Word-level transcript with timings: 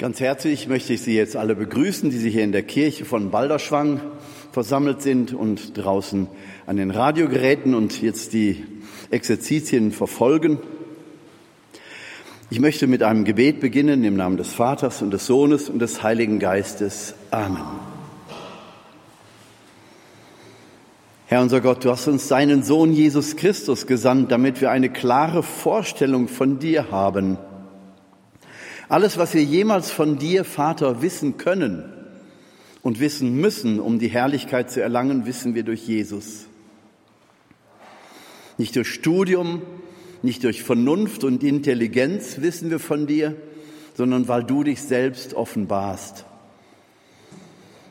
Ganz 0.00 0.18
herzlich 0.18 0.66
möchte 0.66 0.94
ich 0.94 1.02
Sie 1.02 1.14
jetzt 1.14 1.36
alle 1.36 1.54
begrüßen, 1.54 2.08
die 2.08 2.16
Sie 2.16 2.30
hier 2.30 2.42
in 2.42 2.52
der 2.52 2.62
Kirche 2.62 3.04
von 3.04 3.30
Balderschwang 3.30 4.00
versammelt 4.50 5.02
sind 5.02 5.34
und 5.34 5.76
draußen 5.76 6.26
an 6.66 6.78
den 6.78 6.90
Radiogeräten 6.90 7.74
und 7.74 8.00
jetzt 8.00 8.32
die 8.32 8.64
Exerzitien 9.10 9.92
verfolgen. 9.92 10.58
Ich 12.48 12.60
möchte 12.60 12.86
mit 12.86 13.02
einem 13.02 13.26
Gebet 13.26 13.60
beginnen 13.60 14.02
im 14.02 14.16
Namen 14.16 14.38
des 14.38 14.54
Vaters 14.54 15.02
und 15.02 15.10
des 15.10 15.26
Sohnes 15.26 15.68
und 15.68 15.80
des 15.80 16.02
Heiligen 16.02 16.38
Geistes. 16.38 17.12
Amen. 17.30 17.60
Herr 21.26 21.42
unser 21.42 21.60
Gott, 21.60 21.84
du 21.84 21.90
hast 21.90 22.08
uns 22.08 22.26
deinen 22.26 22.62
Sohn 22.62 22.94
Jesus 22.94 23.36
Christus 23.36 23.86
gesandt, 23.86 24.32
damit 24.32 24.62
wir 24.62 24.70
eine 24.70 24.88
klare 24.88 25.42
Vorstellung 25.42 26.26
von 26.26 26.58
dir 26.58 26.90
haben– 26.90 27.36
alles, 28.90 29.18
was 29.18 29.34
wir 29.34 29.44
jemals 29.44 29.92
von 29.92 30.18
dir, 30.18 30.44
Vater, 30.44 31.00
wissen 31.00 31.36
können 31.36 31.84
und 32.82 32.98
wissen 32.98 33.40
müssen, 33.40 33.78
um 33.78 34.00
die 34.00 34.08
Herrlichkeit 34.08 34.68
zu 34.68 34.82
erlangen, 34.82 35.26
wissen 35.26 35.54
wir 35.54 35.62
durch 35.62 35.86
Jesus. 35.86 36.46
Nicht 38.58 38.74
durch 38.74 38.88
Studium, 38.88 39.62
nicht 40.22 40.42
durch 40.42 40.64
Vernunft 40.64 41.22
und 41.22 41.44
Intelligenz 41.44 42.40
wissen 42.40 42.68
wir 42.70 42.80
von 42.80 43.06
dir, 43.06 43.36
sondern 43.94 44.26
weil 44.26 44.42
du 44.42 44.64
dich 44.64 44.82
selbst 44.82 45.34
offenbarst. 45.34 46.24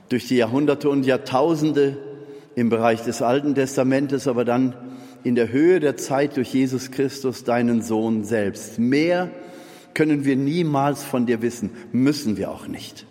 Durch 0.09 0.27
die 0.27 0.35
Jahrhunderte 0.35 0.89
und 0.89 1.05
Jahrtausende 1.05 1.97
im 2.55 2.67
Bereich 2.67 3.03
des 3.03 3.21
Alten 3.21 3.55
Testamentes, 3.55 4.27
aber 4.27 4.43
dann 4.43 4.75
in 5.23 5.35
der 5.35 5.49
Höhe 5.49 5.79
der 5.79 5.95
Zeit 5.95 6.35
durch 6.35 6.53
Jesus 6.53 6.91
Christus, 6.91 7.45
deinen 7.45 7.81
Sohn 7.81 8.25
selbst. 8.25 8.79
Mehr 8.79 9.31
können 9.99 10.23
wir 10.23 10.37
niemals 10.37 11.03
von 11.03 11.25
dir 11.25 11.41
wissen, 11.41 11.71
müssen 11.91 12.37
wir 12.37 12.51
auch 12.51 12.67
nicht. 12.67 13.05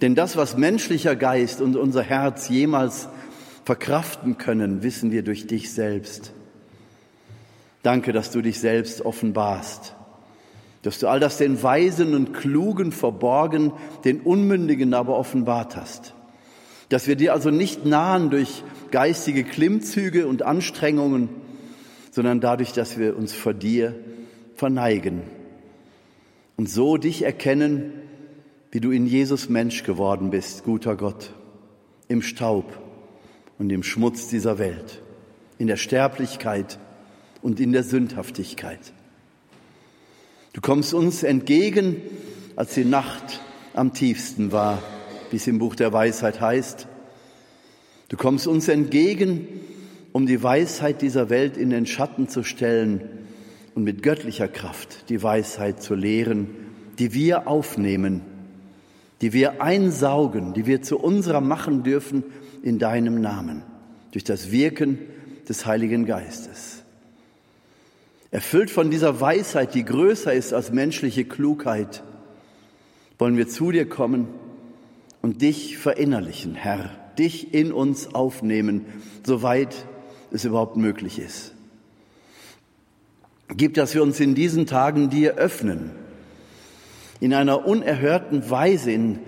Denn 0.00 0.14
das, 0.14 0.34
was 0.34 0.56
menschlicher 0.56 1.14
Geist 1.16 1.60
und 1.60 1.76
unser 1.76 2.02
Herz 2.02 2.48
jemals 2.48 3.10
verkraften 3.66 4.38
können, 4.38 4.82
wissen 4.82 5.12
wir 5.12 5.22
durch 5.22 5.46
dich 5.46 5.74
selbst. 5.74 6.32
Danke, 7.82 8.14
dass 8.14 8.30
du 8.30 8.40
dich 8.40 8.58
selbst 8.58 9.02
offenbarst, 9.02 9.94
dass 10.80 10.98
du 10.98 11.08
all 11.08 11.20
das 11.20 11.36
den 11.36 11.62
Weisen 11.62 12.14
und 12.14 12.32
Klugen 12.32 12.90
verborgen, 12.90 13.70
den 14.06 14.22
Unmündigen 14.22 14.94
aber 14.94 15.18
offenbart 15.18 15.76
hast. 15.76 16.14
Dass 16.88 17.06
wir 17.06 17.16
dir 17.16 17.34
also 17.34 17.50
nicht 17.50 17.84
nahen 17.84 18.30
durch 18.30 18.64
geistige 18.92 19.44
Klimmzüge 19.44 20.26
und 20.26 20.40
Anstrengungen, 20.40 21.28
sondern 22.12 22.40
dadurch, 22.40 22.72
dass 22.72 22.96
wir 22.96 23.14
uns 23.14 23.34
vor 23.34 23.52
dir 23.52 23.94
verneigen 24.54 25.35
und 26.56 26.68
so 26.68 26.96
dich 26.96 27.22
erkennen, 27.22 27.92
wie 28.70 28.80
du 28.80 28.90
in 28.90 29.06
Jesus 29.06 29.48
Mensch 29.48 29.82
geworden 29.84 30.30
bist, 30.30 30.64
guter 30.64 30.96
Gott, 30.96 31.32
im 32.08 32.22
Staub 32.22 32.78
und 33.58 33.70
im 33.70 33.82
Schmutz 33.82 34.28
dieser 34.28 34.58
Welt, 34.58 35.02
in 35.58 35.66
der 35.66 35.76
Sterblichkeit 35.76 36.78
und 37.42 37.60
in 37.60 37.72
der 37.72 37.84
Sündhaftigkeit. 37.84 38.92
Du 40.52 40.60
kommst 40.60 40.94
uns 40.94 41.22
entgegen, 41.22 41.96
als 42.56 42.74
die 42.74 42.84
Nacht 42.84 43.42
am 43.74 43.92
tiefsten 43.92 44.52
war, 44.52 44.82
wie 45.30 45.36
es 45.36 45.46
im 45.46 45.58
Buch 45.58 45.74
der 45.74 45.92
Weisheit 45.92 46.40
heißt. 46.40 46.88
Du 48.08 48.16
kommst 48.16 48.46
uns 48.46 48.68
entgegen, 48.68 49.46
um 50.12 50.26
die 50.26 50.42
Weisheit 50.42 51.02
dieser 51.02 51.28
Welt 51.28 51.58
in 51.58 51.68
den 51.68 51.84
Schatten 51.86 52.28
zu 52.28 52.42
stellen 52.42 53.25
und 53.76 53.84
mit 53.84 54.02
göttlicher 54.02 54.48
Kraft 54.48 55.10
die 55.10 55.22
Weisheit 55.22 55.82
zu 55.82 55.94
lehren, 55.94 56.48
die 56.98 57.12
wir 57.12 57.46
aufnehmen, 57.46 58.22
die 59.20 59.34
wir 59.34 59.62
einsaugen, 59.62 60.54
die 60.54 60.64
wir 60.64 60.80
zu 60.80 60.98
unserer 60.98 61.42
machen 61.42 61.82
dürfen 61.82 62.24
in 62.62 62.78
deinem 62.78 63.20
Namen, 63.20 63.62
durch 64.12 64.24
das 64.24 64.50
Wirken 64.50 64.98
des 65.46 65.66
Heiligen 65.66 66.06
Geistes. 66.06 66.84
Erfüllt 68.30 68.70
von 68.70 68.90
dieser 68.90 69.20
Weisheit, 69.20 69.74
die 69.74 69.84
größer 69.84 70.32
ist 70.32 70.54
als 70.54 70.72
menschliche 70.72 71.26
Klugheit, 71.26 72.02
wollen 73.18 73.36
wir 73.36 73.46
zu 73.46 73.72
dir 73.72 73.86
kommen 73.86 74.26
und 75.20 75.42
dich 75.42 75.76
verinnerlichen, 75.76 76.54
Herr, 76.54 76.90
dich 77.18 77.52
in 77.52 77.72
uns 77.72 78.14
aufnehmen, 78.14 78.86
soweit 79.22 79.86
es 80.30 80.46
überhaupt 80.46 80.78
möglich 80.78 81.18
ist. 81.18 81.55
Gib, 83.54 83.74
dass 83.74 83.94
wir 83.94 84.02
uns 84.02 84.18
in 84.18 84.34
diesen 84.34 84.66
Tagen 84.66 85.08
dir 85.08 85.34
öffnen, 85.34 85.92
in 87.20 87.32
einer 87.32 87.66
unerhörten 87.66 88.50
Weise, 88.50 88.90
in, 88.90 89.20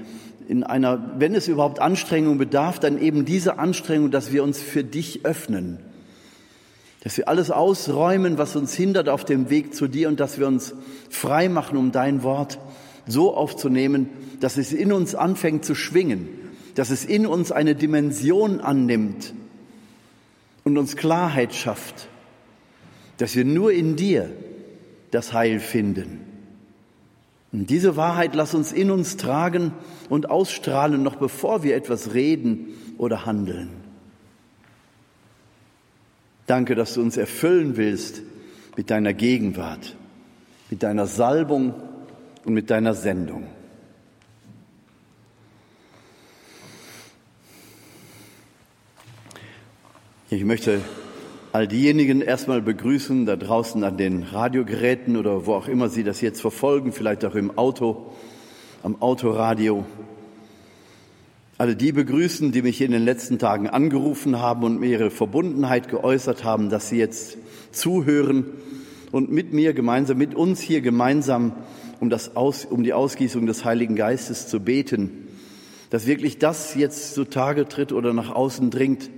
in 0.48 0.64
einer, 0.64 1.14
wenn 1.18 1.34
es 1.34 1.46
überhaupt 1.46 1.80
Anstrengung 1.80 2.36
bedarf, 2.36 2.80
dann 2.80 3.00
eben 3.00 3.24
diese 3.24 3.58
Anstrengung, 3.58 4.10
dass 4.10 4.32
wir 4.32 4.42
uns 4.42 4.60
für 4.60 4.82
dich 4.82 5.24
öffnen, 5.24 5.78
dass 7.04 7.16
wir 7.16 7.28
alles 7.28 7.52
ausräumen, 7.52 8.38
was 8.38 8.56
uns 8.56 8.74
hindert 8.74 9.08
auf 9.08 9.24
dem 9.24 9.50
Weg 9.50 9.74
zu 9.74 9.86
dir 9.86 10.08
und 10.08 10.18
dass 10.18 10.38
wir 10.38 10.48
uns 10.48 10.74
frei 11.08 11.48
machen, 11.48 11.78
um 11.78 11.92
dein 11.92 12.24
Wort 12.24 12.58
so 13.06 13.34
aufzunehmen, 13.34 14.08
dass 14.40 14.56
es 14.58 14.72
in 14.72 14.92
uns 14.92 15.14
anfängt 15.14 15.64
zu 15.64 15.76
schwingen, 15.76 16.28
dass 16.74 16.90
es 16.90 17.04
in 17.04 17.24
uns 17.24 17.52
eine 17.52 17.76
Dimension 17.76 18.60
annimmt 18.60 19.32
und 20.64 20.76
uns 20.76 20.96
Klarheit 20.96 21.54
schafft 21.54 22.08
dass 23.18 23.36
wir 23.36 23.44
nur 23.44 23.72
in 23.72 23.96
dir 23.96 24.30
das 25.10 25.32
Heil 25.32 25.60
finden. 25.60 26.20
Und 27.52 27.70
diese 27.70 27.96
Wahrheit 27.96 28.34
lass 28.34 28.54
uns 28.54 28.72
in 28.72 28.90
uns 28.90 29.16
tragen 29.16 29.72
und 30.08 30.30
ausstrahlen, 30.30 31.02
noch 31.02 31.16
bevor 31.16 31.62
wir 31.62 31.76
etwas 31.76 32.14
reden 32.14 32.68
oder 32.98 33.26
handeln. 33.26 33.70
Danke, 36.46 36.74
dass 36.74 36.94
du 36.94 37.02
uns 37.02 37.16
erfüllen 37.16 37.76
willst 37.76 38.22
mit 38.76 38.90
deiner 38.90 39.12
Gegenwart, 39.12 39.96
mit 40.70 40.82
deiner 40.82 41.06
Salbung 41.06 41.74
und 42.44 42.54
mit 42.54 42.70
deiner 42.70 42.94
Sendung. 42.94 43.46
Ich 50.30 50.44
möchte 50.44 50.80
all 51.52 51.66
diejenigen 51.66 52.20
erstmal 52.20 52.60
begrüßen 52.60 53.26
da 53.26 53.36
draußen 53.36 53.82
an 53.82 53.96
den 53.96 54.22
Radiogeräten 54.22 55.16
oder 55.16 55.46
wo 55.46 55.54
auch 55.54 55.68
immer 55.68 55.88
Sie 55.88 56.04
das 56.04 56.20
jetzt 56.20 56.40
verfolgen, 56.40 56.92
vielleicht 56.92 57.24
auch 57.24 57.34
im 57.34 57.56
Auto, 57.56 58.12
am 58.82 59.00
Autoradio. 59.00 59.86
Alle 61.56 61.74
die 61.74 61.90
begrüßen, 61.90 62.52
die 62.52 62.62
mich 62.62 62.80
in 62.80 62.92
den 62.92 63.04
letzten 63.04 63.38
Tagen 63.38 63.68
angerufen 63.68 64.38
haben 64.38 64.62
und 64.62 64.78
mir 64.78 64.90
ihre 64.90 65.10
Verbundenheit 65.10 65.88
geäußert 65.88 66.44
haben, 66.44 66.70
dass 66.70 66.88
sie 66.88 66.98
jetzt 66.98 67.36
zuhören 67.72 68.46
und 69.10 69.32
mit 69.32 69.52
mir 69.52 69.72
gemeinsam, 69.72 70.18
mit 70.18 70.36
uns 70.36 70.60
hier 70.60 70.82
gemeinsam 70.82 71.52
um, 71.98 72.10
das 72.10 72.36
Aus, 72.36 72.64
um 72.64 72.84
die 72.84 72.92
Ausgießung 72.92 73.46
des 73.46 73.64
Heiligen 73.64 73.96
Geistes 73.96 74.46
zu 74.46 74.60
beten, 74.60 75.26
dass 75.90 76.06
wirklich 76.06 76.38
das 76.38 76.76
jetzt 76.76 77.14
zutage 77.14 77.66
tritt 77.66 77.92
oder 77.92 78.12
nach 78.12 78.30
außen 78.30 78.70
dringt, 78.70 79.10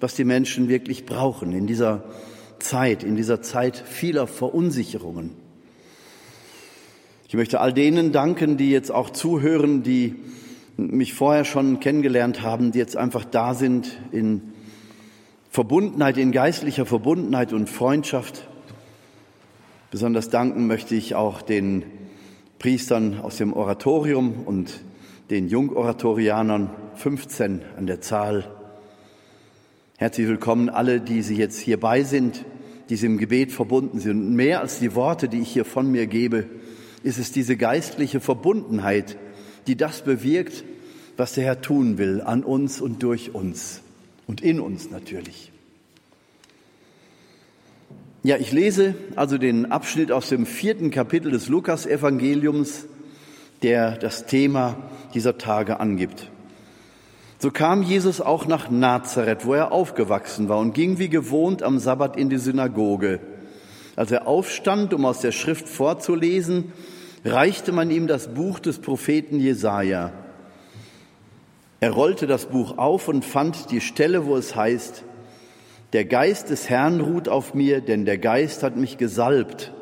was 0.00 0.14
die 0.14 0.24
Menschen 0.24 0.68
wirklich 0.68 1.06
brauchen 1.06 1.52
in 1.52 1.66
dieser 1.66 2.04
Zeit, 2.58 3.02
in 3.04 3.16
dieser 3.16 3.42
Zeit 3.42 3.76
vieler 3.76 4.26
Verunsicherungen. 4.26 5.30
Ich 7.28 7.34
möchte 7.34 7.60
all 7.60 7.72
denen 7.72 8.12
danken, 8.12 8.56
die 8.56 8.70
jetzt 8.70 8.92
auch 8.92 9.10
zuhören, 9.10 9.82
die 9.82 10.16
mich 10.76 11.14
vorher 11.14 11.44
schon 11.44 11.80
kennengelernt 11.80 12.42
haben, 12.42 12.72
die 12.72 12.78
jetzt 12.78 12.96
einfach 12.96 13.24
da 13.24 13.54
sind 13.54 13.98
in 14.12 14.42
Verbundenheit, 15.50 16.18
in 16.18 16.32
geistlicher 16.32 16.86
Verbundenheit 16.86 17.52
und 17.52 17.68
Freundschaft. 17.68 18.46
Besonders 19.90 20.28
danken 20.28 20.66
möchte 20.66 20.94
ich 20.94 21.14
auch 21.14 21.40
den 21.42 21.84
Priestern 22.58 23.20
aus 23.20 23.36
dem 23.36 23.52
Oratorium 23.52 24.44
und 24.44 24.80
den 25.30 25.48
Jungoratorianern, 25.48 26.70
15 26.94 27.62
an 27.76 27.86
der 27.86 28.00
Zahl, 28.00 28.55
Herzlich 29.98 30.28
willkommen 30.28 30.68
alle, 30.68 31.00
die 31.00 31.22
Sie 31.22 31.36
jetzt 31.36 31.58
hierbei 31.58 32.02
sind, 32.02 32.44
die 32.90 32.96
Sie 32.96 33.06
im 33.06 33.16
Gebet 33.16 33.50
verbunden 33.50 33.98
sind. 33.98 34.26
Und 34.26 34.34
mehr 34.34 34.60
als 34.60 34.78
die 34.78 34.94
Worte, 34.94 35.26
die 35.26 35.40
ich 35.40 35.48
hier 35.48 35.64
von 35.64 35.90
mir 35.90 36.06
gebe, 36.06 36.44
ist 37.02 37.18
es 37.18 37.32
diese 37.32 37.56
geistliche 37.56 38.20
Verbundenheit, 38.20 39.16
die 39.66 39.74
das 39.74 40.02
bewirkt, 40.02 40.64
was 41.16 41.32
der 41.32 41.44
Herr 41.44 41.62
tun 41.62 41.96
will 41.96 42.20
an 42.20 42.44
uns 42.44 42.82
und 42.82 43.02
durch 43.02 43.34
uns 43.34 43.80
und 44.26 44.42
in 44.42 44.60
uns 44.60 44.90
natürlich. 44.90 45.50
Ja, 48.22 48.36
ich 48.36 48.52
lese 48.52 48.96
also 49.14 49.38
den 49.38 49.72
Abschnitt 49.72 50.12
aus 50.12 50.28
dem 50.28 50.44
vierten 50.44 50.90
Kapitel 50.90 51.30
des 51.30 51.48
Lukas-Evangeliums, 51.48 52.84
der 53.62 53.96
das 53.96 54.26
Thema 54.26 54.90
dieser 55.14 55.38
Tage 55.38 55.80
angibt. 55.80 56.30
So 57.38 57.50
kam 57.50 57.82
Jesus 57.82 58.20
auch 58.20 58.46
nach 58.46 58.70
Nazareth, 58.70 59.44
wo 59.44 59.54
er 59.54 59.72
aufgewachsen 59.72 60.48
war, 60.48 60.58
und 60.58 60.72
ging 60.72 60.98
wie 60.98 61.08
gewohnt 61.08 61.62
am 61.62 61.78
Sabbat 61.78 62.16
in 62.16 62.30
die 62.30 62.38
Synagoge. 62.38 63.20
Als 63.94 64.10
er 64.10 64.26
aufstand, 64.26 64.94
um 64.94 65.04
aus 65.04 65.20
der 65.20 65.32
Schrift 65.32 65.68
vorzulesen, 65.68 66.72
reichte 67.24 67.72
man 67.72 67.90
ihm 67.90 68.06
das 68.06 68.34
Buch 68.34 68.58
des 68.58 68.78
Propheten 68.78 69.38
Jesaja. 69.38 70.12
Er 71.80 71.90
rollte 71.90 72.26
das 72.26 72.46
Buch 72.46 72.78
auf 72.78 73.08
und 73.08 73.24
fand 73.24 73.70
die 73.70 73.80
Stelle, 73.80 74.26
wo 74.26 74.36
es 74.36 74.56
heißt, 74.56 75.04
der 75.92 76.04
Geist 76.04 76.50
des 76.50 76.68
Herrn 76.68 77.00
ruht 77.00 77.28
auf 77.28 77.54
mir, 77.54 77.80
denn 77.80 78.04
der 78.04 78.18
Geist 78.18 78.62
hat 78.62 78.76
mich 78.76 78.98
gesalbt. 78.98 79.72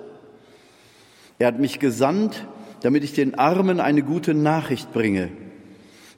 Er 1.38 1.48
hat 1.48 1.58
mich 1.58 1.78
gesandt, 1.78 2.46
damit 2.82 3.04
ich 3.04 3.14
den 3.14 3.36
Armen 3.36 3.80
eine 3.80 4.02
gute 4.02 4.34
Nachricht 4.34 4.92
bringe, 4.92 5.30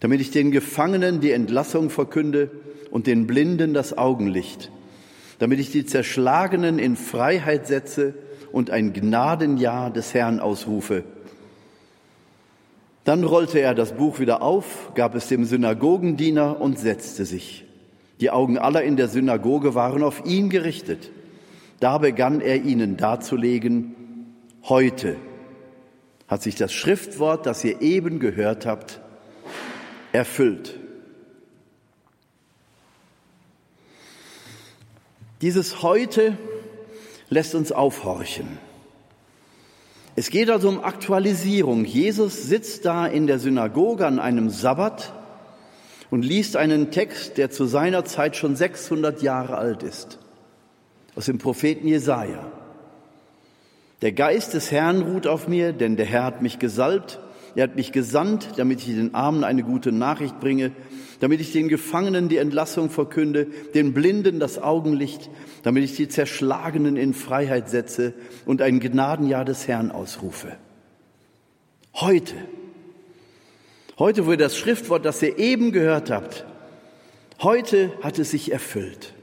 damit 0.07 0.21
ich 0.21 0.31
den 0.31 0.53
Gefangenen 0.53 1.19
die 1.19 1.33
Entlassung 1.33 1.91
verkünde 1.91 2.49
und 2.93 3.09
den 3.09 3.27
Blinden 3.27 3.75
das 3.75 3.99
Augenlicht, 3.99 4.71
damit 5.41 5.59
ich 5.59 5.73
die 5.73 5.85
Zerschlagenen 5.85 6.79
in 6.79 6.95
Freiheit 6.95 7.67
setze 7.67 8.15
und 8.53 8.71
ein 8.71 8.93
Gnadenjahr 8.93 9.91
des 9.93 10.15
Herrn 10.15 10.39
ausrufe. 10.39 11.03
Dann 13.03 13.25
rollte 13.25 13.59
er 13.59 13.75
das 13.75 13.95
Buch 13.95 14.21
wieder 14.21 14.43
auf, 14.43 14.93
gab 14.95 15.17
es 15.17 15.27
dem 15.27 15.45
Synagogendiener 15.45 16.61
und 16.61 16.79
setzte 16.79 17.25
sich. 17.25 17.65
Die 18.21 18.31
Augen 18.31 18.59
aller 18.59 18.85
in 18.85 18.97
der 18.97 19.09
Synagoge 19.09 19.75
waren 19.75 20.05
auf 20.05 20.25
ihn 20.25 20.51
gerichtet. 20.51 21.11
Da 21.81 21.99
begann 21.99 22.41
er 22.41 22.63
ihnen 22.63 22.97
darzulegen, 22.97 23.97
heute 24.69 25.17
hat 26.29 26.45
sich 26.45 26.55
das 26.55 26.73
Schriftwort, 26.73 27.45
das 27.45 27.65
ihr 27.65 27.81
eben 27.83 28.21
gehört 28.21 28.67
habt, 28.67 29.01
erfüllt. 30.17 30.75
Dieses 35.43 35.83
heute 35.83 36.37
lässt 37.29 37.55
uns 37.55 37.71
aufhorchen. 37.71 38.59
Es 40.17 40.31
geht 40.31 40.49
also 40.49 40.71
um 40.71 40.83
Aktualisierung. 40.83 41.85
Jesus 41.85 42.45
sitzt 42.45 42.87
da 42.87 43.07
in 43.07 43.27
der 43.27 43.39
Synagoge 43.39 44.07
an 44.07 44.19
einem 44.19 44.49
Sabbat 44.49 45.13
und 46.11 46.25
liest 46.25 46.57
einen 46.57 46.91
Text, 46.91 47.37
der 47.37 47.51
zu 47.51 47.67
seiner 47.67 48.07
Zeit 48.07 48.37
schon 48.37 48.57
600 48.57 49.21
Jahre 49.21 49.59
alt 49.59 49.83
ist, 49.83 50.19
aus 51.15 51.27
dem 51.27 51.37
Propheten 51.37 51.87
Jesaja. 51.87 52.51
Der 54.01 54.13
Geist 54.13 54.55
des 54.55 54.71
Herrn 54.71 55.03
ruht 55.03 55.27
auf 55.27 55.49
mir, 55.49 55.75
denn 55.75 55.97
der 55.97 56.07
Herr 56.07 56.25
hat 56.25 56.41
mich 56.41 56.59
gesalbt. 56.59 57.19
Er 57.57 57.65
hat 57.65 57.75
mich 57.75 57.91
gesandt, 57.91 58.51
damit 58.57 58.81
ich 58.81 58.95
den 58.95 59.15
Armen 59.15 59.43
eine 59.43 59.63
gute 59.63 59.91
Nachricht 59.91 60.39
bringe, 60.39 60.73
damit 61.21 61.41
ich 61.41 61.53
den 61.53 61.69
Gefangenen 61.69 62.29
die 62.29 62.37
Entlassung 62.37 62.91
verkünde, 62.91 63.47
den 63.75 63.95
Blinden 63.95 64.39
das 64.39 64.63
Augenlicht, 64.63 65.31
damit 65.63 65.83
ich 65.83 65.97
die 65.97 66.09
Zerschlagenen 66.09 66.97
in 66.97 67.15
Freiheit 67.15 67.69
setze 67.71 68.13
und 68.45 68.63
ein 68.63 68.79
Gnadenjahr 68.79 69.45
des 69.45 69.67
Herrn 69.67 69.91
ausrufe. 69.91 70.57
Heute 71.95 72.35
Heute 73.99 74.27
wurde 74.27 74.37
das 74.37 74.59
Schriftwort, 74.59 75.07
das 75.07 75.23
ihr 75.23 75.39
eben 75.39 75.73
gehört 75.73 76.11
habt, 76.11 76.45
heute 77.41 77.91
hat 78.03 78.19
es 78.19 78.31
sich 78.31 78.53
erfüllt. 78.53 79.15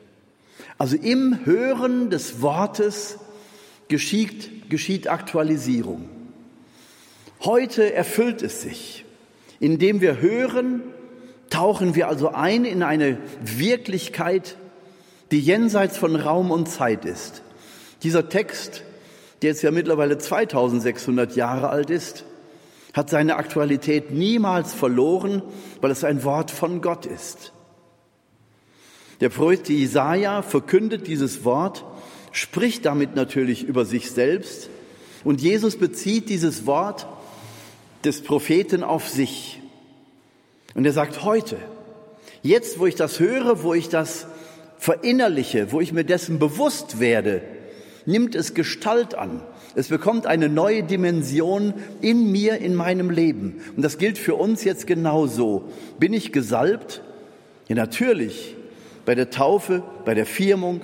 Also 0.80 0.98
im 0.98 1.46
Hören 1.46 2.10
des 2.10 2.42
Wortes 2.42 3.20
geschieht, 3.88 4.72
geschieht 4.72 5.08
Aktualisierung. 5.08 6.10
Heute 7.46 7.94
erfüllt 7.94 8.42
es 8.42 8.62
sich. 8.62 9.04
Indem 9.60 10.00
wir 10.00 10.22
hören, 10.22 10.82
tauchen 11.50 11.94
wir 11.94 12.08
also 12.08 12.30
ein 12.30 12.64
in 12.64 12.84
eine 12.84 13.18
Wirklichkeit, 13.42 14.58
die 15.32 15.40
jenseits 15.40 15.98
von 15.98 16.16
Raum 16.16 16.52
und 16.52 16.70
Zeit 16.70 17.04
ist. 17.04 17.42
Dieser 18.04 18.30
Text, 18.30 18.84
der 19.42 19.50
jetzt 19.50 19.62
ja 19.62 19.72
mittlerweile 19.72 20.18
2600 20.18 21.36
Jahre 21.36 21.70
alt 21.70 21.90
ist, 21.90 22.24
hat 22.94 23.10
seine 23.10 23.36
Aktualität 23.36 24.12
niemals 24.12 24.74
verloren, 24.74 25.42
weil 25.82 25.92
es 25.92 26.04
ein 26.04 26.24
Wort 26.24 26.50
von 26.50 26.82
Gott 26.82 27.06
ist. 27.06 27.52
Der 29.20 29.30
Prophet 29.30 29.68
Jesaja 29.68 30.44
verkündet 30.44 31.08
dieses 31.08 31.44
Wort, 31.44 31.84
spricht 32.32 32.86
damit 32.86 33.16
natürlich 33.16 33.64
über 33.64 33.84
sich 33.86 34.12
selbst 34.12 34.70
und 35.24 35.42
Jesus 35.42 35.78
bezieht 35.78 36.30
dieses 36.30 36.66
Wort 36.66 37.08
des 38.06 38.22
Propheten 38.22 38.84
auf 38.84 39.08
sich. 39.08 39.62
Und 40.76 40.86
er 40.86 40.94
sagt 40.94 41.24
heute, 41.24 41.58
jetzt 42.42 42.80
wo 42.80 42.86
ich 42.86 42.96
das 42.96 43.20
höre, 43.20 43.64
wo 43.64 43.74
ich 43.74 43.90
das 43.90 44.28
verinnerliche, 44.78 45.72
wo 45.72 45.82
ich 45.82 45.94
mir 45.94 46.04
dessen 46.04 46.40
bewusst 46.40 47.00
werde, 47.00 47.42
nimmt 48.06 48.36
es 48.36 48.54
Gestalt 48.54 49.16
an. 49.16 49.42
Es 49.76 49.88
bekommt 49.88 50.28
eine 50.28 50.50
neue 50.50 50.84
Dimension 50.84 51.74
in 52.02 52.32
mir, 52.32 52.58
in 52.58 52.76
meinem 52.76 53.10
Leben. 53.10 53.62
Und 53.76 53.84
das 53.84 53.98
gilt 53.98 54.18
für 54.18 54.36
uns 54.36 54.64
jetzt 54.64 54.86
genauso. 54.86 55.70
Bin 56.00 56.14
ich 56.14 56.32
gesalbt? 56.32 57.02
Ja, 57.68 57.76
natürlich. 57.76 58.56
Bei 59.06 59.16
der 59.16 59.30
Taufe, 59.30 59.84
bei 60.06 60.14
der 60.14 60.26
Firmung, 60.26 60.82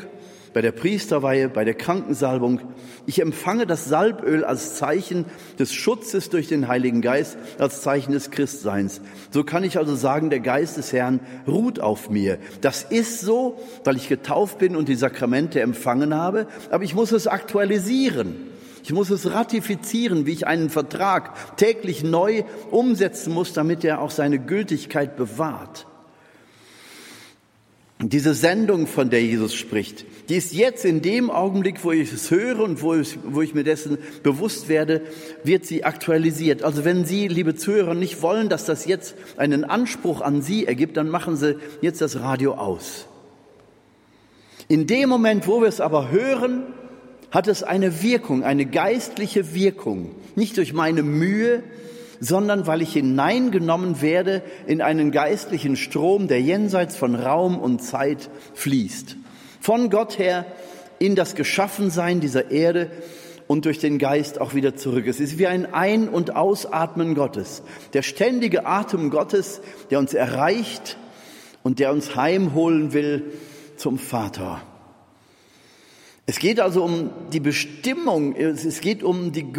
bei 0.53 0.61
der 0.61 0.71
Priesterweihe, 0.71 1.49
bei 1.49 1.63
der 1.63 1.73
Krankensalbung. 1.73 2.59
Ich 3.05 3.21
empfange 3.21 3.65
das 3.65 3.85
Salböl 3.85 4.43
als 4.43 4.75
Zeichen 4.75 5.25
des 5.57 5.73
Schutzes 5.73 6.29
durch 6.29 6.47
den 6.47 6.67
Heiligen 6.67 7.01
Geist, 7.01 7.37
als 7.57 7.81
Zeichen 7.81 8.11
des 8.11 8.31
Christseins. 8.31 9.01
So 9.31 9.43
kann 9.43 9.63
ich 9.63 9.77
also 9.77 9.95
sagen, 9.95 10.29
der 10.29 10.39
Geist 10.39 10.77
des 10.77 10.93
Herrn 10.93 11.19
ruht 11.47 11.79
auf 11.79 12.09
mir. 12.09 12.37
Das 12.61 12.83
ist 12.83 13.21
so, 13.21 13.59
weil 13.83 13.97
ich 13.97 14.09
getauft 14.09 14.59
bin 14.59 14.75
und 14.75 14.89
die 14.89 14.95
Sakramente 14.95 15.61
empfangen 15.61 16.13
habe, 16.13 16.47
aber 16.69 16.83
ich 16.83 16.95
muss 16.95 17.11
es 17.11 17.27
aktualisieren. 17.27 18.35
Ich 18.83 18.93
muss 18.93 19.09
es 19.09 19.31
ratifizieren, 19.31 20.25
wie 20.25 20.31
ich 20.31 20.47
einen 20.47 20.69
Vertrag 20.69 21.57
täglich 21.57 22.03
neu 22.03 22.43
umsetzen 22.71 23.33
muss, 23.33 23.53
damit 23.53 23.83
er 23.83 24.01
auch 24.01 24.11
seine 24.11 24.39
Gültigkeit 24.39 25.15
bewahrt. 25.15 25.85
Diese 28.01 28.33
Sendung, 28.33 28.87
von 28.87 29.09
der 29.09 29.21
Jesus 29.21 29.53
spricht, 29.53 30.05
die 30.29 30.37
ist 30.37 30.53
jetzt 30.53 30.85
in 30.85 31.01
dem 31.01 31.29
Augenblick, 31.29 31.83
wo 31.83 31.91
ich 31.91 32.13
es 32.13 32.31
höre 32.31 32.61
und 32.61 32.81
wo 32.81 32.95
ich, 32.95 33.19
wo 33.25 33.41
ich 33.41 33.53
mir 33.53 33.65
dessen 33.65 33.97
bewusst 34.23 34.69
werde, 34.69 35.01
wird 35.43 35.65
sie 35.65 35.83
aktualisiert. 35.83 36.63
Also 36.63 36.85
wenn 36.85 37.03
Sie, 37.03 37.27
liebe 37.27 37.55
Zuhörer, 37.55 37.95
nicht 37.95 38.21
wollen, 38.21 38.47
dass 38.47 38.63
das 38.63 38.85
jetzt 38.85 39.15
einen 39.35 39.65
Anspruch 39.65 40.21
an 40.21 40.41
Sie 40.41 40.65
ergibt, 40.65 40.95
dann 40.95 41.09
machen 41.09 41.35
Sie 41.35 41.57
jetzt 41.81 41.99
das 41.99 42.21
Radio 42.21 42.53
aus. 42.53 43.05
In 44.69 44.87
dem 44.87 45.09
Moment, 45.09 45.45
wo 45.45 45.59
wir 45.59 45.67
es 45.67 45.81
aber 45.81 46.09
hören, 46.09 46.63
hat 47.31 47.49
es 47.49 47.63
eine 47.63 48.01
Wirkung, 48.01 48.43
eine 48.43 48.65
geistliche 48.65 49.53
Wirkung. 49.53 50.11
Nicht 50.35 50.55
durch 50.55 50.71
meine 50.71 51.03
Mühe, 51.03 51.63
sondern 52.19 52.67
weil 52.67 52.81
ich 52.81 52.93
hineingenommen 52.93 54.01
werde 54.01 54.41
in 54.67 54.81
einen 54.81 55.11
geistlichen 55.11 55.75
Strom, 55.75 56.27
der 56.27 56.41
jenseits 56.41 56.95
von 56.95 57.15
Raum 57.15 57.59
und 57.59 57.81
Zeit 57.81 58.29
fließt. 58.53 59.15
Von 59.61 59.89
Gott 59.89 60.17
her 60.19 60.45
in 60.99 61.15
das 61.15 61.35
Geschaffensein 61.35 62.19
dieser 62.19 62.51
Erde 62.51 62.91
und 63.47 63.65
durch 63.65 63.79
den 63.79 63.97
Geist 63.97 64.39
auch 64.39 64.53
wieder 64.53 64.75
zurück. 64.75 65.07
Es 65.07 65.19
ist 65.19 65.39
wie 65.39 65.47
ein 65.47 65.73
Ein- 65.73 66.09
und 66.09 66.35
Ausatmen 66.35 67.15
Gottes. 67.15 67.63
Der 67.93 68.03
ständige 68.03 68.65
Atem 68.65 69.09
Gottes, 69.09 69.61
der 69.89 69.99
uns 69.99 70.13
erreicht 70.13 70.97
und 71.63 71.79
der 71.79 71.91
uns 71.91 72.15
heimholen 72.15 72.93
will 72.93 73.33
zum 73.75 73.97
Vater. 73.97 74.61
Es 76.25 76.37
geht 76.37 76.59
also 76.59 76.83
um 76.83 77.09
die 77.33 77.39
Bestimmung, 77.39 78.35
es 78.35 78.81
geht 78.81 79.01
um 79.01 79.31
die 79.31 79.51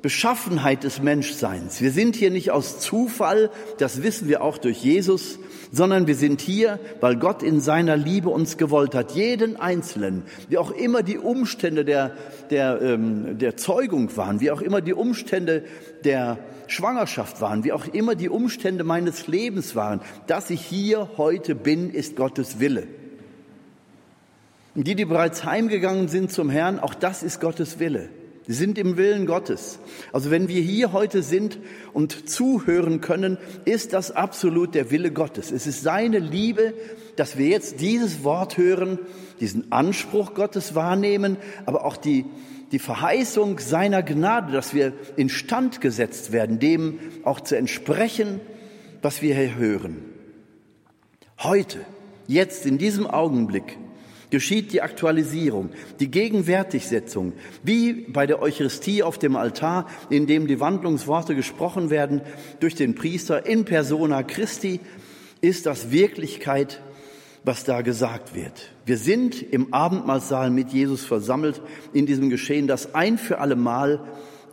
Grundbeschaffenheit 0.00 0.82
des 0.84 1.02
Menschseins. 1.02 1.82
Wir 1.82 1.90
sind 1.90 2.16
hier 2.16 2.30
nicht 2.30 2.52
aus 2.52 2.80
Zufall, 2.80 3.50
das 3.76 4.02
wissen 4.02 4.28
wir 4.28 4.42
auch 4.42 4.56
durch 4.56 4.82
Jesus, 4.82 5.38
sondern 5.72 6.06
wir 6.06 6.14
sind 6.14 6.40
hier, 6.40 6.78
weil 7.00 7.16
Gott 7.16 7.42
in 7.42 7.60
seiner 7.60 7.98
Liebe 7.98 8.30
uns 8.30 8.56
gewollt 8.56 8.94
hat, 8.94 9.10
jeden 9.12 9.56
Einzelnen, 9.56 10.22
wie 10.48 10.56
auch 10.56 10.70
immer 10.70 11.02
die 11.02 11.18
Umstände 11.18 11.84
der, 11.84 12.16
der, 12.48 12.80
ähm, 12.80 13.36
der 13.36 13.58
Zeugung 13.58 14.16
waren, 14.16 14.40
wie 14.40 14.50
auch 14.50 14.62
immer 14.62 14.80
die 14.80 14.94
Umstände 14.94 15.64
der 16.02 16.38
Schwangerschaft 16.66 17.42
waren, 17.42 17.62
wie 17.64 17.72
auch 17.72 17.86
immer 17.86 18.14
die 18.14 18.30
Umstände 18.30 18.84
meines 18.84 19.26
Lebens 19.26 19.76
waren, 19.76 20.00
dass 20.26 20.48
ich 20.48 20.62
hier 20.62 21.10
heute 21.18 21.54
bin, 21.54 21.90
ist 21.90 22.16
Gottes 22.16 22.58
Wille. 22.58 22.86
Und 24.74 24.86
die, 24.86 24.94
die 24.94 25.04
bereits 25.04 25.44
heimgegangen 25.44 26.08
sind 26.08 26.32
zum 26.32 26.48
Herrn, 26.48 26.78
auch 26.78 26.94
das 26.94 27.22
ist 27.22 27.38
Gottes 27.38 27.78
Wille. 27.80 28.08
Sie 28.46 28.54
sind 28.54 28.78
im 28.78 28.96
Willen 28.96 29.26
Gottes. 29.26 29.78
Also 30.12 30.30
wenn 30.30 30.48
wir 30.48 30.60
hier 30.60 30.92
heute 30.92 31.22
sind 31.22 31.58
und 31.92 32.28
zuhören 32.28 33.00
können, 33.00 33.38
ist 33.64 33.92
das 33.92 34.10
absolut 34.10 34.74
der 34.74 34.90
Wille 34.90 35.12
Gottes. 35.12 35.52
Es 35.52 35.66
ist 35.66 35.82
seine 35.82 36.18
Liebe, 36.18 36.74
dass 37.16 37.36
wir 37.36 37.48
jetzt 37.48 37.80
dieses 37.80 38.24
Wort 38.24 38.56
hören, 38.56 38.98
diesen 39.40 39.70
Anspruch 39.72 40.34
Gottes 40.34 40.74
wahrnehmen, 40.74 41.36
aber 41.66 41.84
auch 41.84 41.96
die, 41.96 42.24
die 42.72 42.78
Verheißung 42.78 43.58
seiner 43.58 44.02
Gnade, 44.02 44.52
dass 44.52 44.74
wir 44.74 44.94
instand 45.16 45.80
gesetzt 45.80 46.32
werden, 46.32 46.58
dem 46.58 46.98
auch 47.24 47.40
zu 47.40 47.56
entsprechen, 47.56 48.40
was 49.02 49.22
wir 49.22 49.34
hier 49.34 49.56
hören. 49.56 49.98
Heute, 51.38 51.78
jetzt, 52.26 52.66
in 52.66 52.78
diesem 52.78 53.06
Augenblick, 53.06 53.78
geschieht 54.30 54.72
die 54.72 54.82
Aktualisierung, 54.82 55.70
die 55.98 56.10
Gegenwärtigsetzung, 56.10 57.32
wie 57.62 57.92
bei 57.92 58.26
der 58.26 58.40
Eucharistie 58.40 59.02
auf 59.02 59.18
dem 59.18 59.36
Altar, 59.36 59.86
in 60.08 60.26
dem 60.26 60.46
die 60.46 60.60
Wandlungsworte 60.60 61.34
gesprochen 61.34 61.90
werden 61.90 62.22
durch 62.60 62.74
den 62.74 62.94
Priester 62.94 63.46
in 63.46 63.64
persona 63.64 64.22
Christi, 64.22 64.80
ist 65.40 65.66
das 65.66 65.90
Wirklichkeit, 65.90 66.80
was 67.44 67.64
da 67.64 67.80
gesagt 67.80 68.34
wird. 68.34 68.70
Wir 68.84 68.98
sind 68.98 69.40
im 69.42 69.72
Abendmahlsaal 69.72 70.50
mit 70.50 70.70
Jesus 70.70 71.04
versammelt 71.04 71.60
in 71.92 72.06
diesem 72.06 72.30
Geschehen, 72.30 72.66
das 72.66 72.94
ein 72.94 73.18
für 73.18 73.38
alle 73.38 73.56
Mal 73.56 74.04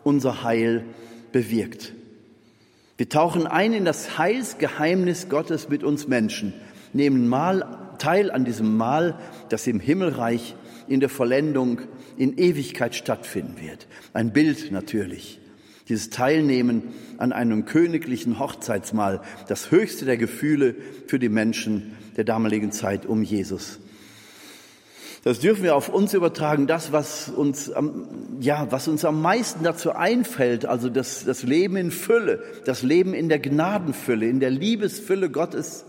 unser 0.04 0.44
Heil 0.44 0.86
bewirkt. 1.32 1.94
Wir 2.98 3.10
tauchen 3.10 3.46
ein 3.46 3.74
in 3.74 3.86
das 3.86 4.18
Heilsgeheimnis 4.18 5.30
Gottes 5.30 5.70
mit 5.70 5.84
uns 5.84 6.08
Menschen, 6.08 6.54
nehmen 6.94 7.28
mal 7.28 7.87
teil 7.98 8.32
an 8.32 8.46
diesem 8.46 8.78
Mahl, 8.78 9.20
das 9.50 9.68
im 9.68 9.80
Himmelreich 9.80 10.56
in 10.88 11.00
der 11.00 11.10
Vollendung 11.10 11.82
in 12.18 12.38
Ewigkeit 12.38 12.96
stattfinden 12.96 13.62
wird. 13.62 13.88
Ein 14.14 14.34
Bild 14.34 14.72
natürlich. 14.72 15.40
Dieses 15.90 16.10
Teilnehmen 16.10 16.84
an 17.18 17.32
einem 17.32 17.66
königlichen 17.66 18.40
Hochzeitsmahl, 18.40 19.22
das 19.48 19.72
höchste 19.72 20.06
der 20.06 20.18
Gefühle 20.18 20.76
für 21.08 21.20
die 21.20 21.30
Menschen 21.30 21.96
der 22.18 22.26
damaligen 22.26 22.72
Zeit 22.72 23.06
um 23.06 23.24
Jesus. 23.24 23.80
Das 25.24 25.40
dürfen 25.40 25.64
wir 25.64 25.76
auf 25.76 25.90
uns 25.90 26.14
übertragen, 26.14 26.68
das, 26.68 26.92
was 26.92 27.28
uns, 27.28 27.72
ja, 28.40 28.68
was 28.70 28.88
uns 28.88 29.04
am 29.04 29.22
meisten 29.22 29.64
dazu 29.64 29.92
einfällt, 29.92 30.66
also 30.66 30.90
das, 30.90 31.26
das 31.26 31.44
Leben 31.44 31.76
in 31.76 31.92
Fülle, 31.92 32.44
das 32.66 32.82
Leben 32.82 33.14
in 33.14 33.28
der 33.28 33.40
Gnadenfülle, 33.40 34.28
in 34.28 34.40
der 34.40 34.52
Liebesfülle 34.52 35.30
Gottes. 35.30 35.86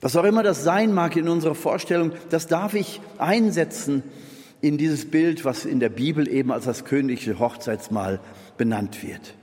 Was 0.00 0.16
auch 0.16 0.24
immer 0.24 0.42
das 0.42 0.64
sein 0.64 0.92
mag 0.92 1.16
in 1.16 1.28
unserer 1.28 1.54
Vorstellung, 1.54 2.12
das 2.30 2.46
darf 2.46 2.74
ich 2.74 3.00
einsetzen 3.18 4.02
in 4.60 4.78
dieses 4.78 5.10
Bild, 5.10 5.44
was 5.44 5.64
in 5.64 5.80
der 5.80 5.88
Bibel 5.88 6.28
eben 6.28 6.52
als 6.52 6.64
das 6.64 6.84
königliche 6.84 7.38
Hochzeitsmahl 7.38 8.20
benannt 8.56 9.02
wird. 9.02 9.34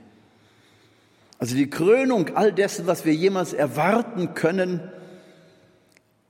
Also 1.38 1.54
die 1.54 1.70
Krönung 1.70 2.36
all 2.36 2.52
dessen, 2.52 2.86
was 2.86 3.04
wir 3.04 3.14
jemals 3.14 3.52
erwarten 3.52 4.34
können, 4.34 4.80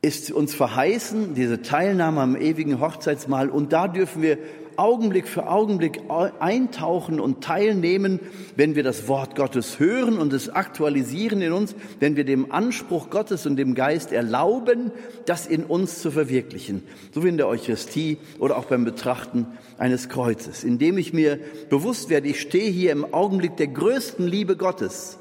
ist 0.02 0.30
uns 0.30 0.54
verheißen, 0.54 1.35
diese 1.35 1.62
Teilnahme 1.62 2.20
am 2.20 2.37
ewigen 2.37 2.80
Hochzeitsmahl. 2.80 3.49
Und 3.49 3.73
da 3.73 3.88
dürfen 3.88 4.23
wir 4.23 4.38
Augenblick 4.78 5.26
für 5.26 5.49
Augenblick 5.49 6.02
eintauchen 6.38 7.20
und 7.20 7.42
teilnehmen, 7.42 8.20
wenn 8.56 8.75
wir 8.75 8.82
das 8.82 9.08
Wort 9.08 9.37
Gottes 9.37 9.78
hören 9.78 10.18
und 10.18 10.32
es 10.32 10.49
aktualisieren 10.49 11.42
in 11.42 11.52
uns, 11.52 11.75
wenn 12.00 12.16
wir 12.16 12.25
dem 12.25 12.52
Anspruch 12.52 13.11
Gottes 13.11 13.47
und 13.47 13.56
dem 13.56 13.75
Geist 13.75 14.12
erlauben, 14.12 14.92
das 15.26 15.47
in 15.47 15.64
uns 15.64 16.00
zu 16.00 16.11
verwirklichen. 16.11 16.82
So 17.12 17.25
wie 17.25 17.28
in 17.28 17.37
der 17.37 17.49
Eucharistie 17.49 18.18
oder 18.38 18.56
auch 18.56 18.66
beim 18.66 18.85
Betrachten 18.85 19.47
eines 19.78 20.08
Kreuzes. 20.08 20.64
Indem 20.64 20.99
ich 20.99 21.12
mir 21.12 21.38
bewusst 21.68 22.08
werde, 22.08 22.28
ich 22.28 22.40
stehe 22.40 22.70
hier 22.70 22.92
im 22.92 23.12
Augenblick 23.12 23.56
der 23.56 23.68
größten 23.68 24.26
Liebe 24.26 24.56
Gottes 24.56 25.18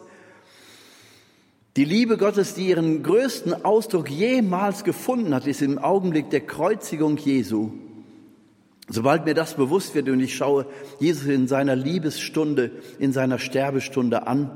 die 1.77 1.85
Liebe 1.85 2.17
Gottes, 2.17 2.55
die 2.55 2.69
ihren 2.69 3.03
größten 3.03 3.63
Ausdruck 3.63 4.09
jemals 4.09 4.83
gefunden 4.83 5.35
hat, 5.35 5.45
ist 5.45 5.61
im 5.61 5.77
Augenblick 5.77 6.31
der 6.31 6.41
Kreuzigung 6.41 7.17
Jesu. 7.17 7.69
Sobald 8.89 9.25
mir 9.25 9.33
das 9.33 9.55
bewusst 9.55 9.95
wird 9.95 10.07
und 10.07 10.21
ich 10.21 10.35
schaue 10.35 10.65
Jesus 10.99 11.27
in 11.27 11.47
seiner 11.47 11.75
Liebesstunde, 11.75 12.71
in 12.99 13.11
seiner 13.11 13.37
Sterbestunde 13.37 14.27
an, 14.27 14.51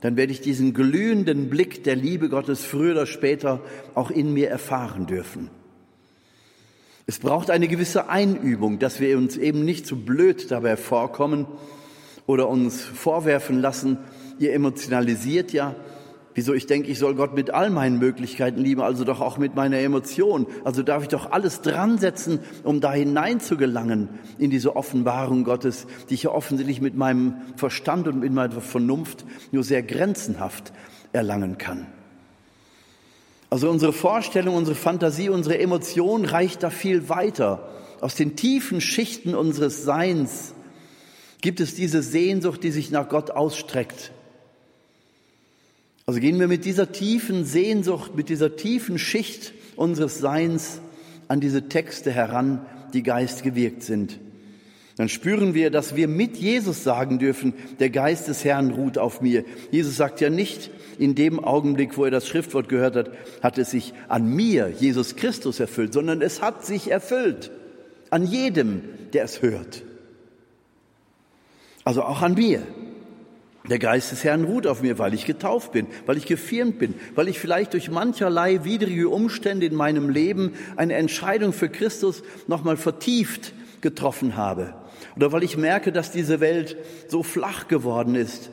dann 0.00 0.16
werde 0.16 0.32
ich 0.32 0.40
diesen 0.40 0.72
glühenden 0.72 1.50
Blick 1.50 1.82
der 1.82 1.96
Liebe 1.96 2.28
Gottes 2.28 2.64
früher 2.64 2.92
oder 2.92 3.06
später 3.06 3.60
auch 3.94 4.10
in 4.10 4.32
mir 4.32 4.48
erfahren 4.48 5.06
dürfen. 5.06 5.50
Es 7.06 7.18
braucht 7.18 7.50
eine 7.50 7.66
gewisse 7.66 8.08
Einübung, 8.08 8.78
dass 8.78 9.00
wir 9.00 9.16
uns 9.16 9.36
eben 9.36 9.64
nicht 9.64 9.86
zu 9.86 9.96
blöd 10.04 10.50
dabei 10.50 10.76
vorkommen 10.76 11.46
oder 12.26 12.48
uns 12.48 12.82
vorwerfen 12.82 13.60
lassen, 13.60 13.98
ihr 14.38 14.52
emotionalisiert 14.52 15.52
ja, 15.52 15.74
Wieso 16.36 16.52
ich 16.52 16.66
denke, 16.66 16.90
ich 16.90 16.98
soll 16.98 17.14
Gott 17.14 17.34
mit 17.34 17.50
all 17.50 17.70
meinen 17.70 17.98
Möglichkeiten 17.98 18.60
lieben, 18.60 18.82
also 18.82 19.04
doch 19.04 19.22
auch 19.22 19.38
mit 19.38 19.54
meiner 19.54 19.78
Emotion. 19.78 20.46
Also 20.64 20.82
darf 20.82 21.02
ich 21.02 21.08
doch 21.08 21.32
alles 21.32 21.62
dran 21.62 21.96
setzen, 21.96 22.40
um 22.62 22.82
da 22.82 22.92
hinein 22.92 23.40
zu 23.40 23.56
gelangen 23.56 24.10
in 24.36 24.50
diese 24.50 24.76
Offenbarung 24.76 25.44
Gottes, 25.44 25.86
die 26.10 26.14
ich 26.14 26.24
ja 26.24 26.30
offensichtlich 26.32 26.82
mit 26.82 26.94
meinem 26.94 27.36
Verstand 27.56 28.06
und 28.06 28.20
mit 28.20 28.34
meiner 28.34 28.60
Vernunft 28.60 29.24
nur 29.50 29.64
sehr 29.64 29.82
grenzenhaft 29.82 30.74
erlangen 31.14 31.56
kann. 31.56 31.86
Also 33.48 33.70
unsere 33.70 33.94
Vorstellung, 33.94 34.56
unsere 34.56 34.76
Fantasie, 34.76 35.30
unsere 35.30 35.58
Emotion 35.58 36.26
reicht 36.26 36.62
da 36.62 36.68
viel 36.68 37.08
weiter. 37.08 37.66
Aus 38.02 38.14
den 38.14 38.36
tiefen 38.36 38.82
Schichten 38.82 39.34
unseres 39.34 39.84
Seins 39.84 40.52
gibt 41.40 41.60
es 41.60 41.74
diese 41.74 42.02
Sehnsucht, 42.02 42.62
die 42.62 42.72
sich 42.72 42.90
nach 42.90 43.08
Gott 43.08 43.30
ausstreckt 43.30 44.12
also 46.06 46.20
gehen 46.20 46.38
wir 46.38 46.46
mit 46.46 46.64
dieser 46.64 46.92
tiefen 46.92 47.44
Sehnsucht, 47.44 48.14
mit 48.14 48.28
dieser 48.28 48.54
tiefen 48.54 48.96
Schicht 48.96 49.52
unseres 49.74 50.18
Seins 50.18 50.80
an 51.26 51.40
diese 51.40 51.68
Texte 51.68 52.12
heran, 52.12 52.64
die 52.92 53.02
geistgewirkt 53.02 53.82
sind. 53.82 54.20
Dann 54.96 55.08
spüren 55.08 55.52
wir, 55.52 55.70
dass 55.70 55.96
wir 55.96 56.08
mit 56.08 56.36
Jesus 56.36 56.84
sagen 56.84 57.18
dürfen, 57.18 57.54
der 57.80 57.90
Geist 57.90 58.28
des 58.28 58.44
Herrn 58.44 58.70
ruht 58.70 58.96
auf 58.96 59.20
mir. 59.20 59.44
Jesus 59.70 59.96
sagt 59.96 60.20
ja 60.20 60.30
nicht, 60.30 60.70
in 60.98 61.14
dem 61.14 61.42
Augenblick, 61.42 61.98
wo 61.98 62.04
er 62.04 62.10
das 62.10 62.26
Schriftwort 62.26 62.68
gehört 62.70 62.96
hat, 62.96 63.10
hat 63.42 63.58
es 63.58 63.72
sich 63.72 63.92
an 64.08 64.26
mir, 64.26 64.70
Jesus 64.70 65.16
Christus, 65.16 65.60
erfüllt, 65.60 65.92
sondern 65.92 66.22
es 66.22 66.40
hat 66.40 66.64
sich 66.64 66.90
erfüllt. 66.90 67.50
An 68.08 68.26
jedem, 68.26 68.82
der 69.12 69.24
es 69.24 69.42
hört. 69.42 69.82
Also 71.84 72.02
auch 72.02 72.22
an 72.22 72.34
mir. 72.34 72.62
Der 73.68 73.78
Geist 73.78 74.12
des 74.12 74.22
Herrn 74.22 74.44
ruht 74.44 74.66
auf 74.66 74.82
mir, 74.82 74.98
weil 74.98 75.12
ich 75.14 75.24
getauft 75.24 75.72
bin, 75.72 75.86
weil 76.06 76.16
ich 76.16 76.26
gefirmt 76.26 76.78
bin, 76.78 76.94
weil 77.14 77.28
ich 77.28 77.40
vielleicht 77.40 77.72
durch 77.72 77.90
mancherlei 77.90 78.64
widrige 78.64 79.08
Umstände 79.08 79.66
in 79.66 79.74
meinem 79.74 80.08
Leben 80.08 80.54
eine 80.76 80.94
Entscheidung 80.94 81.52
für 81.52 81.68
Christus 81.68 82.22
nochmal 82.46 82.76
vertieft 82.76 83.52
getroffen 83.80 84.36
habe. 84.36 84.74
Oder 85.16 85.32
weil 85.32 85.42
ich 85.42 85.56
merke, 85.56 85.90
dass 85.90 86.12
diese 86.12 86.40
Welt 86.40 86.76
so 87.08 87.22
flach 87.22 87.66
geworden 87.68 88.14
ist 88.14 88.50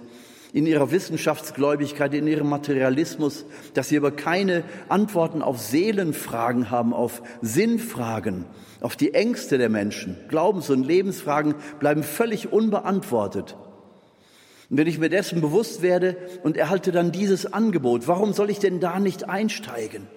in 0.51 0.67
ihrer 0.67 0.91
Wissenschaftsgläubigkeit, 0.91 2.13
in 2.13 2.27
ihrem 2.27 2.48
Materialismus, 2.48 3.46
dass 3.74 3.89
sie 3.89 3.98
aber 3.98 4.12
keine 4.12 4.63
Antworten 4.88 5.41
auf 5.41 5.60
Seelenfragen 5.60 6.70
haben, 6.70 6.93
auf 6.93 7.24
Sinnfragen, 7.41 8.46
auf 8.79 8.96
die 8.96 9.15
Ängste 9.15 9.58
der 9.58 9.70
Menschen. 9.70 10.15
Glaubens- 10.27 10.70
und 10.70 10.86
Lebensfragen 10.86 11.55
bleiben 11.79 12.03
völlig 12.03 12.53
unbeantwortet. 12.53 13.55
Und 14.74 14.80
wenn 14.80 14.88
ich 14.88 14.98
mir 14.98 15.10
dessen 15.10 15.39
bewusst 15.39 15.84
werde 15.84 16.18
und 16.42 16.58
erhalte 16.58 16.92
dann 16.92 17.12
dieses 17.12 17.46
Angebot, 17.53 18.08
warum 18.08 18.34
soll 18.34 18.50
ich 18.50 18.58
denn 18.58 18.80
da 18.80 19.00
nicht 19.00 19.30
einsteigen? 19.30 20.08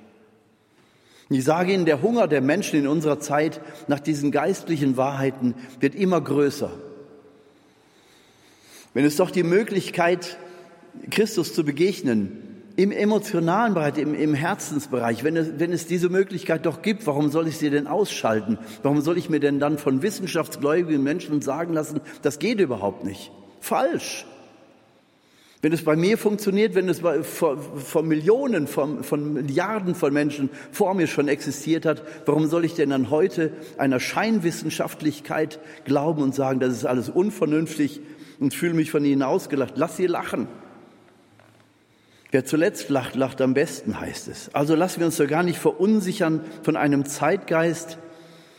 Ich 1.29 1.45
sage 1.45 1.75
Ihnen, 1.75 1.85
der 1.85 2.01
Hunger 2.01 2.27
der 2.27 2.41
Menschen 2.41 2.79
in 2.79 2.87
unserer 2.87 3.21
Zeit 3.21 3.61
nach 3.87 4.01
diesen 4.01 4.31
geistlichen 4.31 4.97
Wahrheiten 4.97 5.57
wird 5.79 5.95
immer 5.95 6.23
größer. 6.23 6.71
Wenn 8.95 9.05
es 9.05 9.17
doch 9.17 9.31
die 9.31 9.43
Möglichkeit, 9.43 10.39
Christus 11.11 11.53
zu 11.53 11.63
begegnen, 11.63 12.63
im 12.77 12.93
emotionalen 12.93 13.75
Bereich, 13.75 13.99
im, 13.99 14.15
im 14.15 14.33
Herzensbereich, 14.33 15.23
wenn 15.23 15.37
es, 15.37 15.59
wenn 15.59 15.71
es 15.71 15.87
diese 15.87 16.09
Möglichkeit 16.09 16.65
doch 16.65 16.81
gibt, 16.81 17.07
warum 17.07 17.29
soll 17.29 17.47
ich 17.47 17.59
sie 17.59 17.69
denn 17.69 17.87
ausschalten? 17.87 18.57
Warum 18.83 19.03
soll 19.03 19.19
ich 19.19 19.29
mir 19.29 19.41
denn 19.41 19.61
dann 19.61 19.77
von 19.77 20.01
wissenschaftsgläubigen 20.01 21.03
Menschen 21.03 21.43
sagen 21.43 21.75
lassen, 21.75 22.01
das 22.23 22.39
geht 22.39 22.59
überhaupt 22.59 23.05
nicht? 23.05 23.31
Falsch. 23.61 24.25
Wenn 25.63 25.73
es 25.73 25.85
bei 25.85 25.97
mir 25.97 26.19
funktioniert, 26.19 26.75
wenn 26.75 26.89
es 26.89 27.01
bei, 27.01 27.23
von 27.23 28.07
Millionen, 28.07 28.67
von, 28.67 29.03
von 29.03 29.33
Milliarden 29.33 29.95
von 29.95 30.13
Menschen 30.13 30.51
vor 30.71 30.95
mir 30.95 31.07
schon 31.07 31.29
existiert 31.29 31.87
hat, 31.87 32.03
warum 32.27 32.47
soll 32.47 32.65
ich 32.65 32.75
denn 32.75 32.91
dann 32.91 33.11
heute 33.11 33.53
einer 33.79 33.99
Scheinwissenschaftlichkeit 33.99 35.59
glauben 35.85 36.23
und 36.23 36.35
sagen, 36.35 36.61
das 36.61 36.73
ist 36.73 36.85
alles 36.85 37.09
unvernünftig 37.09 38.01
und 38.39 38.53
fühle 38.53 38.75
mich 38.75 38.91
von 38.91 39.05
ihnen 39.05 39.23
ausgelacht? 39.23 39.75
Lass 39.77 39.97
sie 39.97 40.07
lachen. 40.07 40.47
Wer 42.33 42.45
zuletzt 42.45 42.91
lacht, 42.91 43.17
lacht 43.17 43.41
am 43.41 43.55
besten, 43.55 43.99
heißt 43.99 44.29
es. 44.29 44.55
Also 44.55 44.75
lassen 44.75 45.01
wir 45.01 45.07
uns 45.07 45.17
doch 45.17 45.27
gar 45.27 45.43
nicht 45.43 45.59
verunsichern 45.59 46.43
von 46.63 46.77
einem 46.77 47.07
Zeitgeist, 47.07 47.97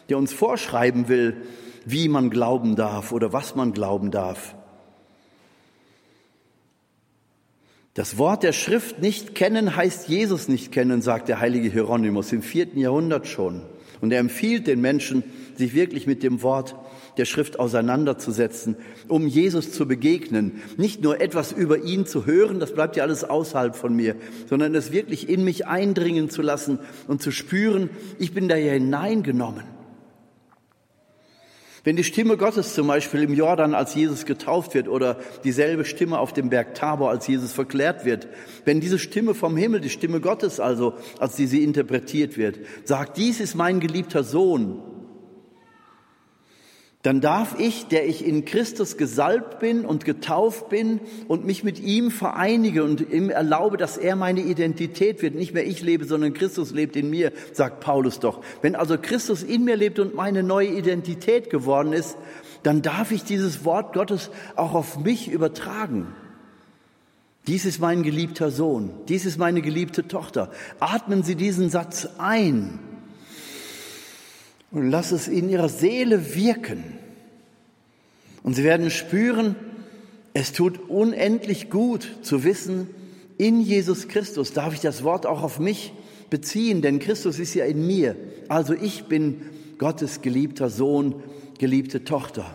der 0.10 0.18
uns 0.18 0.34
vorschreiben 0.34 1.10
will, 1.10 1.44
wie 1.86 2.10
man 2.10 2.32
glauben 2.32 2.76
darf 2.76 3.12
oder 3.12 3.34
was 3.34 3.56
man 3.56 3.74
glauben 3.74 4.10
darf. 4.10 4.57
Das 7.98 8.20
Wort 8.20 8.44
der 8.44 8.54
Schrift 8.54 9.02
nicht 9.02 9.34
kennen 9.34 9.76
heißt 9.76 10.08
Jesus 10.08 10.48
nicht 10.48 10.72
kennen, 10.72 11.02
sagt 11.02 11.30
der 11.30 11.40
heilige 11.40 11.68
Hieronymus 11.68 12.32
im 12.32 12.44
vierten 12.44 12.78
Jahrhundert 12.80 13.26
schon. 13.26 13.64
Und 14.02 14.14
er 14.14 14.20
empfiehlt 14.20 14.68
den 14.68 14.82
Menschen, 14.82 15.24
sich 15.56 15.74
wirklich 15.74 16.06
mit 16.06 16.22
dem 16.22 16.44
Wort 16.44 16.76
der 17.18 17.26
Schrift 17.26 17.60
auseinanderzusetzen, 17.60 18.76
um 19.08 19.26
Jesus 19.26 19.72
zu 19.72 19.88
begegnen. 19.88 20.62
Nicht 20.78 21.02
nur 21.02 21.20
etwas 21.20 21.52
über 21.52 21.80
ihn 21.80 22.06
zu 22.06 22.28
hören, 22.28 22.60
das 22.60 22.72
bleibt 22.72 22.98
ja 22.98 23.04
alles 23.04 23.24
außerhalb 23.24 23.76
von 23.76 23.96
mir, 23.96 24.16
sondern 24.48 24.76
es 24.76 24.92
wirklich 24.92 25.28
in 25.28 25.44
mich 25.44 25.66
eindringen 25.66 26.30
zu 26.30 26.44
lassen 26.44 26.78
und 27.08 27.24
zu 27.24 27.32
spüren, 27.32 27.90
ich 28.20 28.32
bin 28.32 28.48
da 28.48 28.58
ja 28.58 28.74
hineingenommen. 28.74 29.64
Wenn 31.88 31.96
die 31.96 32.04
Stimme 32.04 32.36
Gottes 32.36 32.74
zum 32.74 32.88
Beispiel 32.88 33.24
im 33.24 33.34
Jordan, 33.34 33.74
als 33.74 33.96
Jesus 33.96 34.26
getauft 34.26 34.74
wird, 34.74 34.90
oder 34.90 35.16
dieselbe 35.46 35.86
Stimme 35.86 36.20
auf 36.20 36.34
dem 36.34 36.50
Berg 36.50 36.76
Tabor, 36.76 37.12
als 37.12 37.26
Jesus 37.28 37.54
verklärt 37.54 38.04
wird, 38.04 38.28
wenn 38.66 38.82
diese 38.82 39.00
Stimme 39.00 39.34
vom 39.34 39.56
Himmel, 39.56 39.80
die 39.80 39.90
Stimme 39.90 40.20
Gottes 40.20 40.60
also, 40.60 40.96
als 41.18 41.38
die 41.38 41.48
sie 41.48 41.64
interpretiert 41.64 42.38
wird, 42.38 42.60
sagt, 42.84 43.16
dies 43.16 43.40
ist 43.40 43.56
mein 43.56 43.80
geliebter 43.80 44.26
Sohn, 44.26 44.82
dann 47.08 47.22
darf 47.22 47.58
ich, 47.58 47.88
der 47.88 48.06
ich 48.06 48.26
in 48.26 48.44
Christus 48.44 48.98
gesalbt 48.98 49.60
bin 49.60 49.86
und 49.86 50.04
getauft 50.04 50.68
bin 50.68 51.00
und 51.30 51.46
mich 51.46 51.64
mit 51.64 51.80
ihm 51.80 52.12
vereinige 52.12 52.84
und 52.84 53.00
ihm 53.00 53.30
erlaube, 53.30 53.78
dass 53.78 53.96
er 53.96 54.18
meine 54.18 54.42
Identität 54.42 55.22
wird. 55.22 55.34
Nicht 55.34 55.54
mehr 55.54 55.66
ich 55.66 55.82
lebe, 55.82 56.04
sondern 56.04 56.34
Christus 56.34 56.72
lebt 56.72 56.98
in 56.98 57.10
mir, 57.10 57.32
sagt 57.54 57.80
Paulus 57.80 58.20
doch. 58.20 58.42
Wenn 58.62 58.76
also 58.76 58.98
Christus 58.98 59.42
in 59.42 59.64
mir 59.64 59.78
lebt 59.78 60.00
und 60.00 60.16
meine 60.16 60.44
neue 60.44 60.68
Identität 60.68 61.50
geworden 61.50 61.94
ist, 61.94 62.18
dann 62.64 62.82
darf 62.82 63.14
ich 63.14 63.24
dieses 63.24 63.64
Wort 63.64 63.94
Gottes 63.94 64.30
auch 64.58 64.74
auf 64.74 65.00
mich 65.00 65.32
übertragen. 65.32 66.08
Dies 67.48 67.64
ist 67.64 67.80
mein 67.80 68.04
geliebter 68.04 68.52
Sohn, 68.52 68.92
dies 69.08 69.26
ist 69.26 69.38
meine 69.38 69.62
geliebte 69.62 70.10
Tochter. 70.10 70.52
Atmen 70.82 71.24
Sie 71.24 71.36
diesen 71.36 71.70
Satz 71.70 72.10
ein 72.18 72.80
und 74.72 74.90
lass 74.90 75.12
es 75.12 75.28
in 75.28 75.50
ihrer 75.50 75.70
Seele 75.70 76.36
wirken. 76.36 76.84
Und 78.44 78.54
sie 78.56 78.64
werden 78.64 78.90
spüren, 78.90 79.56
es 80.34 80.54
tut 80.54 80.90
unendlich 80.90 81.70
gut 81.70 82.08
zu 82.22 82.44
wissen, 82.44 82.90
in 83.38 83.62
Jesus 83.62 84.08
Christus 84.08 84.54
darf 84.54 84.74
ich 84.74 84.80
das 84.80 85.04
Wort 85.04 85.26
auch 85.26 85.44
auf 85.44 85.60
mich 85.60 85.94
beziehen, 86.30 86.82
denn 86.82 87.00
Christus 87.00 87.40
ist 87.40 87.54
ja 87.54 87.66
in 87.66 87.86
mir. 87.86 88.16
Also 88.48 88.74
ich 88.74 89.06
bin 89.06 89.42
Gottes 89.78 90.22
geliebter 90.22 90.70
Sohn, 90.70 91.16
geliebte 91.60 92.04
Tochter. 92.04 92.46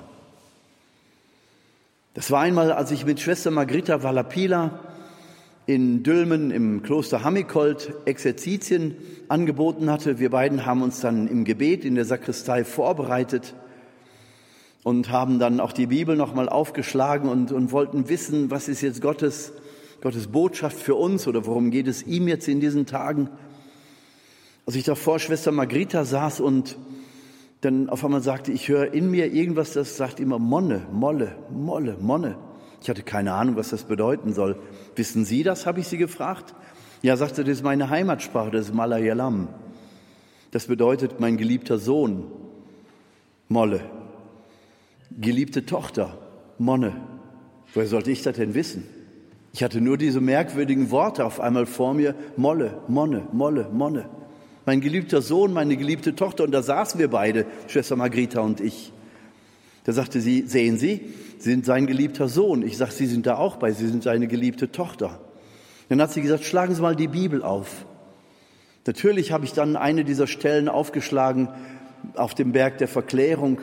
Das 2.15 2.31
war 2.31 2.41
einmal, 2.41 2.73
als 2.73 2.91
ich 2.91 3.07
mit 3.07 3.21
Schwester 3.21 3.51
Margritha 3.51 4.03
Valapila 4.03 4.81
in 5.67 6.03
Dülmen 6.03 6.51
im 6.51 6.83
Kloster 6.83 7.23
Hammikold 7.23 7.95
Exerzitien 8.05 8.97
angeboten 9.29 9.91
hatte. 9.91 10.19
Wir 10.19 10.31
beiden 10.31 10.67
haben 10.67 10.83
uns 10.83 11.01
dann 11.01 11.29
im 11.29 11.45
Gebet 11.45 11.85
in 11.85 11.95
der 11.95 12.05
Sakristei 12.05 12.65
vorbereitet 12.65 13.55
und 14.83 15.11
haben 15.11 15.39
dann 15.39 15.61
auch 15.61 15.73
die 15.73 15.87
Bibel 15.87 16.17
nochmal 16.17 16.49
aufgeschlagen 16.49 17.29
und, 17.29 17.53
und 17.53 17.71
wollten 17.71 18.09
wissen, 18.09 18.51
was 18.51 18.69
ist 18.69 18.81
jetzt 18.81 19.01
Gottes, 19.01 19.53
Gottes 20.01 20.27
Botschaft 20.27 20.77
für 20.77 20.97
uns 20.97 21.29
oder 21.29 21.47
worum 21.47 21.71
geht 21.71 21.87
es 21.87 22.03
ihm 22.03 22.27
jetzt 22.27 22.49
in 22.49 22.61
diesen 22.61 22.87
Tagen. 22.87 23.31
Als 24.67 24.75
ich 24.75 24.85
davor 24.85 25.21
Schwester 25.21 25.53
Margritha 25.53 26.05
saß 26.05 26.41
und 26.41 26.77
dann 27.61 27.89
auf 27.89 28.05
einmal 28.05 28.23
sagte, 28.23 28.51
ich 28.51 28.69
höre 28.69 28.93
in 28.93 29.11
mir 29.11 29.33
irgendwas, 29.33 29.73
das 29.73 29.97
sagt 29.97 30.19
immer 30.19 30.41
Monne, 30.41 30.83
Molle, 30.93 31.37
Molle, 31.51 31.97
Monne. 32.01 32.37
Ich 32.83 32.89
hatte 32.91 33.05
keine 33.05 33.33
Ahnung, 33.33 33.55
was 33.55 33.71
das 33.71 33.85
bedeuten 33.85 34.33
soll. 34.33 34.57
Wissen 34.97 35.25
Sie 35.25 35.45
das, 35.45 35.67
habe 35.67 35.79
ich 35.79 35.87
sie 35.87 35.99
gefragt. 35.99 36.53
Ja, 37.01 37.17
sagte, 37.17 37.45
das 37.45 37.59
ist 37.59 37.63
meine 37.63 37.91
Heimatsprache, 37.91 38.51
das 38.51 38.67
ist 38.67 38.75
Malayalam. 38.75 39.49
Das 40.51 40.67
bedeutet 40.67 41.21
mein 41.21 41.37
geliebter 41.37 41.79
Sohn, 41.79 42.25
Molle. 43.49 43.83
Geliebte 45.11 45.65
Tochter, 45.65 46.19
Monne. 46.59 46.93
Woher 47.73 47.87
sollte 47.87 48.11
ich 48.11 48.23
das 48.23 48.37
denn 48.37 48.55
wissen? 48.55 48.87
Ich 49.53 49.63
hatte 49.63 49.81
nur 49.81 49.97
diese 49.97 50.21
merkwürdigen 50.21 50.91
Worte 50.91 51.25
auf 51.25 51.39
einmal 51.39 51.67
vor 51.67 51.95
mir. 51.95 52.17
Molle, 52.37 52.81
Monne, 52.89 53.29
Molle, 53.33 53.69
Monne. 53.73 54.09
Mein 54.67 54.81
geliebter 54.81 55.23
Sohn, 55.23 55.53
meine 55.53 55.77
geliebte 55.77 56.17
Tochter. 56.17 56.45
Und 56.45 56.51
da 56.51 56.63
saßen 56.63 56.99
wir 56.99 57.09
beide, 57.09 57.47
Schwester 57.69 57.95
Margrethe 57.95 58.41
und 58.41 58.61
ich. 58.61 58.93
Da 59.85 59.93
sagte 59.93 60.21
sie, 60.21 60.43
sehen 60.47 60.79
Sie, 60.79 61.01
Sie 61.39 61.51
sind 61.51 61.67
sein 61.67 61.87
geliebter 61.87 62.29
Sohn. 62.29 62.63
Ich 62.63 62.77
sage, 62.77 62.93
Sie 62.93 63.07
sind 63.07 63.27
da 63.27 63.37
auch 63.37 63.57
bei, 63.57 63.73
Sie 63.73 63.89
sind 63.89 64.05
seine 64.05 64.29
geliebte 64.29 64.71
Tochter. 64.71 65.21
Dann 65.89 66.01
hat 66.01 66.13
sie 66.13 66.23
gesagt, 66.23 66.45
schlagen 66.45 66.75
Sie 66.75 66.81
mal 66.81 66.97
die 66.97 67.09
Bibel 67.09 67.43
auf. 67.43 67.85
Natürlich 68.87 69.33
habe 69.33 69.45
ich 69.45 69.53
dann 69.53 69.77
eine 69.77 70.05
dieser 70.05 70.27
Stellen 70.27 70.69
aufgeschlagen 70.69 71.49
auf 72.15 72.35
dem 72.35 72.53
Berg 72.53 72.79
der 72.79 72.89
Verklärung. 72.89 73.61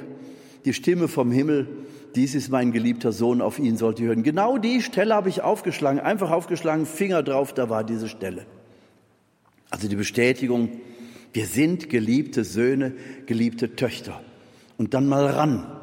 Die 0.66 0.74
Stimme 0.74 1.08
vom 1.08 1.32
Himmel, 1.32 1.68
dies 2.16 2.36
ist 2.36 2.50
mein 2.50 2.72
geliebter 2.72 3.12
Sohn, 3.12 3.42
auf 3.42 3.60
ihn 3.60 3.78
sollt 3.78 4.00
ihr 4.00 4.08
hören. 4.08 4.24
Genau 4.24 4.58
die 4.58 4.82
Stelle 4.82 5.16
habe 5.16 5.30
ich 5.30 5.42
aufgeschlagen, 5.42 6.00
einfach 6.00 6.32
aufgeschlagen, 6.32 6.86
Finger 6.86 7.24
drauf, 7.24 7.54
da 7.54 7.70
war 7.70 7.84
diese 7.84 8.10
Stelle. 8.10 8.46
Also 9.70 9.88
die 9.88 9.96
Bestätigung, 9.96 10.70
wir 11.34 11.46
sind 11.46 11.90
geliebte 11.90 12.44
Söhne, 12.44 12.94
geliebte 13.26 13.76
Töchter. 13.76 14.22
Und 14.78 14.94
dann 14.94 15.08
mal 15.08 15.26
ran. 15.26 15.79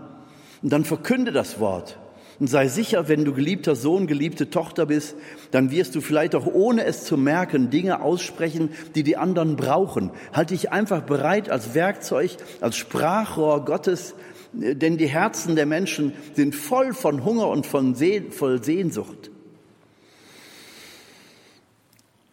Und 0.62 0.72
dann 0.72 0.84
verkünde 0.84 1.32
das 1.32 1.60
Wort. 1.60 1.98
Und 2.38 2.48
sei 2.48 2.68
sicher, 2.68 3.08
wenn 3.08 3.24
du 3.24 3.32
geliebter 3.32 3.74
Sohn, 3.74 4.06
geliebte 4.06 4.50
Tochter 4.50 4.84
bist, 4.84 5.16
dann 5.52 5.70
wirst 5.70 5.94
du 5.94 6.02
vielleicht 6.02 6.34
auch 6.34 6.46
ohne 6.46 6.84
es 6.84 7.04
zu 7.04 7.16
merken 7.16 7.70
Dinge 7.70 8.02
aussprechen, 8.02 8.70
die 8.94 9.02
die 9.02 9.16
anderen 9.16 9.56
brauchen. 9.56 10.10
Halte 10.34 10.52
dich 10.52 10.70
einfach 10.70 11.02
bereit 11.02 11.48
als 11.48 11.74
Werkzeug, 11.74 12.32
als 12.60 12.76
Sprachrohr 12.76 13.64
Gottes, 13.64 14.14
denn 14.52 14.98
die 14.98 15.08
Herzen 15.08 15.56
der 15.56 15.66
Menschen 15.66 16.12
sind 16.34 16.54
voll 16.54 16.92
von 16.92 17.24
Hunger 17.24 17.48
und 17.48 17.66
von 17.66 17.96
voll 18.30 18.62
Sehnsucht. 18.62 19.30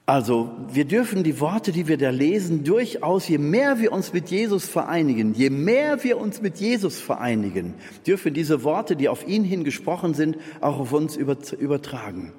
Also 0.05 0.51
wir 0.69 0.83
dürfen 0.83 1.23
die 1.23 1.39
Worte, 1.39 1.71
die 1.71 1.87
wir 1.87 1.97
da 1.97 2.09
lesen, 2.09 2.65
durchaus, 2.65 3.29
je 3.29 3.37
mehr 3.37 3.79
wir 3.79 3.93
uns 3.93 4.11
mit 4.11 4.29
Jesus 4.29 4.67
vereinigen, 4.67 5.33
je 5.33 5.49
mehr 5.49 6.03
wir 6.03 6.17
uns 6.17 6.41
mit 6.41 6.57
Jesus 6.57 6.99
vereinigen, 6.99 7.73
dürfen 8.05 8.33
diese 8.33 8.65
Worte, 8.65 8.97
die 8.97 9.07
auf 9.07 9.25
ihn 9.25 9.45
hin 9.45 9.63
gesprochen 9.63 10.13
sind, 10.13 10.37
auch 10.59 10.79
auf 10.79 10.91
uns 10.91 11.15
übertragen. 11.15 12.33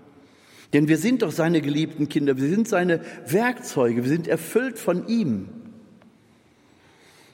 Denn 0.75 0.89
wir 0.89 0.99
sind 0.99 1.23
doch 1.23 1.33
seine 1.33 1.63
geliebten 1.63 2.11
Kinder, 2.11 2.37
wir 2.37 2.49
sind 2.49 2.69
seine 2.69 3.01
Werkzeuge, 3.27 4.03
wir 4.03 4.11
sind 4.11 4.29
erfüllt 4.29 4.79
von 4.79 5.09
ihm. 5.09 5.49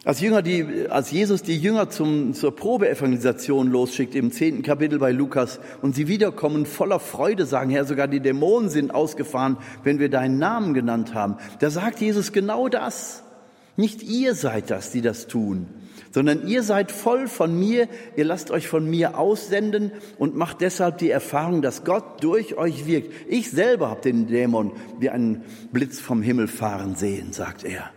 Als, 0.02 0.22
Jünger, 0.22 0.40
die, 0.40 0.86
als 0.88 1.10
Jesus 1.10 1.42
die 1.42 1.58
Jünger 1.58 1.90
zum, 1.90 2.32
zur 2.32 2.56
Probeevangelisation 2.56 3.70
losschickt 3.70 4.14
im 4.14 4.32
zehnten 4.32 4.62
Kapitel 4.62 4.98
bei 4.98 5.12
Lukas 5.12 5.60
und 5.82 5.94
sie 5.94 6.08
wiederkommen 6.08 6.64
voller 6.64 7.00
Freude, 7.00 7.44
sagen, 7.44 7.68
Herr, 7.68 7.84
sogar 7.84 8.08
die 8.08 8.20
Dämonen 8.20 8.70
sind 8.70 8.94
ausgefahren, 8.94 9.58
wenn 9.84 9.98
wir 9.98 10.08
deinen 10.08 10.38
Namen 10.38 10.72
genannt 10.72 11.12
haben. 11.12 11.36
Da 11.58 11.68
sagt 11.68 12.00
Jesus 12.00 12.32
genau 12.32 12.68
das. 12.68 13.24
Nicht 13.76 14.02
ihr 14.02 14.34
seid 14.34 14.70
das, 14.70 14.90
die 14.90 15.02
das 15.02 15.26
tun, 15.26 15.66
sondern 16.12 16.46
ihr 16.46 16.62
seid 16.62 16.92
voll 16.92 17.28
von 17.28 17.58
mir, 17.58 17.86
ihr 18.16 18.24
lasst 18.24 18.50
euch 18.50 18.68
von 18.68 18.88
mir 18.88 19.18
aussenden 19.18 19.92
und 20.18 20.34
macht 20.34 20.62
deshalb 20.62 20.96
die 20.98 21.10
Erfahrung, 21.10 21.60
dass 21.60 21.84
Gott 21.84 22.22
durch 22.24 22.56
euch 22.56 22.86
wirkt. 22.86 23.12
Ich 23.28 23.50
selber 23.50 23.90
habe 23.90 24.00
den 24.00 24.26
Dämon 24.26 24.72
wie 24.98 25.10
einen 25.10 25.44
Blitz 25.72 26.00
vom 26.00 26.22
Himmel 26.22 26.48
fahren 26.48 26.94
sehen, 26.96 27.32
sagt 27.32 27.64
er. 27.64 27.90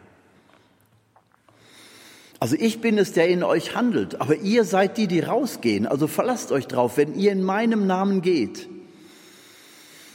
Also 2.44 2.58
ich 2.60 2.82
bin 2.82 2.98
es, 2.98 3.14
der 3.14 3.30
in 3.30 3.42
euch 3.42 3.74
handelt, 3.74 4.20
aber 4.20 4.36
ihr 4.36 4.66
seid 4.66 4.98
die, 4.98 5.08
die 5.08 5.22
rausgehen. 5.22 5.88
Also 5.88 6.08
verlasst 6.08 6.52
euch 6.52 6.68
drauf, 6.68 6.98
wenn 6.98 7.18
ihr 7.18 7.32
in 7.32 7.42
meinem 7.42 7.88
Namen 7.88 8.22
geht. 8.22 8.68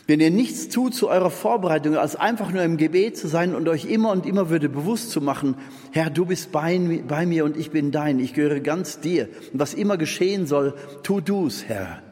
Wenn 0.06 0.20
ihr 0.20 0.30
nichts 0.30 0.68
tut 0.68 0.94
zu 0.94 1.08
eurer 1.08 1.30
Vorbereitung, 1.30 1.96
als 1.96 2.16
einfach 2.16 2.52
nur 2.52 2.62
im 2.64 2.76
Gebet 2.76 3.16
zu 3.16 3.28
sein 3.28 3.54
und 3.54 3.66
euch 3.66 3.86
immer 3.86 4.10
und 4.10 4.26
immer 4.26 4.50
würde 4.50 4.68
bewusst 4.68 5.10
zu 5.10 5.22
machen, 5.22 5.54
Herr, 5.92 6.10
du 6.10 6.26
bist 6.26 6.52
bei, 6.52 6.78
bei 7.08 7.24
mir 7.24 7.46
und 7.46 7.56
ich 7.56 7.70
bin 7.70 7.92
dein, 7.92 8.20
ich 8.20 8.34
gehöre 8.34 8.60
ganz 8.60 9.00
dir. 9.00 9.30
Und 9.54 9.60
was 9.60 9.72
immer 9.72 9.96
geschehen 9.96 10.46
soll, 10.46 10.74
tu 11.02 11.22
du's, 11.22 11.64
Herr. 11.66 12.02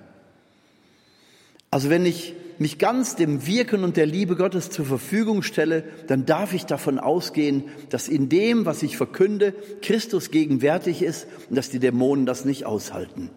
Also 1.71 1.91
wenn 1.91 2.07
ich 2.07 2.33
mich 2.59 2.79
ganz 2.79 3.17
dem 3.17 3.47
Wirken 3.47 3.85
und 3.85 3.97
der 3.97 4.07
Liebe 4.07 4.37
Gottes 4.37 4.71
zur 4.71 4.85
Verfügung 4.85 5.43
stelle, 5.43 5.85
dann 6.07 6.27
darf 6.27 6.53
ich 6.53 6.67
davon 6.67 6.99
ausgehen, 6.99 7.65
dass 7.91 8.09
in 8.09 8.29
dem, 8.29 8.67
was 8.67 8.83
ich 8.83 8.97
verkünde, 8.97 9.55
Christus 9.83 10.31
gegenwärtig 10.31 11.03
ist 11.03 11.27
und 11.49 11.57
dass 11.57 11.71
die 11.71 11.79
Dämonen 11.79 12.27
das 12.27 12.45
nicht 12.45 12.67
aushalten. 12.67 13.31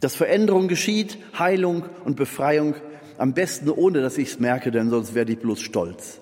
Dass 0.00 0.14
Veränderung 0.14 0.68
geschieht, 0.68 1.18
Heilung 1.38 1.84
und 2.04 2.16
Befreiung, 2.16 2.74
am 3.18 3.34
besten 3.34 3.70
ohne, 3.70 4.00
dass 4.00 4.18
ich 4.18 4.28
es 4.28 4.40
merke, 4.40 4.70
denn 4.70 4.90
sonst 4.90 5.14
werde 5.14 5.32
ich 5.32 5.38
bloß 5.38 5.60
stolz. 5.60 6.20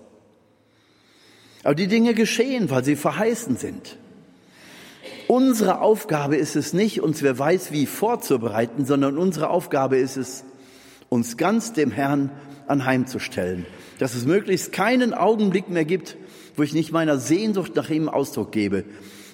Aber 1.62 1.74
die 1.74 1.88
Dinge 1.88 2.14
geschehen, 2.14 2.70
weil 2.70 2.84
sie 2.84 2.96
verheißen 2.96 3.56
sind. 3.56 3.96
Unsere 5.28 5.80
Aufgabe 5.80 6.36
ist 6.36 6.56
es 6.56 6.72
nicht, 6.72 7.00
uns 7.00 7.22
wer 7.22 7.38
weiß 7.38 7.70
wie 7.70 7.86
vorzubereiten, 7.86 8.84
sondern 8.84 9.16
unsere 9.16 9.50
Aufgabe 9.50 9.96
ist 9.96 10.16
es, 10.16 10.44
uns 11.10 11.36
ganz 11.36 11.74
dem 11.74 11.90
Herrn 11.90 12.30
anheimzustellen. 12.66 13.66
Dass 13.98 14.14
es 14.14 14.24
möglichst 14.24 14.72
keinen 14.72 15.12
Augenblick 15.12 15.68
mehr 15.68 15.84
gibt, 15.84 16.16
wo 16.56 16.62
ich 16.62 16.72
nicht 16.72 16.92
meiner 16.92 17.18
Sehnsucht 17.18 17.76
nach 17.76 17.90
ihm 17.90 18.08
Ausdruck 18.08 18.52
gebe. 18.52 18.84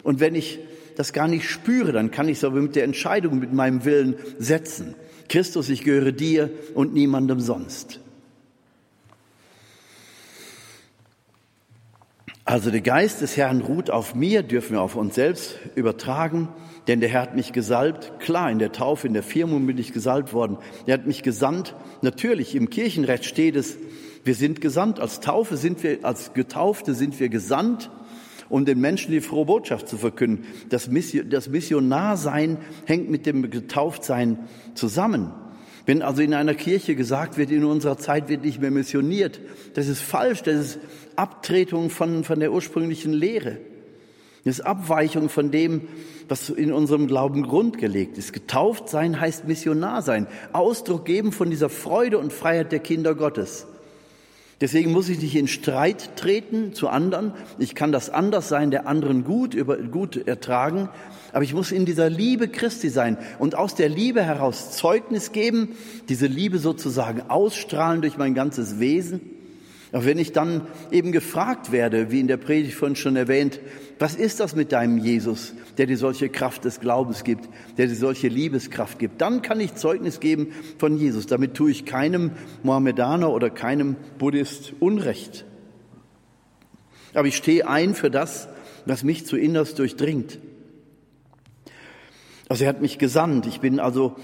Und 0.03 0.19
wenn 0.19 0.35
ich 0.35 0.59
das 0.97 1.13
gar 1.13 1.29
nicht 1.29 1.49
spüre, 1.49 1.93
dann 1.93 2.11
kann 2.11 2.29
ich 2.29 2.39
es 2.39 2.45
aber 2.45 2.61
mit 2.61 2.75
der 2.75 2.85
Entscheidung, 2.85 3.39
mit 3.39 3.53
meinem 3.53 3.85
Willen 3.85 4.17
setzen. 4.39 4.95
Christus, 5.29 5.69
ich 5.69 5.85
gehöre 5.85 6.13
dir 6.13 6.51
und 6.75 6.95
niemandem 6.95 7.41
sonst. 7.41 8.01
Also 12.49 12.71
der 12.71 12.81
Geist 12.81 13.23
des 13.23 13.37
Herrn 13.37 13.61
ruht 13.61 13.91
auf 13.91 14.15
mir, 14.15 14.45
dürfen 14.45 14.75
wir 14.75 14.81
auf 14.81 14.95
uns 14.95 15.17
selbst 15.17 15.59
übertragen, 15.75 16.49
denn 16.87 17.01
der 17.01 17.09
Herr 17.09 17.23
hat 17.23 17.35
mich 17.35 17.53
gesalbt. 17.53 18.21
Klar, 18.21 18.53
in 18.53 18.61
der 18.61 18.71
Taufe, 18.71 19.09
in 19.09 19.15
der 19.15 19.25
Firmung 19.25 19.67
bin 19.67 19.79
ich 19.79 19.93
gesalbt 19.93 20.33
worden. 20.33 20.59
Er 20.87 20.95
hat 20.95 21.09
mich 21.09 21.25
gesandt. 21.25 21.75
Natürlich, 22.03 22.55
im 22.55 22.71
Kirchenrecht 22.71 23.25
steht 23.25 23.57
es, 23.57 23.77
wir 24.23 24.37
sind 24.37 24.61
gesandt. 24.61 25.01
Als 25.01 25.19
Taufe 25.19 25.57
sind 25.57 25.83
wir, 25.83 25.99
als 26.05 26.35
Getaufte 26.35 26.95
sind 26.95 27.19
wir 27.19 27.31
gesandt, 27.31 27.91
um 28.49 28.65
den 28.65 28.81
Menschen 28.81 29.11
die 29.11 29.21
frohe 29.21 29.47
Botschaft 29.47 29.89
zu 29.89 29.97
verkünden. 29.97 30.47
Das, 30.69 30.87
Missionarsein 30.89 32.59
hängt 32.85 33.11
mit 33.11 33.27
dem 33.27 33.51
Getauftsein 33.51 34.39
zusammen. 34.75 35.33
Wenn 35.87 36.03
also 36.03 36.21
in 36.21 36.35
einer 36.35 36.55
Kirche 36.55 36.97
gesagt 36.97 37.39
wird, 37.39 37.53
in 37.53 37.65
unserer 37.65 37.97
Zeit 37.97 38.29
wird 38.29 38.45
nicht 38.45 38.61
mehr 38.61 38.73
missioniert, 38.73 39.41
das 39.75 39.87
ist 39.87 40.03
falsch, 40.03 40.43
das 40.43 40.57
ist 40.57 40.79
Abtretung 41.15 41.91
von, 41.91 42.25
von 42.25 42.41
der 42.41 42.53
ursprünglichen 42.53 43.13
Lehre. 43.13 43.59
Das 44.45 44.59
ist 44.59 44.67
Abweichung 44.67 45.29
von 45.29 45.51
dem, 45.51 45.83
was 46.29 46.51
in 46.51 46.73
unserem 46.73 47.07
Glauben 47.07 47.43
grundgelegt 47.43 48.19
ist. 48.19 48.33
Getauft 48.33 48.89
sein 48.89 49.21
heißt 49.21 49.47
Missionar 49.47 50.03
sein, 50.03 50.27
Ausdruck 50.53 51.05
geben 51.05 51.31
von 51.31 51.51
dieser 51.51 51.69
Freude 51.69 52.19
und 52.19 52.33
Freiheit 52.33 52.73
der 52.73 52.81
Kinder 52.81 53.15
Gottes. 53.15 53.67
Deswegen 54.61 54.91
muss 54.91 55.09
ich 55.09 55.21
nicht 55.21 55.37
in 55.37 55.49
Streit 55.49 56.17
treten 56.17 56.73
zu 56.73 56.89
anderen. 56.89 57.33
Ich 57.59 57.75
kann 57.75 57.93
das 57.93 58.09
Anderssein 58.09 58.71
der 58.71 58.89
anderen 58.89 59.23
gut, 59.23 59.53
über, 59.55 59.77
gut 59.77 60.27
ertragen. 60.27 60.89
Aber 61.33 61.45
ich 61.45 61.55
muss 61.55 61.73
in 61.73 61.85
dieser 61.87 62.11
Liebe 62.11 62.49
Christi 62.49 62.89
sein 62.89 63.19
und 63.39 63.55
aus 63.55 63.75
der 63.75 63.89
Liebe 63.89 64.23
heraus 64.23 64.73
Zeugnis 64.73 65.33
geben, 65.33 65.77
diese 66.09 66.27
Liebe 66.27 66.59
sozusagen 66.59 67.23
ausstrahlen 67.29 68.01
durch 68.01 68.17
mein 68.17 68.35
ganzes 68.35 68.79
Wesen. 68.79 69.21
Auch 69.93 70.05
wenn 70.05 70.19
ich 70.19 70.33
dann 70.33 70.67
eben 70.91 71.13
gefragt 71.13 71.71
werde, 71.71 72.11
wie 72.11 72.21
in 72.21 72.27
der 72.27 72.37
Predigt 72.37 72.75
vorhin 72.75 72.97
schon 72.97 73.17
erwähnt, 73.17 73.61
was 73.99 74.15
ist 74.15 74.41
das 74.41 74.57
mit 74.57 74.73
deinem 74.73 74.99
Jesus, 74.99 75.55
der 75.79 75.87
dir 75.87 75.97
solche 75.97 76.29
Kraft 76.29 76.65
des 76.65 76.81
Glaubens 76.81 77.25
gibt, 77.25 77.49
der 77.79 77.87
dir 77.87 77.95
solche 77.95 78.29
Liebeskraft 78.29 78.99
gibt, 78.99 79.21
dann 79.21 79.43
kann 79.43 79.61
ich 79.61 79.77
Zeugnis 79.77 80.21
geben 80.21 80.49
von 80.79 80.99
Jesus. 80.99 81.27
Damit 81.27 81.55
tue 81.55 81.71
ich 81.71 81.85
keinem 81.87 82.33
Mohammedaner 82.63 83.31
oder 83.31 83.49
keinem 83.49 83.97
Buddhist 84.19 84.75
Unrecht. 84.81 85.45
Aber 87.15 87.29
ich 87.29 87.37
stehe 87.37 87.67
ein 87.67 87.95
für 87.95 88.11
das, 88.11 88.49
was 88.85 89.05
mich 89.05 89.25
zu 89.25 89.37
innerst 89.37 89.79
durchdringt. 89.79 90.39
Also 92.49 92.65
er 92.65 92.71
hat 92.71 92.81
mich 92.81 92.99
gesandt. 92.99 93.47
Ich 93.47 93.61
bin 93.61 93.81
also 93.81 94.17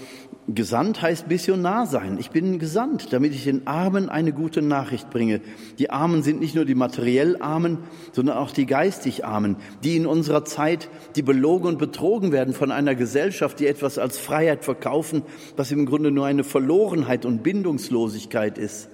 Gesandt 0.47 1.01
heißt 1.01 1.29
Missionar 1.29 1.87
sein. 1.87 2.17
Ich 2.19 2.29
bin 2.29 2.59
gesandt, 2.59 3.13
damit 3.13 3.33
ich 3.33 3.45
den 3.45 3.65
Armen 3.65 4.09
eine 4.09 4.33
gute 4.33 4.61
Nachricht 4.61 5.09
bringe. 5.09 5.39
Die 5.79 5.89
Armen 5.89 6.21
sind 6.21 6.41
nicht 6.41 6.53
nur 6.53 6.65
die 6.65 6.75
materiell 6.75 7.41
Armen, 7.41 7.77
sondern 8.11 8.37
auch 8.37 8.51
die 8.51 8.65
geistig 8.65 9.23
Armen, 9.23 9.55
die 9.85 9.95
in 9.95 10.05
unserer 10.05 10.43
Zeit, 10.43 10.89
die 11.15 11.21
belogen 11.21 11.67
und 11.67 11.79
betrogen 11.79 12.33
werden 12.33 12.53
von 12.53 12.71
einer 12.71 12.93
Gesellschaft, 12.93 13.61
die 13.61 13.67
etwas 13.67 13.97
als 13.97 14.17
Freiheit 14.17 14.65
verkaufen, 14.65 15.21
was 15.55 15.71
im 15.71 15.85
Grunde 15.85 16.11
nur 16.11 16.25
eine 16.25 16.43
Verlorenheit 16.43 17.25
und 17.25 17.41
Bindungslosigkeit 17.41 18.57
ist. 18.57 18.89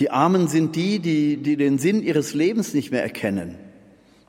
Die 0.00 0.10
Armen 0.10 0.48
sind 0.48 0.74
die, 0.74 0.98
die, 0.98 1.36
die 1.36 1.56
den 1.56 1.78
Sinn 1.78 2.02
ihres 2.02 2.34
Lebens 2.34 2.74
nicht 2.74 2.90
mehr 2.90 3.02
erkennen. 3.02 3.56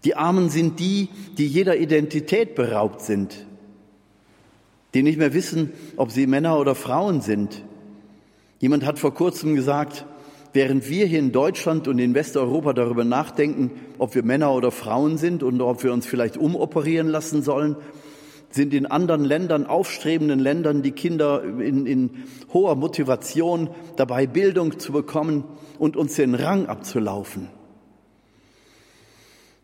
Die 0.03 0.15
Armen 0.15 0.49
sind 0.49 0.79
die, 0.79 1.09
die 1.37 1.47
jeder 1.47 1.77
Identität 1.77 2.55
beraubt 2.55 3.01
sind 3.01 3.47
die 4.93 5.03
nicht 5.03 5.19
mehr 5.19 5.33
wissen, 5.33 5.73
ob 5.95 6.11
sie 6.11 6.27
Männer 6.27 6.59
oder 6.59 6.75
Frauen 6.75 7.21
sind. 7.21 7.63
Jemand 8.59 8.85
hat 8.85 8.97
vor 8.99 9.13
kurzem 9.13 9.55
gesagt, 9.55 10.05
während 10.53 10.89
wir 10.89 11.05
hier 11.05 11.19
in 11.19 11.31
Deutschland 11.31 11.87
und 11.87 11.99
in 11.99 12.15
Westeuropa 12.15 12.73
darüber 12.73 13.03
nachdenken, 13.03 13.71
ob 13.99 14.15
wir 14.15 14.23
Männer 14.23 14.51
oder 14.53 14.71
Frauen 14.71 15.17
sind 15.17 15.43
und 15.43 15.61
ob 15.61 15.83
wir 15.83 15.93
uns 15.93 16.07
vielleicht 16.07 16.37
umoperieren 16.37 17.07
lassen 17.07 17.43
sollen, 17.43 17.75
sind 18.49 18.73
in 18.73 18.85
anderen 18.85 19.23
Ländern, 19.23 19.67
aufstrebenden 19.67 20.39
Ländern, 20.39 20.81
die 20.81 20.93
Kinder 20.93 21.43
in, 21.43 21.85
in 21.85 22.09
hoher 22.53 22.75
Motivation 22.75 23.69
dabei, 23.97 24.25
Bildung 24.25 24.79
zu 24.79 24.93
bekommen 24.93 25.43
und 25.77 25.95
uns 25.95 26.15
den 26.15 26.33
Rang 26.33 26.65
abzulaufen. 26.65 27.49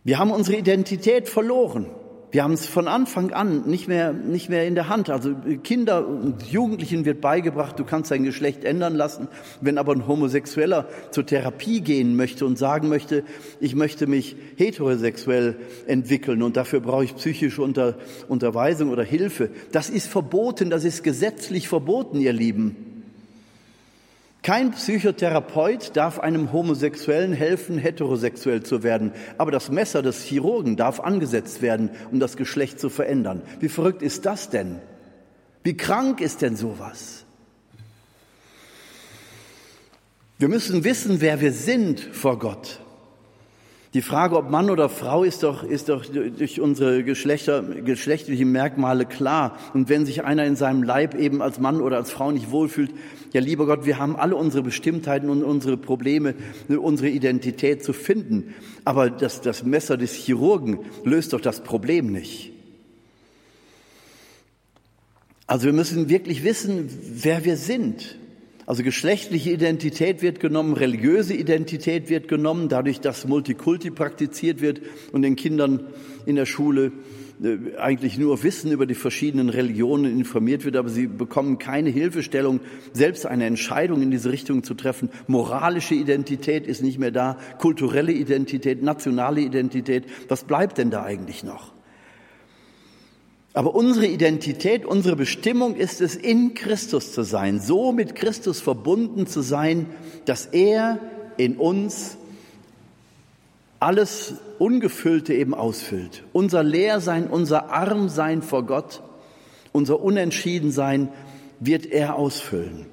Wir 0.03 0.19
haben 0.19 0.31
unsere 0.31 0.57
Identität 0.57 1.29
verloren. 1.29 1.87
Wir 2.33 2.43
haben 2.43 2.53
es 2.53 2.65
von 2.65 2.87
Anfang 2.87 3.31
an 3.31 3.67
nicht 3.67 3.87
mehr, 3.87 4.11
nicht 4.11 4.49
mehr 4.49 4.65
in 4.65 4.73
der 4.73 4.89
Hand. 4.89 5.11
Also 5.11 5.35
Kinder 5.63 6.07
und 6.07 6.41
Jugendlichen 6.41 7.05
wird 7.05 7.21
beigebracht, 7.21 7.77
du 7.77 7.85
kannst 7.85 8.09
dein 8.09 8.23
Geschlecht 8.23 8.63
ändern 8.63 8.95
lassen. 8.95 9.27
Wenn 9.61 9.77
aber 9.77 9.93
ein 9.93 10.07
Homosexueller 10.07 10.87
zur 11.11 11.27
Therapie 11.27 11.81
gehen 11.81 12.15
möchte 12.15 12.47
und 12.47 12.57
sagen 12.57 12.89
möchte, 12.89 13.23
ich 13.59 13.75
möchte 13.75 14.07
mich 14.07 14.35
heterosexuell 14.55 15.57
entwickeln 15.85 16.41
und 16.41 16.57
dafür 16.57 16.79
brauche 16.79 17.03
ich 17.03 17.15
psychische 17.15 17.61
Unter, 17.61 17.97
Unterweisung 18.27 18.89
oder 18.89 19.03
Hilfe, 19.03 19.51
das 19.71 19.91
ist 19.91 20.07
verboten, 20.07 20.71
das 20.71 20.85
ist 20.85 21.03
gesetzlich 21.03 21.67
verboten, 21.67 22.19
ihr 22.19 22.33
Lieben. 22.33 22.92
Kein 24.43 24.71
Psychotherapeut 24.71 25.95
darf 25.95 26.19
einem 26.19 26.51
Homosexuellen 26.51 27.31
helfen, 27.31 27.77
heterosexuell 27.77 28.61
zu 28.61 28.83
werden. 28.83 29.13
Aber 29.37 29.51
das 29.51 29.71
Messer 29.71 30.01
des 30.01 30.21
Chirurgen 30.21 30.75
darf 30.75 30.99
angesetzt 30.99 31.61
werden, 31.61 31.91
um 32.11 32.19
das 32.19 32.35
Geschlecht 32.35 32.77
zu 32.77 32.89
verändern. 32.89 33.41
Wie 33.61 33.69
verrückt 33.69 34.01
ist 34.01 34.25
das 34.25 34.49
denn? 34.49 34.79
Wie 35.63 35.77
krank 35.77 36.19
ist 36.19 36.41
denn 36.41 36.57
sowas? 36.57 37.23
Wir 40.37 40.49
müssen 40.49 40.83
wissen, 40.83 41.21
wer 41.21 41.39
wir 41.39 41.53
sind 41.53 42.01
vor 42.01 42.37
Gott. 42.37 42.81
Die 43.93 44.01
Frage, 44.01 44.37
ob 44.37 44.49
Mann 44.49 44.71
oder 44.71 44.89
Frau, 44.89 45.23
ist 45.23 45.43
doch, 45.43 45.63
ist 45.63 45.89
doch 45.89 46.03
durch 46.03 46.59
unsere 46.59 47.03
Geschlechter, 47.03 47.61
geschlechtlichen 47.61 48.51
Merkmale 48.51 49.05
klar. 49.05 49.59
Und 49.75 49.87
wenn 49.87 50.07
sich 50.07 50.23
einer 50.23 50.45
in 50.45 50.55
seinem 50.55 50.81
Leib 50.81 51.13
eben 51.13 51.43
als 51.43 51.59
Mann 51.59 51.79
oder 51.79 51.97
als 51.97 52.09
Frau 52.09 52.31
nicht 52.31 52.49
wohlfühlt, 52.49 52.89
ja, 53.33 53.41
lieber 53.41 53.67
Gott, 53.67 53.85
wir 53.85 53.99
haben 53.99 54.15
alle 54.15 54.35
unsere 54.35 54.63
Bestimmtheiten 54.63 55.29
und 55.29 55.43
unsere 55.43 55.77
Probleme, 55.77 56.33
unsere 56.69 57.09
Identität 57.09 57.83
zu 57.83 57.93
finden. 57.93 58.55
Aber 58.83 59.11
das, 59.11 59.41
das 59.41 59.63
Messer 59.63 59.95
des 59.95 60.13
Chirurgen 60.13 60.79
löst 61.03 61.33
doch 61.33 61.41
das 61.41 61.61
Problem 61.61 62.11
nicht. 62.11 62.51
Also 65.45 65.65
wir 65.65 65.73
müssen 65.73 66.09
wirklich 66.09 66.43
wissen, 66.43 66.89
wer 67.13 67.45
wir 67.45 67.57
sind. 67.57 68.17
Also 68.65 68.83
geschlechtliche 68.83 69.51
Identität 69.51 70.21
wird 70.21 70.39
genommen, 70.39 70.73
religiöse 70.73 71.33
Identität 71.33 72.09
wird 72.09 72.27
genommen, 72.27 72.69
dadurch, 72.69 73.01
dass 73.01 73.27
Multikulti 73.27 73.91
praktiziert 73.91 74.61
wird 74.61 74.81
und 75.11 75.21
den 75.21 75.35
Kindern 75.35 75.87
in 76.25 76.35
der 76.37 76.45
Schule 76.45 76.93
äh, 77.43 77.77
eigentlich 77.77 78.17
nur 78.17 78.41
Wissen 78.43 78.71
über 78.71 78.85
die 78.85 78.95
verschiedenen 78.95 79.49
Religionen 79.49 80.17
informiert 80.17 80.63
wird, 80.63 80.77
aber 80.77 80.89
sie 80.89 81.07
bekommen 81.07 81.57
keine 81.57 81.89
Hilfestellung, 81.89 82.61
selbst 82.93 83.25
eine 83.25 83.45
Entscheidung 83.45 84.01
in 84.01 84.11
diese 84.11 84.31
Richtung 84.31 84.63
zu 84.63 84.75
treffen. 84.75 85.09
Moralische 85.27 85.95
Identität 85.95 86.65
ist 86.65 86.81
nicht 86.81 86.99
mehr 86.99 87.11
da, 87.11 87.37
kulturelle 87.59 88.13
Identität, 88.13 88.81
nationale 88.81 89.41
Identität. 89.41 90.05
Was 90.29 90.45
bleibt 90.45 90.77
denn 90.77 90.89
da 90.89 91.03
eigentlich 91.03 91.43
noch? 91.43 91.72
Aber 93.53 93.75
unsere 93.75 94.07
Identität, 94.07 94.85
unsere 94.85 95.15
Bestimmung 95.15 95.75
ist 95.75 96.01
es, 96.01 96.15
in 96.15 96.55
Christus 96.55 97.13
zu 97.13 97.23
sein, 97.23 97.59
so 97.59 97.91
mit 97.91 98.15
Christus 98.15 98.59
verbunden 98.59 99.27
zu 99.27 99.41
sein, 99.41 99.85
dass 100.25 100.47
er 100.47 100.99
in 101.37 101.57
uns 101.57 102.17
alles 103.79 104.35
Ungefüllte 104.59 105.33
eben 105.33 105.53
ausfüllt. 105.53 106.23
Unser 106.33 106.63
Leersein, 106.63 107.27
unser 107.27 107.69
Armsein 107.69 108.41
vor 108.41 108.65
Gott, 108.65 109.03
unser 109.71 110.01
Unentschiedensein 110.01 111.09
wird 111.59 111.85
er 111.85 112.15
ausfüllen. 112.15 112.87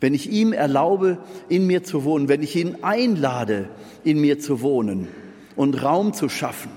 Wenn 0.00 0.14
ich 0.14 0.30
ihm 0.30 0.52
erlaube, 0.52 1.18
in 1.48 1.66
mir 1.66 1.84
zu 1.84 2.04
wohnen, 2.04 2.28
wenn 2.28 2.42
ich 2.42 2.56
ihn 2.56 2.78
einlade, 2.82 3.68
in 4.02 4.20
mir 4.20 4.40
zu 4.40 4.60
wohnen 4.60 5.08
und 5.56 5.82
Raum 5.82 6.14
zu 6.14 6.28
schaffen, 6.28 6.70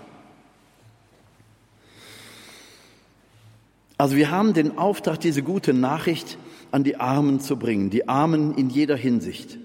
Also 3.97 4.15
wir 4.15 4.29
haben 4.29 4.53
den 4.53 4.77
Auftrag, 4.77 5.19
diese 5.19 5.41
gute 5.41 5.73
Nachricht 5.73 6.37
an 6.69 6.83
die 6.83 6.97
Armen 6.97 7.39
zu 7.39 7.57
bringen, 7.57 7.89
die 7.89 8.07
Armen 8.07 8.53
in 8.55 8.69
jeder 8.69 8.95
Hinsicht, 8.95 9.57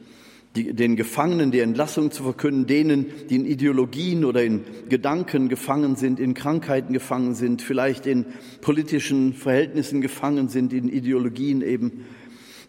die, 0.56 0.72
den 0.72 0.96
Gefangenen 0.96 1.50
die 1.50 1.60
Entlassung 1.60 2.10
zu 2.10 2.22
verkünden, 2.22 2.66
denen, 2.66 3.06
die 3.28 3.36
in 3.36 3.46
Ideologien 3.46 4.24
oder 4.24 4.42
in 4.42 4.62
Gedanken 4.88 5.50
gefangen 5.50 5.96
sind, 5.96 6.18
in 6.18 6.32
Krankheiten 6.32 6.94
gefangen 6.94 7.34
sind, 7.34 7.60
vielleicht 7.60 8.06
in 8.06 8.24
politischen 8.62 9.34
Verhältnissen 9.34 10.00
gefangen 10.00 10.48
sind, 10.48 10.72
in 10.72 10.88
Ideologien 10.88 11.60
eben. 11.60 12.04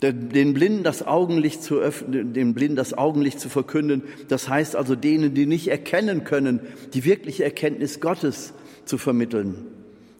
den 0.01 0.53
Blinden 0.53 0.83
das 0.83 1.07
Augenlicht 1.07 1.63
zu 1.63 1.77
öffnen, 1.77 2.33
den 2.33 2.53
Blinden 2.53 2.75
das 2.75 2.93
Augenlicht 2.93 3.39
zu 3.39 3.47
verkünden. 3.47 4.03
Das 4.27 4.49
heißt 4.49 4.75
also 4.75 4.97
denen, 4.97 5.33
die 5.33 5.45
nicht 5.45 5.69
erkennen 5.69 6.25
können, 6.25 6.59
die 6.93 7.05
wirkliche 7.05 7.45
Erkenntnis 7.45 8.01
Gottes 8.01 8.53
zu 8.83 8.97
vermitteln, 8.97 9.55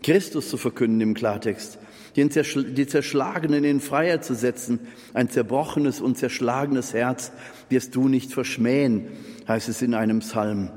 Christus 0.04 0.50
zu 0.50 0.58
verkünden 0.58 1.02
im 1.02 1.13
Klartext, 1.16 1.80
die 2.16 2.88
Zerschlagenen 2.88 3.63
in 3.63 3.80
Freiheit 3.80 4.24
zu 4.24 4.36
setzen, 4.36 4.80
ein 5.16 5.30
zerbrochenes 5.30 6.00
und 6.00 6.18
zerschlagenes 6.18 6.94
Herz 6.94 7.32
wirst 7.70 7.96
du 7.96 8.08
nicht 8.08 8.32
verschmähen, 8.32 9.08
heißt 9.48 9.70
es 9.70 9.82
in 9.82 9.96
einem 9.96 10.20
Psalm. 10.20 10.70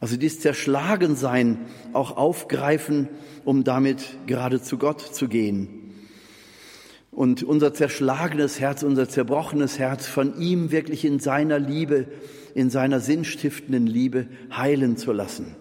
Also 0.00 0.16
dieses 0.16 0.40
Zerschlagensein 0.40 1.58
auch 1.92 2.16
aufgreifen, 2.16 3.08
um 3.44 3.64
damit 3.64 4.02
gerade 4.26 4.62
zu 4.62 4.78
Gott 4.78 5.00
zu 5.00 5.28
gehen. 5.28 5.68
Und 7.10 7.42
unser 7.42 7.72
zerschlagenes 7.72 8.60
Herz, 8.60 8.82
unser 8.82 9.08
zerbrochenes 9.08 9.78
Herz 9.78 10.06
von 10.06 10.38
ihm 10.38 10.70
wirklich 10.70 11.04
in 11.04 11.18
seiner 11.18 11.58
Liebe, 11.58 12.08
in 12.54 12.68
seiner 12.68 13.00
sinnstiftenden 13.00 13.86
Liebe 13.86 14.26
heilen 14.54 14.98
zu 14.98 15.12
lassen. 15.12 15.56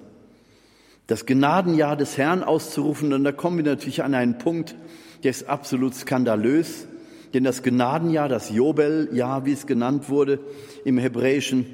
Das 1.07 1.25
Gnadenjahr 1.25 1.95
des 1.95 2.17
Herrn 2.17 2.43
auszurufen, 2.43 3.13
und 3.13 3.23
da 3.23 3.31
kommen 3.31 3.57
wir 3.57 3.63
natürlich 3.63 4.03
an 4.03 4.15
einen 4.15 4.37
Punkt, 4.37 4.75
der 5.23 5.31
ist 5.31 5.47
absolut 5.47 5.93
skandalös, 5.93 6.87
denn 7.33 7.43
das 7.43 7.61
Gnadenjahr, 7.61 8.27
das 8.27 8.49
Jobeljahr, 8.49 9.45
wie 9.45 9.51
es 9.51 9.67
genannt 9.67 10.09
wurde 10.09 10.39
im 10.83 10.97
Hebräischen, 10.97 11.65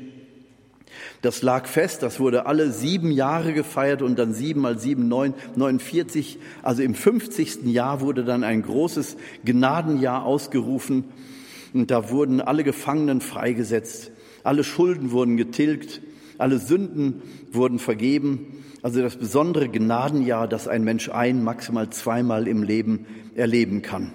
das 1.21 1.41
lag 1.43 1.67
fest, 1.67 2.03
das 2.03 2.19
wurde 2.19 2.45
alle 2.45 2.71
sieben 2.71 3.11
Jahre 3.11 3.53
gefeiert 3.53 4.01
und 4.01 4.17
dann 4.17 4.33
sieben 4.33 4.61
mal 4.61 4.79
sieben, 4.79 5.07
neun, 5.07 5.33
49, 5.55 6.39
also 6.63 6.81
im 6.81 6.95
50. 6.95 7.65
Jahr 7.65 8.01
wurde 8.01 8.25
dann 8.25 8.43
ein 8.43 8.63
großes 8.63 9.17
Gnadenjahr 9.45 10.25
ausgerufen 10.25 11.05
und 11.73 11.91
da 11.91 12.09
wurden 12.09 12.41
alle 12.41 12.63
Gefangenen 12.63 13.21
freigesetzt, 13.21 14.11
alle 14.43 14.63
Schulden 14.63 15.11
wurden 15.11 15.37
getilgt, 15.37 16.01
alle 16.37 16.57
Sünden 16.57 17.21
wurden 17.51 17.79
vergeben. 17.79 18.63
Also 18.83 19.01
das 19.01 19.15
besondere 19.15 19.69
Gnadenjahr, 19.69 20.47
das 20.47 20.67
ein 20.67 20.83
Mensch 20.83 21.09
ein, 21.09 21.43
maximal 21.43 21.89
zweimal 21.91 22.47
im 22.47 22.63
Leben 22.63 23.05
erleben 23.35 23.81
kann. 23.81 24.11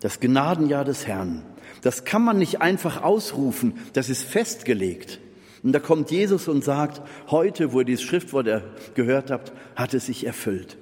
Das 0.00 0.18
Gnadenjahr 0.18 0.84
des 0.84 1.06
Herrn. 1.06 1.42
Das 1.82 2.04
kann 2.04 2.22
man 2.22 2.38
nicht 2.38 2.60
einfach 2.60 3.02
ausrufen, 3.02 3.74
das 3.92 4.08
ist 4.08 4.24
festgelegt. 4.24 5.20
Und 5.62 5.72
da 5.72 5.78
kommt 5.78 6.10
Jesus 6.10 6.48
und 6.48 6.64
sagt, 6.64 7.02
heute, 7.30 7.72
wo 7.72 7.80
ihr 7.80 7.84
dieses 7.84 8.02
Schriftwort 8.02 8.48
gehört 8.94 9.30
habt, 9.30 9.52
hat 9.76 9.94
es 9.94 10.06
sich 10.06 10.26
erfüllt. 10.26 10.76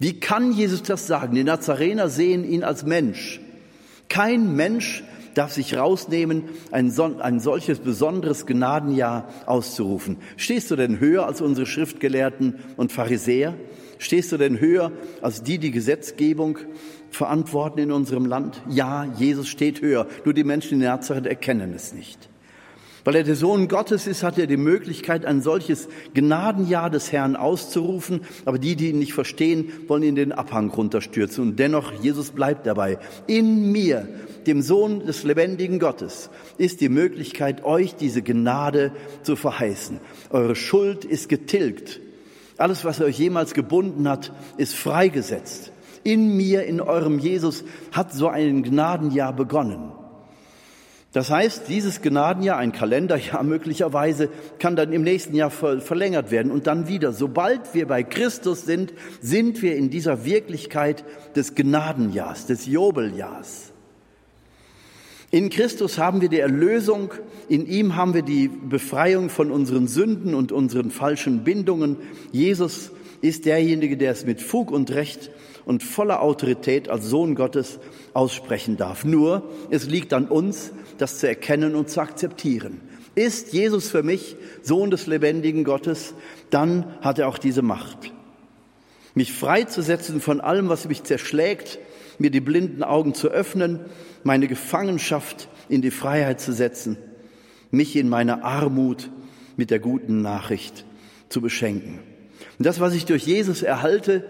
Wie 0.00 0.18
kann 0.18 0.52
Jesus 0.52 0.82
das 0.82 1.06
sagen? 1.06 1.36
Die 1.36 1.44
Nazarener 1.44 2.08
sehen 2.08 2.44
ihn 2.44 2.64
als 2.64 2.84
Mensch. 2.84 3.40
Kein 4.08 4.56
Mensch 4.56 5.04
darf 5.34 5.52
sich 5.52 5.76
rausnehmen, 5.76 6.44
ein, 6.70 6.92
ein 7.20 7.40
solches 7.40 7.80
besonderes 7.80 8.46
Gnadenjahr 8.46 9.28
auszurufen. 9.46 10.18
Stehst 10.36 10.70
du 10.70 10.76
denn 10.76 11.00
höher 11.00 11.26
als 11.26 11.40
unsere 11.40 11.66
Schriftgelehrten 11.66 12.56
und 12.76 12.92
Pharisäer? 12.92 13.54
Stehst 13.98 14.32
du 14.32 14.36
denn 14.36 14.60
höher 14.60 14.92
als 15.22 15.42
die, 15.42 15.58
die 15.58 15.70
Gesetzgebung 15.70 16.58
verantworten 17.10 17.78
in 17.78 17.92
unserem 17.92 18.26
Land? 18.26 18.60
Ja, 18.68 19.04
Jesus 19.16 19.48
steht 19.48 19.80
höher. 19.80 20.06
Nur 20.24 20.34
die 20.34 20.44
Menschen 20.44 20.74
in 20.80 20.86
Nazareth 20.86 21.26
erkennen 21.26 21.72
es 21.74 21.94
nicht. 21.94 22.28
Weil 23.04 23.16
er 23.16 23.22
der 23.22 23.36
Sohn 23.36 23.68
Gottes 23.68 24.06
ist, 24.06 24.22
hat 24.22 24.38
er 24.38 24.46
die 24.46 24.56
Möglichkeit, 24.56 25.26
ein 25.26 25.42
solches 25.42 25.88
Gnadenjahr 26.14 26.88
des 26.88 27.12
Herrn 27.12 27.36
auszurufen. 27.36 28.22
Aber 28.46 28.58
die, 28.58 28.76
die 28.76 28.90
ihn 28.90 28.98
nicht 28.98 29.12
verstehen, 29.12 29.70
wollen 29.88 30.02
ihn 30.02 30.14
den 30.14 30.32
Abhang 30.32 30.70
runterstürzen. 30.70 31.44
Und 31.44 31.58
dennoch, 31.58 31.92
Jesus 32.02 32.30
bleibt 32.30 32.66
dabei. 32.66 32.98
In 33.26 33.70
mir, 33.70 34.08
dem 34.46 34.62
Sohn 34.62 35.04
des 35.04 35.22
lebendigen 35.22 35.78
Gottes, 35.78 36.30
ist 36.56 36.80
die 36.80 36.88
Möglichkeit, 36.88 37.62
euch 37.64 37.94
diese 37.94 38.22
Gnade 38.22 38.92
zu 39.22 39.36
verheißen. 39.36 40.00
Eure 40.30 40.56
Schuld 40.56 41.04
ist 41.04 41.28
getilgt. 41.28 42.00
Alles, 42.56 42.86
was 42.86 43.00
euch 43.02 43.18
jemals 43.18 43.52
gebunden 43.52 44.08
hat, 44.08 44.32
ist 44.56 44.74
freigesetzt. 44.74 45.72
In 46.04 46.36
mir, 46.36 46.64
in 46.64 46.80
eurem 46.80 47.18
Jesus, 47.18 47.64
hat 47.92 48.14
so 48.14 48.28
ein 48.28 48.62
Gnadenjahr 48.62 49.34
begonnen. 49.34 49.92
Das 51.14 51.30
heißt, 51.30 51.68
dieses 51.68 52.02
Gnadenjahr, 52.02 52.58
ein 52.58 52.72
Kalenderjahr 52.72 53.42
möglicherweise, 53.44 54.28
kann 54.58 54.74
dann 54.74 54.92
im 54.92 55.02
nächsten 55.02 55.34
Jahr 55.36 55.50
verlängert 55.50 56.32
werden 56.32 56.50
und 56.50 56.66
dann 56.66 56.88
wieder. 56.88 57.12
Sobald 57.12 57.72
wir 57.72 57.86
bei 57.86 58.02
Christus 58.02 58.66
sind, 58.66 58.92
sind 59.20 59.62
wir 59.62 59.76
in 59.76 59.90
dieser 59.90 60.24
Wirklichkeit 60.24 61.04
des 61.36 61.54
Gnadenjahrs, 61.54 62.46
des 62.46 62.66
Jobeljahrs. 62.66 63.72
In 65.30 65.50
Christus 65.50 65.98
haben 65.98 66.20
wir 66.20 66.28
die 66.28 66.40
Erlösung, 66.40 67.12
in 67.48 67.66
ihm 67.66 67.94
haben 67.94 68.14
wir 68.14 68.22
die 68.22 68.48
Befreiung 68.48 69.30
von 69.30 69.52
unseren 69.52 69.86
Sünden 69.86 70.34
und 70.34 70.50
unseren 70.50 70.90
falschen 70.90 71.44
Bindungen. 71.44 71.96
Jesus 72.32 72.90
ist 73.20 73.46
derjenige, 73.46 73.96
der 73.96 74.10
es 74.10 74.26
mit 74.26 74.42
Fug 74.42 74.72
und 74.72 74.90
Recht 74.90 75.30
und 75.64 75.82
voller 75.82 76.22
Autorität 76.22 76.88
als 76.88 77.06
Sohn 77.06 77.34
Gottes 77.34 77.78
aussprechen 78.12 78.76
darf. 78.76 79.04
Nur, 79.04 79.50
es 79.70 79.86
liegt 79.86 80.12
an 80.12 80.26
uns, 80.28 80.72
das 80.98 81.18
zu 81.18 81.28
erkennen 81.28 81.74
und 81.74 81.90
zu 81.90 82.00
akzeptieren. 82.00 82.80
Ist 83.14 83.52
Jesus 83.52 83.90
für 83.90 84.02
mich 84.02 84.36
Sohn 84.62 84.90
des 84.90 85.06
lebendigen 85.06 85.64
Gottes, 85.64 86.14
dann 86.50 86.98
hat 87.00 87.18
er 87.18 87.28
auch 87.28 87.38
diese 87.38 87.62
Macht. 87.62 88.12
Mich 89.14 89.32
freizusetzen 89.32 90.20
von 90.20 90.40
allem, 90.40 90.68
was 90.68 90.88
mich 90.88 91.04
zerschlägt, 91.04 91.78
mir 92.18 92.30
die 92.30 92.40
blinden 92.40 92.82
Augen 92.82 93.14
zu 93.14 93.28
öffnen, 93.28 93.80
meine 94.24 94.48
Gefangenschaft 94.48 95.48
in 95.68 95.82
die 95.82 95.92
Freiheit 95.92 96.40
zu 96.40 96.52
setzen, 96.52 96.96
mich 97.70 97.96
in 97.96 98.08
meiner 98.08 98.44
Armut 98.44 99.10
mit 99.56 99.70
der 99.70 99.78
guten 99.78 100.22
Nachricht 100.22 100.84
zu 101.28 101.40
beschenken. 101.40 102.00
Und 102.58 102.66
das, 102.66 102.80
was 102.80 102.94
ich 102.94 103.04
durch 103.04 103.24
Jesus 103.24 103.62
erhalte, 103.62 104.24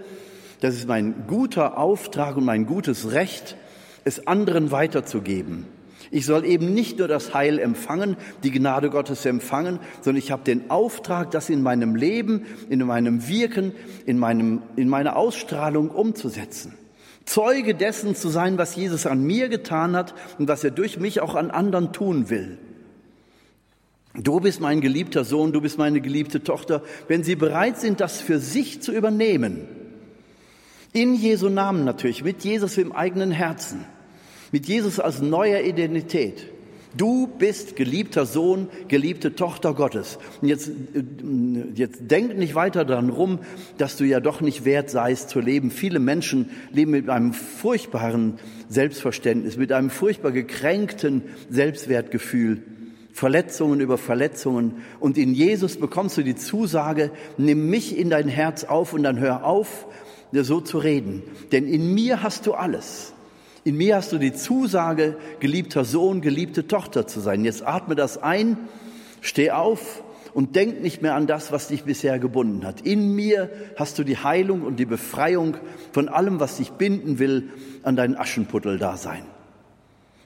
das 0.60 0.74
ist 0.74 0.88
mein 0.88 1.26
guter 1.26 1.78
Auftrag 1.78 2.36
und 2.36 2.44
mein 2.44 2.66
gutes 2.66 3.12
Recht, 3.12 3.56
es 4.04 4.26
anderen 4.26 4.70
weiterzugeben. 4.70 5.66
Ich 6.10 6.26
soll 6.26 6.44
eben 6.44 6.74
nicht 6.74 6.98
nur 6.98 7.08
das 7.08 7.34
Heil 7.34 7.58
empfangen, 7.58 8.16
die 8.42 8.50
Gnade 8.50 8.90
Gottes 8.90 9.24
empfangen, 9.26 9.78
sondern 10.00 10.22
ich 10.22 10.30
habe 10.30 10.44
den 10.44 10.70
Auftrag, 10.70 11.30
das 11.30 11.50
in 11.50 11.62
meinem 11.62 11.96
Leben, 11.96 12.46
in 12.68 12.84
meinem 12.86 13.28
Wirken, 13.28 13.72
in, 14.06 14.18
meinem, 14.18 14.62
in 14.76 14.88
meiner 14.88 15.16
Ausstrahlung 15.16 15.90
umzusetzen. 15.90 16.74
Zeuge 17.24 17.74
dessen 17.74 18.14
zu 18.14 18.28
sein, 18.28 18.58
was 18.58 18.76
Jesus 18.76 19.06
an 19.06 19.22
mir 19.22 19.48
getan 19.48 19.96
hat 19.96 20.14
und 20.38 20.48
was 20.48 20.62
er 20.62 20.70
durch 20.70 20.98
mich 20.98 21.20
auch 21.20 21.34
an 21.34 21.50
anderen 21.50 21.92
tun 21.92 22.28
will. 22.28 22.58
Du 24.14 24.38
bist 24.40 24.60
mein 24.60 24.80
geliebter 24.80 25.24
Sohn, 25.24 25.52
du 25.52 25.60
bist 25.60 25.76
meine 25.76 26.00
geliebte 26.00 26.42
Tochter. 26.44 26.82
Wenn 27.08 27.24
sie 27.24 27.34
bereit 27.34 27.80
sind, 27.80 28.00
das 28.00 28.20
für 28.20 28.38
sich 28.38 28.80
zu 28.80 28.92
übernehmen, 28.92 29.66
in 30.92 31.14
Jesu 31.14 31.48
Namen 31.48 31.84
natürlich, 31.84 32.22
mit 32.22 32.44
Jesus 32.44 32.78
im 32.78 32.92
eigenen 32.92 33.32
Herzen, 33.32 33.84
mit 34.54 34.68
Jesus 34.68 35.00
als 35.00 35.20
neuer 35.20 35.62
Identität. 35.62 36.46
Du 36.96 37.26
bist 37.26 37.74
geliebter 37.74 38.24
Sohn, 38.24 38.68
geliebte 38.86 39.34
Tochter 39.34 39.74
Gottes. 39.74 40.16
Und 40.40 40.46
jetzt, 40.46 40.70
jetzt 41.74 42.02
denk 42.08 42.38
nicht 42.38 42.54
weiter 42.54 42.84
daran 42.84 43.10
rum, 43.10 43.40
dass 43.78 43.96
du 43.96 44.04
ja 44.04 44.20
doch 44.20 44.40
nicht 44.40 44.64
wert 44.64 44.90
seist 44.90 45.28
zu 45.28 45.40
leben. 45.40 45.72
Viele 45.72 45.98
Menschen 45.98 46.50
leben 46.70 46.92
mit 46.92 47.10
einem 47.10 47.32
furchtbaren 47.32 48.34
Selbstverständnis, 48.68 49.56
mit 49.56 49.72
einem 49.72 49.90
furchtbar 49.90 50.30
gekränkten 50.30 51.22
Selbstwertgefühl. 51.50 52.62
Verletzungen 53.12 53.80
über 53.80 53.98
Verletzungen. 53.98 54.84
Und 55.00 55.18
in 55.18 55.34
Jesus 55.34 55.78
bekommst 55.78 56.16
du 56.16 56.22
die 56.22 56.36
Zusage, 56.36 57.10
nimm 57.38 57.70
mich 57.70 57.98
in 57.98 58.08
dein 58.08 58.28
Herz 58.28 58.62
auf 58.62 58.92
und 58.92 59.02
dann 59.02 59.18
hör 59.18 59.44
auf, 59.44 59.88
so 60.30 60.60
zu 60.60 60.78
reden. 60.78 61.24
Denn 61.50 61.66
in 61.66 61.92
mir 61.92 62.22
hast 62.22 62.46
du 62.46 62.54
alles. 62.54 63.13
In 63.64 63.78
mir 63.78 63.96
hast 63.96 64.12
du 64.12 64.18
die 64.18 64.34
Zusage, 64.34 65.16
geliebter 65.40 65.86
Sohn, 65.86 66.20
geliebte 66.20 66.68
Tochter 66.68 67.06
zu 67.06 67.20
sein. 67.20 67.44
Jetzt 67.44 67.66
atme 67.66 67.94
das 67.94 68.18
ein, 68.18 68.58
steh 69.22 69.50
auf 69.50 70.04
und 70.34 70.54
denk 70.54 70.82
nicht 70.82 71.00
mehr 71.00 71.14
an 71.14 71.26
das, 71.26 71.50
was 71.50 71.68
dich 71.68 71.84
bisher 71.84 72.18
gebunden 72.18 72.66
hat. 72.66 72.82
In 72.82 73.14
mir 73.14 73.50
hast 73.76 73.98
du 73.98 74.04
die 74.04 74.18
Heilung 74.18 74.62
und 74.62 74.76
die 74.76 74.84
Befreiung 74.84 75.56
von 75.92 76.10
allem, 76.10 76.40
was 76.40 76.58
dich 76.58 76.72
binden 76.72 77.18
will, 77.18 77.50
an 77.82 77.96
dein 77.96 78.18
Aschenputtel-Dasein. 78.18 79.22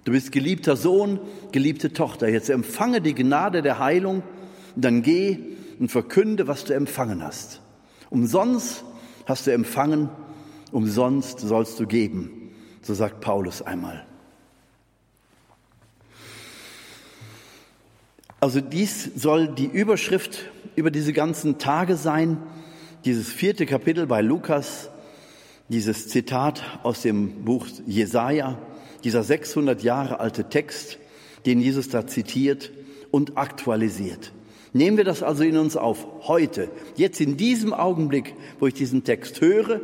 Du 0.05 0.13
bist 0.13 0.33
geliebter 0.33 0.75
Sohn, 0.75 1.21
geliebte 1.53 1.93
Tochter. 1.93 2.29
Jetzt 2.29 2.51
empfange 2.51 3.01
die 3.01 3.15
Gnade 3.15 3.63
der 3.63 3.79
Heilung 3.79 4.23
dann 4.75 5.03
geh 5.03 5.39
und 5.79 5.91
verkünde, 5.91 6.49
was 6.49 6.65
du 6.65 6.75
empfangen 6.75 7.23
hast. 7.23 7.61
Umsonst 8.11 8.85
hast 9.27 9.47
du 9.47 9.53
empfangen, 9.53 10.09
umsonst 10.73 11.41
sollst 11.41 11.79
du 11.79 11.87
geben. 11.87 12.38
So 12.89 12.95
sagt 12.95 13.21
Paulus 13.21 13.61
einmal. 13.61 14.03
Also 18.41 18.63
dies 18.63 19.11
soll 19.15 19.47
die 19.47 19.67
Überschrift 19.67 20.51
über 20.75 20.91
diese 20.91 21.13
ganzen 21.13 21.59
Tage 21.59 21.97
sein, 21.97 22.39
dieses 23.05 23.31
vierte 23.31 23.67
Kapitel 23.67 24.07
bei 24.07 24.23
Lukas, 24.23 24.89
dieses 25.69 26.09
Zitat 26.09 26.63
aus 26.83 27.03
dem 27.03 27.45
Buch 27.45 27.67
Jesaja, 27.87 28.57
dieser 29.05 29.23
600 29.23 29.83
Jahre 29.83 30.19
alte 30.19 30.49
Text, 30.49 30.99
den 31.45 31.61
Jesus 31.61 31.91
da 31.91 32.07
zitiert 32.07 32.73
und 33.11 33.37
aktualisiert. 33.37 34.33
Nehmen 34.73 34.97
wir 34.97 35.05
das 35.05 35.23
also 35.23 35.45
in 35.45 35.59
uns 35.59 35.77
auf, 35.77 36.07
heute, 36.23 36.71
jetzt 36.97 37.21
in 37.21 37.37
diesem 37.37 37.75
Augenblick, 37.75 38.35
wo 38.59 38.67
ich 38.67 38.73
diesen 38.73 39.05
Text 39.05 39.43
höre, 39.43 39.83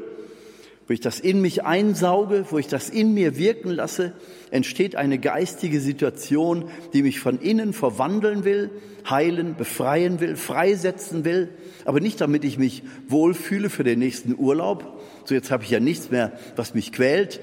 wo 0.86 0.92
ich 0.92 1.00
das 1.00 1.18
in 1.18 1.40
mich 1.40 1.64
einsauge, 1.64 2.44
wo 2.50 2.58
ich 2.58 2.68
das 2.68 2.90
in 2.90 3.14
mir 3.14 3.38
wirken 3.38 3.70
lasse, 3.70 4.12
entsteht 4.50 4.96
eine 4.96 5.18
geistige 5.18 5.80
Situation, 5.80 6.70
die 6.92 7.02
mich 7.02 7.20
von 7.20 7.40
innen 7.40 7.72
verwandeln 7.72 8.44
will, 8.44 8.70
heilen, 9.08 9.54
befreien 9.56 10.20
will, 10.20 10.36
freisetzen 10.36 11.24
will, 11.24 11.50
aber 11.84 12.00
nicht 12.00 12.20
damit 12.20 12.44
ich 12.44 12.58
mich 12.58 12.82
wohlfühle 13.08 13.70
für 13.70 13.84
den 13.84 13.98
nächsten 13.98 14.34
Urlaub. 14.36 15.00
So 15.24 15.34
jetzt 15.34 15.50
habe 15.50 15.64
ich 15.64 15.70
ja 15.70 15.80
nichts 15.80 16.10
mehr, 16.10 16.32
was 16.56 16.74
mich 16.74 16.92
quält. 16.92 17.40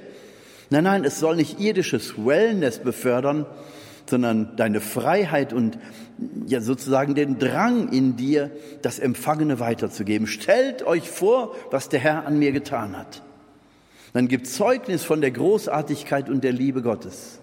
Nein, 0.69 0.83
nein, 0.83 1.03
es 1.03 1.19
soll 1.19 1.35
nicht 1.35 1.59
irdisches 1.59 2.13
Wellness 2.23 2.79
befördern, 2.79 3.45
sondern 4.09 4.55
deine 4.55 4.81
Freiheit 4.81 5.51
und 5.53 5.79
ja 6.45 6.61
sozusagen 6.61 7.15
den 7.15 7.39
Drang 7.39 7.89
in 7.91 8.15
dir, 8.15 8.51
das 8.81 8.99
Empfangene 8.99 9.59
weiterzugeben. 9.59 10.27
Stellt 10.27 10.83
euch 10.85 11.09
vor, 11.09 11.55
was 11.71 11.89
der 11.89 11.99
Herr 11.99 12.25
an 12.25 12.37
mir 12.37 12.51
getan 12.51 12.97
hat. 12.97 13.23
Dann 14.13 14.27
gibt 14.27 14.47
Zeugnis 14.47 15.03
von 15.03 15.21
der 15.21 15.31
Großartigkeit 15.31 16.29
und 16.29 16.43
der 16.43 16.51
Liebe 16.51 16.81
Gottes. 16.81 17.39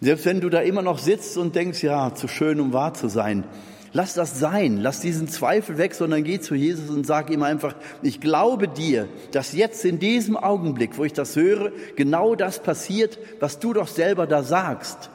Selbst 0.00 0.26
wenn 0.26 0.40
du 0.40 0.48
da 0.48 0.60
immer 0.60 0.82
noch 0.82 0.98
sitzt 0.98 1.36
und 1.36 1.54
denkst, 1.54 1.82
ja, 1.82 2.14
zu 2.14 2.28
schön, 2.28 2.60
um 2.60 2.72
wahr 2.72 2.94
zu 2.94 3.08
sein, 3.08 3.44
lass 3.92 4.14
das 4.14 4.38
sein, 4.38 4.78
lass 4.78 5.00
diesen 5.00 5.28
Zweifel 5.28 5.78
weg, 5.78 5.94
sondern 5.94 6.24
geh 6.24 6.40
zu 6.40 6.54
Jesus 6.54 6.90
und 6.90 7.06
sag 7.06 7.30
ihm 7.30 7.42
einfach, 7.42 7.74
ich 8.02 8.20
glaube 8.20 8.68
dir, 8.68 9.08
dass 9.30 9.52
jetzt 9.52 9.84
in 9.84 9.98
diesem 9.98 10.36
Augenblick, 10.36 10.98
wo 10.98 11.04
ich 11.04 11.12
das 11.12 11.36
höre, 11.36 11.72
genau 11.94 12.34
das 12.34 12.60
passiert, 12.60 13.18
was 13.38 13.58
du 13.58 13.72
doch 13.72 13.88
selber 13.88 14.26
da 14.26 14.42
sagst. 14.42 15.10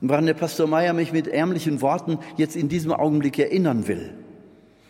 Und 0.00 0.10
woran 0.10 0.26
der 0.26 0.34
Pastor 0.34 0.66
Meier 0.66 0.92
mich 0.92 1.12
mit 1.12 1.26
ärmlichen 1.26 1.80
Worten 1.80 2.18
jetzt 2.36 2.54
in 2.54 2.68
diesem 2.68 2.92
Augenblick 2.92 3.38
erinnern 3.38 3.88
will. 3.88 4.12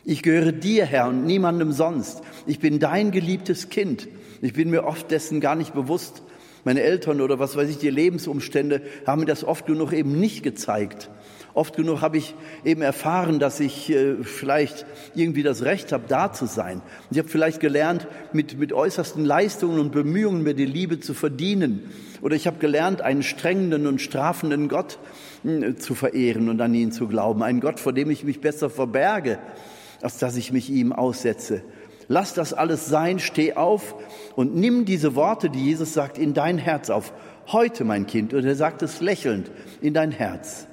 Ich 0.09 0.23
gehöre 0.23 0.53
dir, 0.53 0.85
Herr, 0.85 1.09
und 1.09 1.27
niemandem 1.27 1.73
sonst. 1.73 2.23
Ich 2.47 2.61
bin 2.61 2.79
dein 2.79 3.11
geliebtes 3.11 3.71
Kind. 3.71 4.07
Ich 4.41 4.53
bin 4.53 4.71
mir 4.71 4.85
oft 4.85 5.11
dessen 5.11 5.41
gar 5.41 5.57
nicht 5.57 5.75
bewusst. 5.75 6.23
Meine 6.63 6.83
Eltern 6.83 7.21
oder 7.21 7.41
was 7.41 7.57
weiß 7.57 7.69
ich, 7.69 7.79
die 7.79 7.91
Lebensumstände 7.91 8.83
haben 9.05 9.23
mir 9.23 9.27
das 9.27 9.43
oft 9.43 9.67
genug 9.67 9.93
eben 9.93 10.13
nicht 10.21 10.45
gezeigt. 10.45 11.11
Oft 11.55 11.75
genug 11.75 12.03
habe 12.03 12.19
ich 12.19 12.37
eben 12.65 12.83
erfahren, 12.83 13.41
dass 13.41 13.59
ich 13.59 13.91
äh, 13.91 14.23
vielleicht 14.23 14.87
irgendwie 15.17 15.43
das 15.43 15.65
Recht 15.65 15.91
habe, 15.91 16.05
da 16.07 16.33
zu 16.33 16.47
sein. 16.47 16.77
Und 16.77 17.11
ich 17.11 17.19
habe 17.19 17.29
vielleicht 17.29 17.59
gelernt, 17.59 18.07
mit, 18.33 18.57
mit 18.57 18.73
äußersten 18.73 19.25
Leistungen 19.25 19.81
und 19.81 19.91
Bemühungen 19.91 20.45
mir 20.45 20.55
die 20.55 20.67
Liebe 20.67 21.01
zu 21.01 21.15
verdienen. 21.15 21.91
Oder 22.23 22.37
ich 22.37 22.47
habe 22.47 22.59
gelernt, 22.59 23.01
einen 23.03 23.25
strengenden 23.25 23.89
und 23.89 24.01
strafenden 24.01 24.69
Gott 24.69 25.01
äh, 25.45 25.75
zu 25.75 25.97
verehren 25.97 26.49
und 26.49 26.61
an 26.61 26.75
ihn 26.75 26.93
zu 26.93 27.09
glauben. 27.09 27.43
Einen 27.43 27.61
Gott, 27.61 27.81
vor 27.81 27.93
dem 27.93 28.09
ich 28.09 28.23
mich 28.23 28.41
besser 28.41 28.71
verberge 28.71 29.41
als 30.07 30.19
dass 30.19 30.37
ich 30.37 30.53
mich 30.53 30.71
ihm 30.71 30.93
aussetze. 30.93 31.65
Lass 32.07 32.33
das 32.33 32.53
alles 32.53 32.87
sein, 32.87 33.19
steh 33.19 33.55
auf 33.55 33.97
und 34.37 34.55
nimm 34.55 34.85
diese 34.85 35.17
Worte, 35.17 35.51
die 35.51 35.65
Jesus 35.65 35.95
sagt, 35.95 36.17
in 36.17 36.33
dein 36.33 36.59
Herz 36.59 36.91
auf. 36.91 37.13
Heute, 37.49 37.83
mein 37.83 38.07
Kind, 38.07 38.33
und 38.33 38.45
er 38.45 38.55
sagt 38.55 38.83
es 38.83 39.01
lächelnd, 39.01 39.51
in 39.81 39.95
dein 39.95 40.13
Herz. 40.13 40.69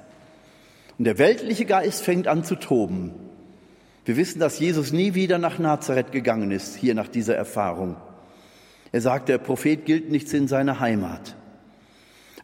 Und 0.98 1.06
der 1.06 1.18
weltliche 1.18 1.64
Geist 1.64 2.04
fängt 2.04 2.28
an 2.28 2.44
zu 2.44 2.54
toben. 2.54 3.10
Wir 4.04 4.16
wissen, 4.16 4.38
dass 4.38 4.60
Jesus 4.60 4.92
nie 4.92 5.14
wieder 5.14 5.38
nach 5.38 5.58
Nazareth 5.58 6.12
gegangen 6.12 6.52
ist, 6.52 6.76
hier 6.76 6.94
nach 6.94 7.08
dieser 7.08 7.34
Erfahrung. 7.34 7.96
Er 8.92 9.00
sagt, 9.00 9.28
der 9.28 9.38
Prophet 9.38 9.84
gilt 9.84 10.12
nichts 10.12 10.32
in 10.32 10.46
seiner 10.46 10.78
Heimat. 10.78 11.34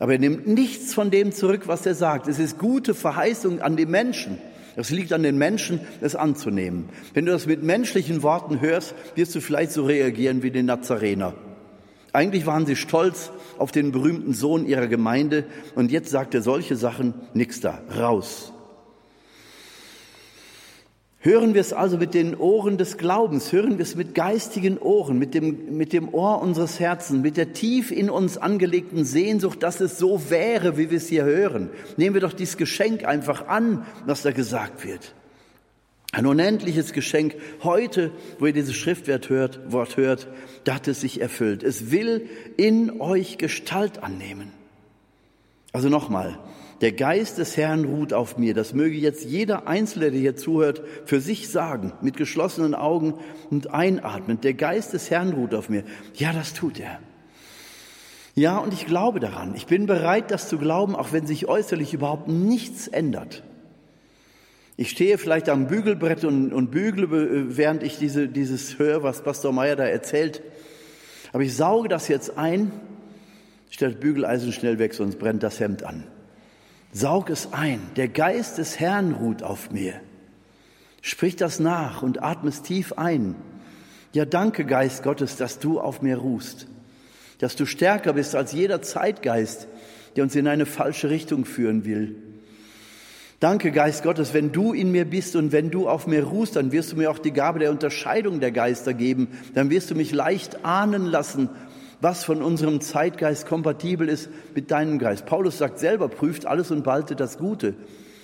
Aber 0.00 0.14
er 0.14 0.18
nimmt 0.18 0.48
nichts 0.48 0.92
von 0.92 1.12
dem 1.12 1.30
zurück, 1.30 1.68
was 1.68 1.86
er 1.86 1.94
sagt. 1.94 2.26
Es 2.26 2.40
ist 2.40 2.58
gute 2.58 2.94
Verheißung 2.94 3.60
an 3.60 3.76
die 3.76 3.86
Menschen. 3.86 4.38
Das 4.80 4.88
liegt 4.88 5.12
an 5.12 5.22
den 5.22 5.36
Menschen, 5.36 5.78
es 6.00 6.16
anzunehmen. 6.16 6.88
Wenn 7.12 7.26
du 7.26 7.32
das 7.32 7.44
mit 7.44 7.62
menschlichen 7.62 8.22
Worten 8.22 8.62
hörst, 8.62 8.94
wirst 9.14 9.34
du 9.34 9.42
vielleicht 9.42 9.72
so 9.72 9.84
reagieren 9.84 10.42
wie 10.42 10.50
die 10.50 10.62
Nazarener. 10.62 11.34
Eigentlich 12.14 12.46
waren 12.46 12.64
sie 12.64 12.76
stolz 12.76 13.30
auf 13.58 13.72
den 13.72 13.92
berühmten 13.92 14.32
Sohn 14.32 14.64
ihrer 14.64 14.86
Gemeinde 14.86 15.44
und 15.74 15.90
jetzt 15.90 16.08
sagt 16.08 16.34
er 16.34 16.40
solche 16.40 16.76
Sachen, 16.76 17.12
nix 17.34 17.60
da, 17.60 17.82
raus. 17.94 18.54
Hören 21.22 21.52
wir 21.52 21.60
es 21.60 21.74
also 21.74 21.98
mit 21.98 22.14
den 22.14 22.34
Ohren 22.34 22.78
des 22.78 22.96
Glaubens, 22.96 23.52
hören 23.52 23.76
wir 23.76 23.82
es 23.82 23.94
mit 23.94 24.14
geistigen 24.14 24.78
Ohren, 24.78 25.18
mit 25.18 25.34
dem, 25.34 25.76
mit 25.76 25.92
dem 25.92 26.14
Ohr 26.14 26.40
unseres 26.40 26.80
Herzens, 26.80 27.22
mit 27.22 27.36
der 27.36 27.52
tief 27.52 27.90
in 27.90 28.08
uns 28.08 28.38
angelegten 28.38 29.04
Sehnsucht, 29.04 29.62
dass 29.62 29.82
es 29.82 29.98
so 29.98 30.30
wäre, 30.30 30.78
wie 30.78 30.90
wir 30.90 30.96
es 30.96 31.08
hier 31.08 31.24
hören. 31.24 31.68
Nehmen 31.98 32.14
wir 32.14 32.22
doch 32.22 32.32
dieses 32.32 32.56
Geschenk 32.56 33.04
einfach 33.04 33.48
an, 33.48 33.84
was 34.06 34.22
da 34.22 34.30
gesagt 34.30 34.86
wird. 34.86 35.14
Ein 36.12 36.24
unendliches 36.24 36.94
Geschenk. 36.94 37.36
Heute, 37.62 38.12
wo 38.38 38.46
ihr 38.46 38.54
dieses 38.54 38.74
Schriftwort 38.74 39.28
hört, 39.28 39.60
Wort 39.70 39.98
hört, 39.98 40.26
da 40.64 40.76
hat 40.76 40.88
es 40.88 41.02
sich 41.02 41.20
erfüllt. 41.20 41.62
Es 41.62 41.90
will 41.90 42.28
in 42.56 42.98
euch 42.98 43.36
Gestalt 43.36 44.02
annehmen. 44.02 44.52
Also 45.72 45.90
nochmal, 45.90 46.38
der 46.80 46.92
Geist 46.92 47.36
des 47.36 47.56
Herrn 47.56 47.84
ruht 47.84 48.12
auf 48.12 48.38
mir. 48.38 48.54
Das 48.54 48.72
möge 48.72 48.96
jetzt 48.96 49.24
jeder 49.24 49.68
Einzelne, 49.68 50.10
der 50.10 50.20
hier 50.20 50.36
zuhört, 50.36 50.82
für 51.04 51.20
sich 51.20 51.50
sagen, 51.50 51.92
mit 52.00 52.16
geschlossenen 52.16 52.74
Augen 52.74 53.14
und 53.50 53.72
einatmend. 53.72 54.44
Der 54.44 54.54
Geist 54.54 54.94
des 54.94 55.10
Herrn 55.10 55.32
ruht 55.32 55.54
auf 55.54 55.68
mir. 55.68 55.84
Ja, 56.14 56.32
das 56.32 56.54
tut 56.54 56.80
er. 56.80 56.98
Ja, 58.34 58.58
und 58.58 58.72
ich 58.72 58.86
glaube 58.86 59.20
daran. 59.20 59.54
Ich 59.54 59.66
bin 59.66 59.84
bereit, 59.84 60.30
das 60.30 60.48
zu 60.48 60.56
glauben, 60.56 60.96
auch 60.96 61.12
wenn 61.12 61.26
sich 61.26 61.46
äußerlich 61.46 61.92
überhaupt 61.92 62.28
nichts 62.28 62.88
ändert. 62.88 63.42
Ich 64.78 64.88
stehe 64.88 65.18
vielleicht 65.18 65.50
am 65.50 65.66
Bügelbrett 65.66 66.24
und, 66.24 66.54
und 66.54 66.70
bügle, 66.70 67.54
während 67.54 67.82
ich 67.82 67.98
diese, 67.98 68.28
dieses 68.28 68.78
höre, 68.78 69.02
was 69.02 69.22
Pastor 69.22 69.52
Meyer 69.52 69.76
da 69.76 69.84
erzählt. 69.84 70.42
Aber 71.34 71.42
ich 71.42 71.54
sauge 71.54 71.90
das 71.90 72.08
jetzt 72.08 72.38
ein, 72.38 72.72
stelle 73.68 73.94
Bügeleisen 73.94 74.52
schnell 74.52 74.78
weg, 74.78 74.94
sonst 74.94 75.18
brennt 75.18 75.42
das 75.42 75.60
Hemd 75.60 75.82
an. 75.82 76.04
Saug 76.92 77.30
es 77.30 77.52
ein. 77.52 77.80
Der 77.96 78.08
Geist 78.08 78.58
des 78.58 78.80
Herrn 78.80 79.12
ruht 79.12 79.42
auf 79.42 79.70
mir. 79.70 79.94
Sprich 81.02 81.36
das 81.36 81.60
nach 81.60 82.02
und 82.02 82.22
atme 82.22 82.50
es 82.50 82.62
tief 82.62 82.94
ein. 82.94 83.36
Ja, 84.12 84.24
danke, 84.24 84.64
Geist 84.64 85.02
Gottes, 85.02 85.36
dass 85.36 85.60
du 85.60 85.80
auf 85.80 86.02
mir 86.02 86.18
ruhst, 86.18 86.66
dass 87.38 87.54
du 87.54 87.64
stärker 87.64 88.12
bist 88.12 88.34
als 88.34 88.52
jeder 88.52 88.82
Zeitgeist, 88.82 89.68
der 90.16 90.24
uns 90.24 90.34
in 90.34 90.48
eine 90.48 90.66
falsche 90.66 91.10
Richtung 91.10 91.44
führen 91.44 91.84
will. 91.84 92.16
Danke, 93.38 93.70
Geist 93.70 94.02
Gottes, 94.02 94.34
wenn 94.34 94.52
du 94.52 94.74
in 94.74 94.90
mir 94.90 95.06
bist 95.06 95.36
und 95.36 95.52
wenn 95.52 95.70
du 95.70 95.88
auf 95.88 96.06
mir 96.06 96.24
ruhst, 96.24 96.56
dann 96.56 96.72
wirst 96.72 96.92
du 96.92 96.96
mir 96.96 97.10
auch 97.10 97.18
die 97.18 97.32
Gabe 97.32 97.60
der 97.60 97.70
Unterscheidung 97.70 98.40
der 98.40 98.50
Geister 98.50 98.92
geben. 98.92 99.28
Dann 99.54 99.70
wirst 99.70 99.90
du 99.90 99.94
mich 99.94 100.12
leicht 100.12 100.64
ahnen 100.64 101.06
lassen, 101.06 101.48
was 102.00 102.24
von 102.24 102.42
unserem 102.42 102.80
Zeitgeist 102.80 103.46
kompatibel 103.46 104.08
ist 104.08 104.28
mit 104.54 104.70
deinem 104.70 104.98
Geist. 104.98 105.26
Paulus 105.26 105.58
sagt 105.58 105.78
selber, 105.78 106.08
prüft 106.08 106.46
alles 106.46 106.70
und 106.70 106.82
behaltet 106.82 107.20
das 107.20 107.38
Gute. 107.38 107.74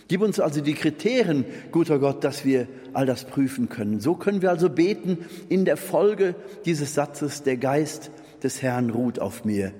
Gib 0.08 0.22
uns 0.22 0.38
also 0.38 0.60
die 0.60 0.74
Kriterien, 0.74 1.44
guter 1.72 1.98
Gott, 1.98 2.22
dass 2.22 2.44
wir 2.44 2.68
all 2.92 3.06
das 3.06 3.24
prüfen 3.24 3.68
können. 3.68 4.00
So 4.00 4.14
können 4.14 4.40
wir 4.40 4.50
also 4.50 4.70
beten 4.70 5.18
in 5.48 5.64
der 5.64 5.76
Folge 5.76 6.36
dieses 6.64 6.94
Satzes, 6.94 7.42
der 7.42 7.56
Geist 7.56 8.10
des 8.42 8.62
Herrn 8.62 8.90
ruht 8.90 9.18
auf 9.18 9.44
mir. 9.44 9.72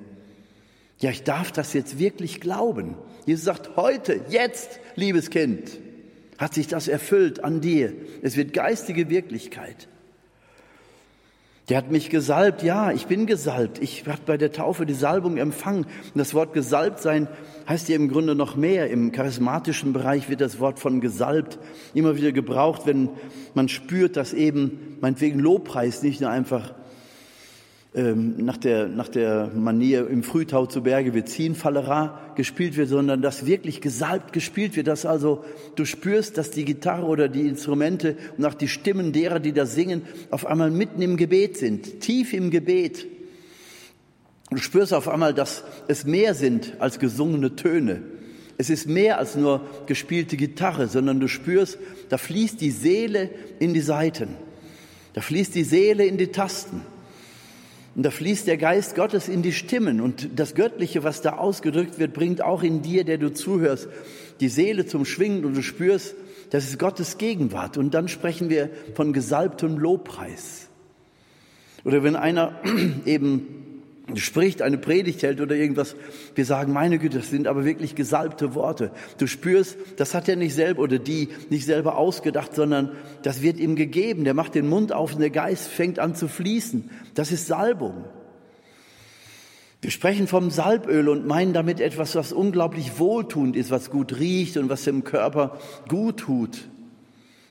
Ja, 0.99 1.11
ich 1.11 1.23
darf 1.23 1.53
das 1.53 1.73
jetzt 1.75 1.99
wirklich 1.99 2.41
glauben. 2.41 2.97
Jesus 3.25 3.45
sagt, 3.45 3.77
heute, 3.77 4.21
jetzt, 4.29 4.81
liebes 4.97 5.31
Kind, 5.31 5.79
hat 6.39 6.55
sich 6.55 6.67
das 6.67 6.89
erfüllt 6.89 7.45
an 7.45 7.61
dir. 7.61 7.93
Es 8.23 8.37
wird 8.37 8.53
geistige 8.53 9.09
Wirklichkeit. 9.09 9.89
Der 11.68 11.79
hat 11.79 11.90
mich 11.90 12.11
gesalbt. 12.11 12.62
Ja, 12.62 12.92
ich 12.92 13.07
bin 13.07 13.26
gesalbt. 13.26 13.83
Ich 13.83 14.07
habe 14.07 14.20
bei 14.24 14.37
der 14.37 14.52
Taufe 14.52 14.87
die 14.87 14.94
Salbung 14.94 15.37
empfangen. 15.37 15.85
Und 15.85 16.18
das 16.18 16.33
Wort 16.33 16.52
gesalbt 16.52 17.00
sein 17.00 17.26
heißt 17.68 17.88
ja 17.88 17.96
im 17.96 18.09
Grunde 18.09 18.37
noch 18.37 18.55
mehr. 18.55 18.88
Im 18.88 19.11
charismatischen 19.11 19.92
Bereich 19.92 20.29
wird 20.31 20.40
das 20.40 20.61
Wort 20.61 20.79
von 20.79 21.00
gesalbt 21.00 21.59
immer 21.92 22.16
wieder 22.16 22.31
gebraucht, 22.31 22.83
wenn 22.85 23.09
man 23.55 23.68
spürt, 23.68 24.16
dass 24.16 24.33
eben 24.33 24.96
meinetwegen 25.00 25.40
Lobpreis 25.40 26.05
nicht 26.05 26.20
nur 26.20 26.31
einfach 26.31 26.72
ähm, 27.97 28.45
nach, 28.45 28.59
der, 28.59 28.89
nach 28.89 29.09
der 29.09 29.51
Manier 29.55 30.07
im 30.09 30.23
Frühtau 30.23 30.67
zu 30.67 30.83
Berge 30.83 31.15
wird 31.15 31.31
Ziehenfallera 31.31 32.21
gespielt 32.37 32.77
wird, 32.77 32.91
sondern 32.91 33.23
dass 33.23 33.47
wirklich 33.47 33.81
gesalbt 33.81 34.35
gespielt 34.35 34.77
wird, 34.77 34.87
dass 34.87 35.07
also 35.07 35.45
du 35.77 35.87
spürst, 35.87 36.37
dass 36.37 36.51
die 36.51 36.67
Gitarre 36.67 37.07
oder 37.07 37.29
die 37.29 37.49
Instrumente 37.49 38.17
und 38.37 38.45
auch 38.45 38.53
die 38.53 38.69
Stimmen 38.69 39.13
derer, 39.13 39.41
die 39.41 39.55
da 39.55 39.65
singen, 39.65 40.03
auf 40.31 40.44
einmal 40.44 40.71
mitten 40.71 41.01
im 41.01 41.17
Gebet 41.17 41.57
sind, 41.57 42.01
tief 42.01 42.35
im 42.35 42.51
Gebet. 42.51 43.07
Du 44.51 44.59
spürst 44.59 44.92
auf 44.92 45.09
einmal, 45.09 45.33
dass 45.33 45.65
es 45.88 46.05
mehr 46.05 46.35
sind 46.35 46.75
als 46.79 46.99
gesungene 46.99 47.57
Töne. 47.57 48.03
Es 48.59 48.69
ist 48.69 48.87
mehr 48.87 49.19
als 49.19 49.37
nur 49.37 49.63
gespielte 49.87 50.37
Gitarre, 50.37 50.88
sondern 50.88 51.19
du 51.19 51.29
spürst, 51.29 51.79
da 52.11 52.19
fließt 52.19 52.61
die 52.61 52.71
Seele 52.71 53.31
in 53.59 53.73
die 53.73 53.81
Saiten. 53.81 54.37
Da 55.15 55.23
fließt 55.23 55.55
die 55.55 55.65
Seele 55.65 56.05
in 56.05 56.19
die 56.19 56.29
Tasten. 56.29 56.83
Und 57.97 58.03
da 58.03 58.11
fließt 58.11 58.47
der 58.47 58.59
Geist 58.59 58.94
Gottes 58.94 59.27
in 59.27 59.40
die 59.40 59.55
Stimmen 59.55 60.03
und 60.03 60.38
das 60.38 60.55
Göttliche, 60.55 61.03
was 61.03 61.23
da 61.23 61.38
ausgedrückt 61.38 61.99
wird, 61.99 62.13
bringt 62.13 62.42
auch 62.42 62.63
in 62.63 62.83
dir, 62.83 63.05
der 63.05 63.17
du 63.17 63.33
zuhörst, 63.33 63.88
die 64.40 64.51
Seele 64.51 64.85
zum 64.85 65.07
Schwingen 65.07 65.47
und 65.47 65.57
du 65.57 65.63
spürst, 65.63 66.15
das 66.51 66.65
ist 66.65 66.79
Gottes 66.79 67.17
Gegenwart. 67.17 67.79
Und 67.79 67.94
dann 67.94 68.09
sprechen 68.09 68.51
wir 68.51 68.69
von 68.94 69.15
gesalbtem 69.15 69.79
Lobpreis. 69.79 70.69
Oder 71.85 72.03
wenn 72.03 72.17
einer 72.17 72.61
eben 73.07 73.65
spricht, 74.15 74.63
eine 74.63 74.79
Predigt 74.79 75.23
hält 75.23 75.40
oder 75.40 75.57
irgendwas, 75.57 75.96
wir 76.35 76.44
sagen, 76.44 76.73
meine 76.73 76.98
Güte, 76.98 77.19
das 77.19 77.31
sind 77.31 77.48
aber 77.48 77.65
wirklich 77.65 77.96
gesalbte 77.96 78.54
Worte. 78.54 78.92
Du 79.19 79.27
spürst, 79.27 79.77
das 79.96 80.15
hat 80.15 80.29
er 80.29 80.37
nicht 80.37 80.54
selber 80.54 80.83
oder 80.83 80.98
die 80.98 81.29
nicht 81.50 81.67
selber 81.67 81.96
ausgedacht, 81.96 82.54
sondern 82.54 82.92
das 83.23 83.42
wird 83.42 83.59
ihm 83.59 83.75
gegeben. 83.75 84.25
Der 84.25 84.35
macht 84.35 84.54
den 84.54 84.69
Mund 84.69 84.92
auf 84.92 85.15
und 85.15 85.21
der 85.21 85.31
Geist 85.31 85.69
fängt 85.69 85.98
an 85.98 86.15
zu 86.15 86.29
fließen. 86.29 86.88
Das 87.15 87.33
ist 87.33 87.46
Salbung. 87.46 88.04
Wir 89.83 89.90
sprechen 89.90 90.27
vom 90.27 90.50
Salböl 90.50 91.09
und 91.09 91.27
meinen 91.27 91.52
damit 91.52 91.81
etwas, 91.81 92.15
was 92.15 92.33
unglaublich 92.33 92.98
wohltuend 92.98 93.57
ist, 93.57 93.71
was 93.71 93.90
gut 93.90 94.19
riecht 94.19 94.57
und 94.57 94.69
was 94.69 94.85
dem 94.85 95.04
Körper 95.04 95.59
gut 95.88 96.19
tut. 96.19 96.69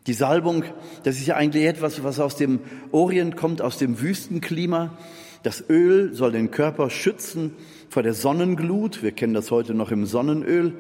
Die 0.08 0.14
Salbung, 0.14 0.64
das 1.04 1.18
ist 1.18 1.28
ja 1.28 1.36
eigentlich 1.36 1.66
etwas, 1.66 2.04
was 2.04 2.20
aus 2.20 2.36
dem 2.36 2.60
Orient 2.92 3.36
kommt, 3.36 3.62
aus 3.62 3.78
dem 3.78 4.02
Wüstenklima. 4.02 4.98
Das 5.46 5.64
Öl 5.70 6.12
soll 6.16 6.32
den 6.32 6.50
Körper 6.50 6.90
schützen 6.90 7.54
vor 7.92 8.02
der 8.02 8.16
Sonnenglut. 8.16 9.04
Wir 9.04 9.12
kennen 9.12 9.36
das 9.36 9.52
heute 9.52 9.76
noch 9.76 9.92
im 9.92 10.08
Sonnenöl. 10.08 10.74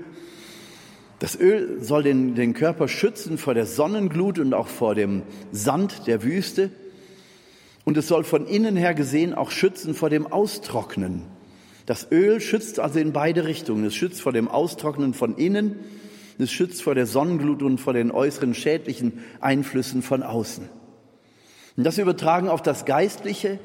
Das 1.19 1.39
Öl 1.39 1.83
soll 1.83 2.01
den, 2.01 2.33
den 2.33 2.55
Körper 2.55 2.87
schützen 2.87 3.37
vor 3.37 3.53
der 3.53 3.67
Sonnenglut 3.67 4.39
und 4.39 4.55
auch 4.55 4.67
vor 4.67 4.95
dem 4.95 5.21
Sand 5.51 6.07
der 6.07 6.23
Wüste. 6.23 6.71
Und 7.83 7.95
es 7.95 8.07
soll 8.07 8.23
von 8.23 8.47
innen 8.47 8.75
her 8.75 8.95
gesehen 8.95 9.35
auch 9.35 9.51
schützen 9.51 9.93
vor 9.93 10.09
dem 10.09 10.25
Austrocknen. 10.25 11.21
Das 11.85 12.11
Öl 12.11 12.41
schützt 12.41 12.79
also 12.79 12.97
in 12.97 13.13
beide 13.13 13.45
Richtungen. 13.45 13.85
Es 13.85 13.93
schützt 13.93 14.19
vor 14.19 14.31
dem 14.31 14.47
Austrocknen 14.47 15.13
von 15.13 15.37
innen, 15.37 15.75
es 16.39 16.51
schützt 16.51 16.81
vor 16.81 16.95
der 16.95 17.05
Sonnenglut 17.05 17.61
und 17.61 17.77
vor 17.77 17.93
den 17.93 18.09
äußeren 18.09 18.55
schädlichen 18.55 19.19
Einflüssen 19.41 20.01
von 20.01 20.23
außen. 20.23 20.67
Und 21.77 21.83
das 21.83 21.99
übertragen 21.99 22.47
auf 22.47 22.63
das 22.63 22.85
Geistliche, 22.85 23.59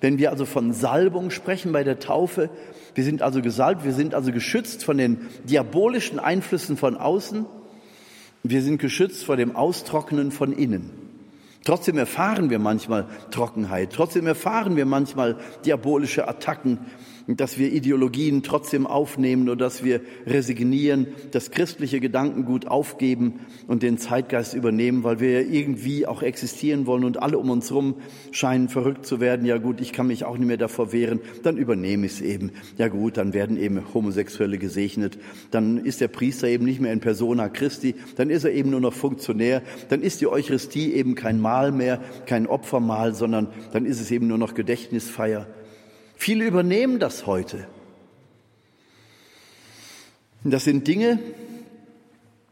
wenn 0.00 0.18
wir 0.18 0.30
also 0.30 0.46
von 0.46 0.72
Salbung 0.72 1.30
sprechen 1.30 1.72
bei 1.72 1.84
der 1.84 1.98
Taufe, 1.98 2.50
wir 2.94 3.04
sind 3.04 3.22
also 3.22 3.42
gesalbt, 3.42 3.84
wir 3.84 3.92
sind 3.92 4.14
also 4.14 4.32
geschützt 4.32 4.84
von 4.84 4.98
den 4.98 5.26
diabolischen 5.44 6.18
Einflüssen 6.18 6.76
von 6.76 6.96
außen, 6.96 7.46
wir 8.42 8.62
sind 8.62 8.78
geschützt 8.78 9.24
vor 9.24 9.36
dem 9.36 9.54
Austrocknen 9.54 10.32
von 10.32 10.52
innen. 10.52 10.90
Trotzdem 11.64 11.98
erfahren 11.98 12.48
wir 12.48 12.58
manchmal 12.58 13.06
Trockenheit, 13.30 13.92
trotzdem 13.92 14.26
erfahren 14.26 14.76
wir 14.76 14.86
manchmal 14.86 15.36
diabolische 15.66 16.26
Attacken 16.26 16.78
dass 17.36 17.58
wir 17.58 17.72
Ideologien 17.72 18.42
trotzdem 18.42 18.86
aufnehmen 18.86 19.48
oder 19.48 19.64
dass 19.64 19.84
wir 19.84 20.00
resignieren, 20.26 21.06
das 21.30 21.50
christliche 21.50 22.00
Gedankengut 22.00 22.66
aufgeben 22.66 23.40
und 23.66 23.82
den 23.82 23.98
Zeitgeist 23.98 24.54
übernehmen, 24.54 25.04
weil 25.04 25.20
wir 25.20 25.48
irgendwie 25.48 26.06
auch 26.06 26.22
existieren 26.22 26.86
wollen 26.86 27.04
und 27.04 27.22
alle 27.22 27.38
um 27.38 27.50
uns 27.50 27.70
herum 27.70 27.96
scheinen 28.32 28.68
verrückt 28.68 29.06
zu 29.06 29.20
werden. 29.20 29.46
Ja 29.46 29.58
gut, 29.58 29.80
ich 29.80 29.92
kann 29.92 30.06
mich 30.06 30.24
auch 30.24 30.36
nicht 30.36 30.46
mehr 30.46 30.56
davor 30.56 30.92
wehren, 30.92 31.20
dann 31.42 31.56
übernehme 31.56 32.06
ich 32.06 32.12
es 32.12 32.20
eben. 32.20 32.52
Ja 32.78 32.88
gut, 32.88 33.16
dann 33.16 33.34
werden 33.34 33.56
eben 33.56 33.82
Homosexuelle 33.94 34.58
gesegnet, 34.58 35.18
dann 35.50 35.78
ist 35.78 36.00
der 36.00 36.08
Priester 36.08 36.48
eben 36.48 36.64
nicht 36.64 36.80
mehr 36.80 36.92
in 36.92 37.00
persona 37.00 37.48
Christi, 37.48 37.94
dann 38.16 38.30
ist 38.30 38.44
er 38.44 38.52
eben 38.52 38.70
nur 38.70 38.80
noch 38.80 38.94
Funktionär, 38.94 39.62
dann 39.88 40.02
ist 40.02 40.20
die 40.20 40.26
Eucharistie 40.26 40.92
eben 40.92 41.14
kein 41.14 41.40
Mahl 41.40 41.72
mehr, 41.72 42.00
kein 42.26 42.46
Opfermahl, 42.46 43.14
sondern 43.14 43.48
dann 43.72 43.86
ist 43.86 44.00
es 44.00 44.10
eben 44.10 44.26
nur 44.26 44.38
noch 44.38 44.54
Gedächtnisfeier. 44.54 45.46
Viele 46.20 46.44
übernehmen 46.44 46.98
das 46.98 47.26
heute. 47.26 47.66
Das 50.44 50.64
sind 50.64 50.86
Dinge, 50.86 51.18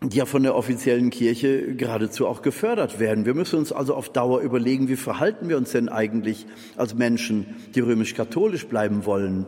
die 0.00 0.16
ja 0.16 0.24
von 0.24 0.42
der 0.42 0.54
offiziellen 0.56 1.10
Kirche 1.10 1.74
geradezu 1.74 2.26
auch 2.26 2.40
gefördert 2.40 2.98
werden. 2.98 3.26
Wir 3.26 3.34
müssen 3.34 3.58
uns 3.58 3.70
also 3.70 3.94
auf 3.94 4.08
Dauer 4.08 4.40
überlegen, 4.40 4.88
wie 4.88 4.96
verhalten 4.96 5.50
wir 5.50 5.58
uns 5.58 5.72
denn 5.72 5.90
eigentlich 5.90 6.46
als 6.78 6.94
Menschen, 6.94 7.56
die 7.74 7.80
römisch-katholisch 7.80 8.68
bleiben 8.68 9.04
wollen, 9.04 9.46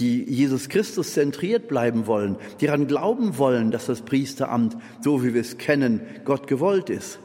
die 0.00 0.24
Jesus 0.24 0.68
Christus 0.68 1.12
zentriert 1.12 1.68
bleiben 1.68 2.08
wollen, 2.08 2.38
die 2.60 2.66
daran 2.66 2.88
glauben 2.88 3.38
wollen, 3.38 3.70
dass 3.70 3.86
das 3.86 4.02
Priesteramt, 4.02 4.76
so 5.00 5.22
wie 5.22 5.32
wir 5.32 5.42
es 5.42 5.58
kennen, 5.58 6.00
Gott 6.24 6.48
gewollt 6.48 6.90
ist 6.90 7.20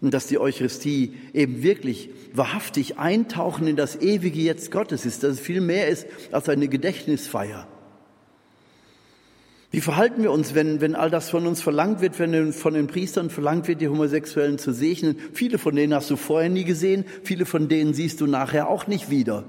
und 0.00 0.14
dass 0.14 0.26
die 0.26 0.38
Eucharistie 0.38 1.14
eben 1.32 1.62
wirklich 1.62 2.10
wahrhaftig 2.32 2.98
eintauchen 2.98 3.66
in 3.66 3.76
das 3.76 3.96
ewige 4.00 4.40
Jetzt 4.40 4.70
Gottes 4.70 5.04
ist, 5.04 5.22
dass 5.22 5.32
es 5.32 5.40
viel 5.40 5.60
mehr 5.60 5.88
ist 5.88 6.06
als 6.30 6.48
eine 6.48 6.68
Gedächtnisfeier. 6.68 7.66
Wie 9.70 9.80
verhalten 9.82 10.22
wir 10.22 10.30
uns, 10.30 10.54
wenn, 10.54 10.80
wenn 10.80 10.94
all 10.94 11.10
das 11.10 11.28
von 11.28 11.46
uns 11.46 11.60
verlangt 11.60 12.00
wird, 12.00 12.18
wenn 12.18 12.52
von 12.54 12.72
den 12.72 12.86
Priestern 12.86 13.28
verlangt 13.28 13.68
wird, 13.68 13.82
die 13.82 13.88
Homosexuellen 13.88 14.58
zu 14.58 14.72
segnen? 14.72 15.16
Viele 15.34 15.58
von 15.58 15.76
denen 15.76 15.94
hast 15.94 16.10
du 16.10 16.16
vorher 16.16 16.48
nie 16.48 16.64
gesehen, 16.64 17.04
viele 17.22 17.44
von 17.44 17.68
denen 17.68 17.92
siehst 17.92 18.20
du 18.20 18.26
nachher 18.26 18.68
auch 18.68 18.86
nicht 18.86 19.10
wieder. 19.10 19.44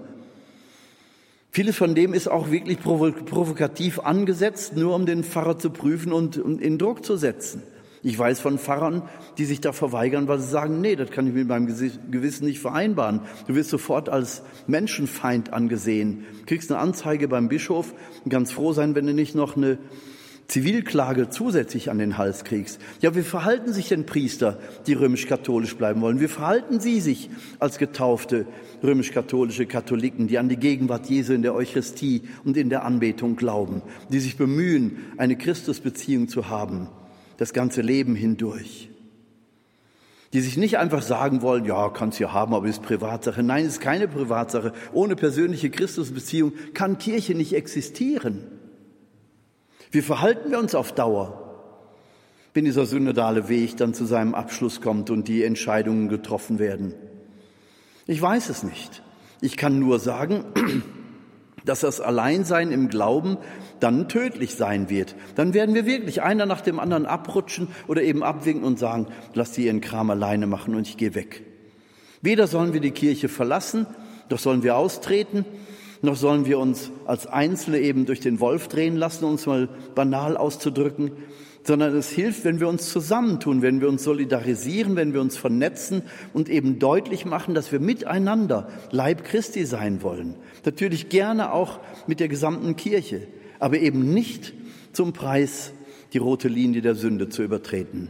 Vieles 1.52 1.78
von 1.78 1.96
dem 1.96 2.14
ist 2.14 2.28
auch 2.28 2.52
wirklich 2.52 2.80
provokativ 2.80 4.00
angesetzt, 4.00 4.76
nur 4.76 4.94
um 4.94 5.06
den 5.06 5.24
Pfarrer 5.24 5.58
zu 5.58 5.72
prüfen 5.72 6.12
und 6.12 6.38
in 6.38 6.78
Druck 6.78 7.04
zu 7.04 7.18
setzen. 7.18 7.64
Ich 8.02 8.18
weiß 8.18 8.40
von 8.40 8.58
Pfarrern, 8.58 9.02
die 9.38 9.46
sich 9.46 9.60
da 9.60 9.74
verweigern, 9.74 10.28
weil 10.28 10.40
sie 10.40 10.48
sagen, 10.48 10.80
nee, 10.80 10.96
das 10.96 11.12
kann 11.12 11.28
ich 11.28 11.34
mit 11.34 11.48
meinem 11.48 11.68
Gewissen 11.68 12.46
nicht 12.46 12.60
vereinbaren. 12.60 13.22
Du 13.48 13.56
wirst 13.56 13.70
sofort 13.70 14.08
als 14.08 14.42
Menschenfeind 14.68 15.52
angesehen. 15.52 16.26
Kriegst 16.46 16.72
eine 16.72 16.80
Anzeige 16.80 17.28
beim 17.28 17.50
Bischof 17.50 17.94
und 18.24 18.30
ganz 18.30 18.52
froh 18.52 18.72
sein, 18.72 18.96
wenn 18.96 19.06
du 19.06 19.14
nicht 19.14 19.36
noch 19.36 19.58
eine 19.58 19.80
Zivilklage 20.48 21.30
zusätzlich 21.30 21.92
an 21.92 22.00
den 22.00 22.18
Hals 22.18 22.44
kriegst. 22.44 22.82
Ja, 23.02 23.16
wie 23.16 23.22
verhalten 23.22 23.72
sich 23.72 23.90
denn 23.90 24.08
Priester, 24.08 24.58
die 24.88 24.94
römisch-katholisch 24.94 25.76
bleiben 25.76 26.02
wollen? 26.02 26.22
Wie 26.22 26.28
verhalten 26.28 26.80
sie 26.80 27.02
sich 27.02 27.30
als 27.60 27.78
getaufte 27.78 28.48
römisch-katholische 28.82 29.68
Katholiken, 29.68 30.28
die 30.28 30.40
an 30.40 30.50
die 30.50 30.58
Gegenwart 30.58 31.08
Jesu 31.08 31.34
in 31.34 31.44
der 31.44 31.54
Eucharistie 31.54 32.24
und 32.46 32.58
in 32.58 32.70
der 32.70 32.84
Anbetung 32.84 33.36
glauben, 33.36 33.84
die 34.10 34.20
sich 34.20 34.38
bemühen, 34.38 34.98
eine 35.18 35.36
Christusbeziehung 35.36 36.30
zu 36.30 36.50
haben? 36.50 36.88
Das 37.40 37.54
ganze 37.54 37.82
Leben 37.82 38.16
hindurch. 38.16 38.90
Die 40.34 40.42
sich 40.42 40.58
nicht 40.58 40.78
einfach 40.78 41.02
sagen 41.02 41.42
wollen, 41.42 41.64
ja, 41.64 41.90
kannst 41.90 42.20
ja 42.20 42.34
haben, 42.34 42.54
aber 42.54 42.68
ist 42.68 42.84
Privatsache. 42.84 43.42
Nein, 43.42 43.66
ist 43.66 43.80
keine 43.80 44.10
Privatsache. 44.10 44.74
Ohne 44.92 45.16
persönliche 45.16 45.70
Christusbeziehung 45.70 46.52
kann 46.74 46.98
Kirche 46.98 47.34
nicht 47.36 47.54
existieren. 47.54 48.44
Wie 49.90 50.02
verhalten 50.02 50.52
wir 50.52 50.60
uns 50.60 50.76
auf 50.76 50.92
Dauer, 50.92 51.64
wenn 52.54 52.66
dieser 52.66 52.86
synodale 52.86 53.48
Weg 53.48 53.78
dann 53.78 53.94
zu 53.94 54.06
seinem 54.06 54.36
Abschluss 54.36 54.82
kommt 54.82 55.10
und 55.10 55.30
die 55.30 55.44
Entscheidungen 55.44 56.10
getroffen 56.10 56.60
werden? 56.60 56.94
Ich 58.06 58.22
weiß 58.22 58.50
es 58.50 58.64
nicht. 58.64 59.02
Ich 59.40 59.56
kann 59.56 59.80
nur 59.80 59.98
sagen, 60.00 60.44
dass 61.66 61.82
das 61.82 62.02
Alleinsein 62.02 62.72
im 62.72 62.90
Glauben 62.90 63.38
dann 63.80 64.10
tödlich 64.10 64.56
sein 64.56 64.90
wird. 64.90 65.16
Dann 65.36 65.54
werden 65.54 65.76
wir 65.76 65.86
wirklich 65.86 66.22
einer 66.22 66.46
nach 66.46 66.62
dem 66.62 66.80
anderen 66.80 67.06
abrutschen 67.06 67.68
oder 67.88 68.02
eben 68.04 68.24
abwinken 68.24 68.64
und 68.64 68.80
sagen, 68.80 69.08
lass 69.34 69.52
die 69.52 69.66
ihren 69.66 69.82
Kram 69.82 70.10
alleine 70.10 70.48
machen 70.48 70.76
und 70.76 70.88
ich 70.88 70.98
gehe 70.98 71.16
weg. 71.16 71.44
Weder 72.22 72.48
sollen 72.48 72.74
wir 72.74 72.82
die 72.82 72.92
Kirche 72.92 73.30
verlassen, 73.30 73.86
doch 74.28 74.40
sollen 74.40 74.64
wir 74.64 74.76
austreten, 74.76 75.46
noch 76.02 76.16
sollen 76.16 76.46
wir 76.46 76.60
uns 76.60 76.92
als 77.06 77.28
Einzelne 77.28 77.80
eben 77.80 78.06
durch 78.06 78.20
den 78.20 78.40
Wolf 78.40 78.68
drehen 78.68 78.96
lassen, 78.96 79.26
uns 79.26 79.46
mal 79.46 79.70
banal 79.96 80.38
auszudrücken, 80.38 81.12
sondern 81.64 81.96
es 81.96 82.10
hilft, 82.10 82.46
wenn 82.46 82.60
wir 82.60 82.68
uns 82.68 82.90
zusammentun, 82.90 83.62
wenn 83.62 83.82
wir 83.82 83.90
uns 83.90 84.04
solidarisieren, 84.04 84.96
wenn 84.96 85.14
wir 85.14 85.22
uns 85.22 85.38
vernetzen 85.38 86.04
und 86.34 86.50
eben 86.50 86.80
deutlich 86.80 87.26
machen, 87.26 87.54
dass 87.54 87.72
wir 87.72 87.80
miteinander 87.80 88.70
Leib 88.92 89.24
Christi 89.26 89.66
sein 89.66 90.02
wollen. 90.02 90.36
Natürlich 90.66 91.10
gerne 91.10 91.52
auch 91.54 91.80
mit 92.08 92.20
der 92.20 92.28
gesamten 92.28 92.76
Kirche, 92.76 93.28
aber 93.60 93.80
eben 93.80 94.14
nicht 94.14 94.54
zum 94.94 95.14
Preis, 95.14 95.74
die 96.14 96.18
rote 96.18 96.48
Linie 96.48 96.82
der 96.82 96.96
Sünde 96.96 97.30
zu 97.30 97.44
übertreten. 97.44 98.10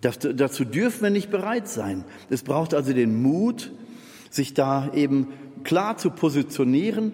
Das, 0.00 0.18
dazu 0.18 0.64
dürfen 0.64 1.02
wir 1.02 1.10
nicht 1.10 1.30
bereit 1.30 1.68
sein. 1.68 2.04
Es 2.30 2.42
braucht 2.42 2.74
also 2.74 2.92
den 2.92 3.20
Mut, 3.20 3.72
sich 4.30 4.54
da 4.54 4.92
eben 4.94 5.28
klar 5.64 5.96
zu 5.96 6.10
positionieren 6.10 7.12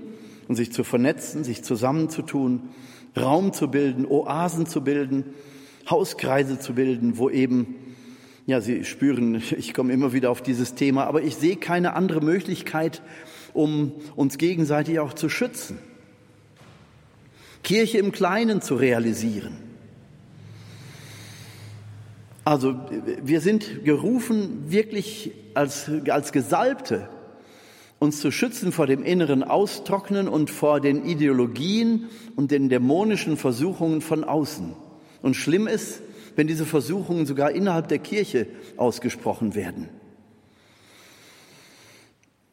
und 0.49 0.57
sich 0.57 0.73
zu 0.73 0.85
vernetzen, 0.85 1.45
sich 1.45 1.63
zusammenzutun, 1.63 2.69
Raum 3.17 3.53
zu 3.53 3.69
bilden, 3.69 4.07
Oasen 4.07 4.67
zu 4.67 4.83
bilden, 4.83 5.25
Hauskreise 5.89 6.59
zu 6.59 6.75
bilden, 6.75 7.17
wo 7.17 7.31
eben, 7.31 7.77
ja, 8.47 8.61
Sie 8.61 8.85
spüren, 8.85 9.43
ich 9.57 9.73
komme 9.73 9.93
immer 9.93 10.13
wieder 10.13 10.31
auf 10.31 10.43
dieses 10.43 10.75
Thema, 10.75 11.05
aber 11.05 11.23
ich 11.23 11.37
sehe 11.37 11.57
keine 11.57 11.95
andere 11.95 12.21
Möglichkeit, 12.21 13.03
um 13.55 13.93
uns 14.17 14.37
gegenseitig 14.37 14.99
auch 14.99 15.15
zu 15.15 15.29
schützen. 15.29 15.79
Kirche 17.63 17.99
im 17.99 18.13
Kleinen 18.13 18.61
zu 18.61 18.75
realisieren. 18.75 19.57
Also 22.45 22.75
wir 23.23 23.41
sind 23.41 23.85
gerufen 23.85 24.71
wirklich 24.71 25.33
als, 25.55 25.91
als 26.09 26.31
Gesalbte 26.33 27.09
uns 27.99 28.21
zu 28.21 28.31
schützen 28.31 28.71
vor 28.71 28.87
dem 28.87 29.03
inneren 29.03 29.43
Austrocknen 29.43 30.29
und 30.29 30.51
vor 30.51 30.81
den 30.81 31.07
Ideologien 31.07 32.11
und 32.37 32.51
den 32.51 32.69
dämonischen 32.69 33.39
Versuchungen 33.39 34.03
von 34.03 34.25
außen. 34.25 34.75
Und 35.23 35.35
schlimm 35.35 35.67
ist, 35.67 36.03
wenn 36.37 36.47
diese 36.47 36.67
Versuchungen 36.67 37.25
sogar 37.25 37.53
innerhalb 37.53 37.89
der 37.89 38.01
Kirche 38.01 38.47
ausgesprochen 38.77 39.55
werden. 39.55 39.89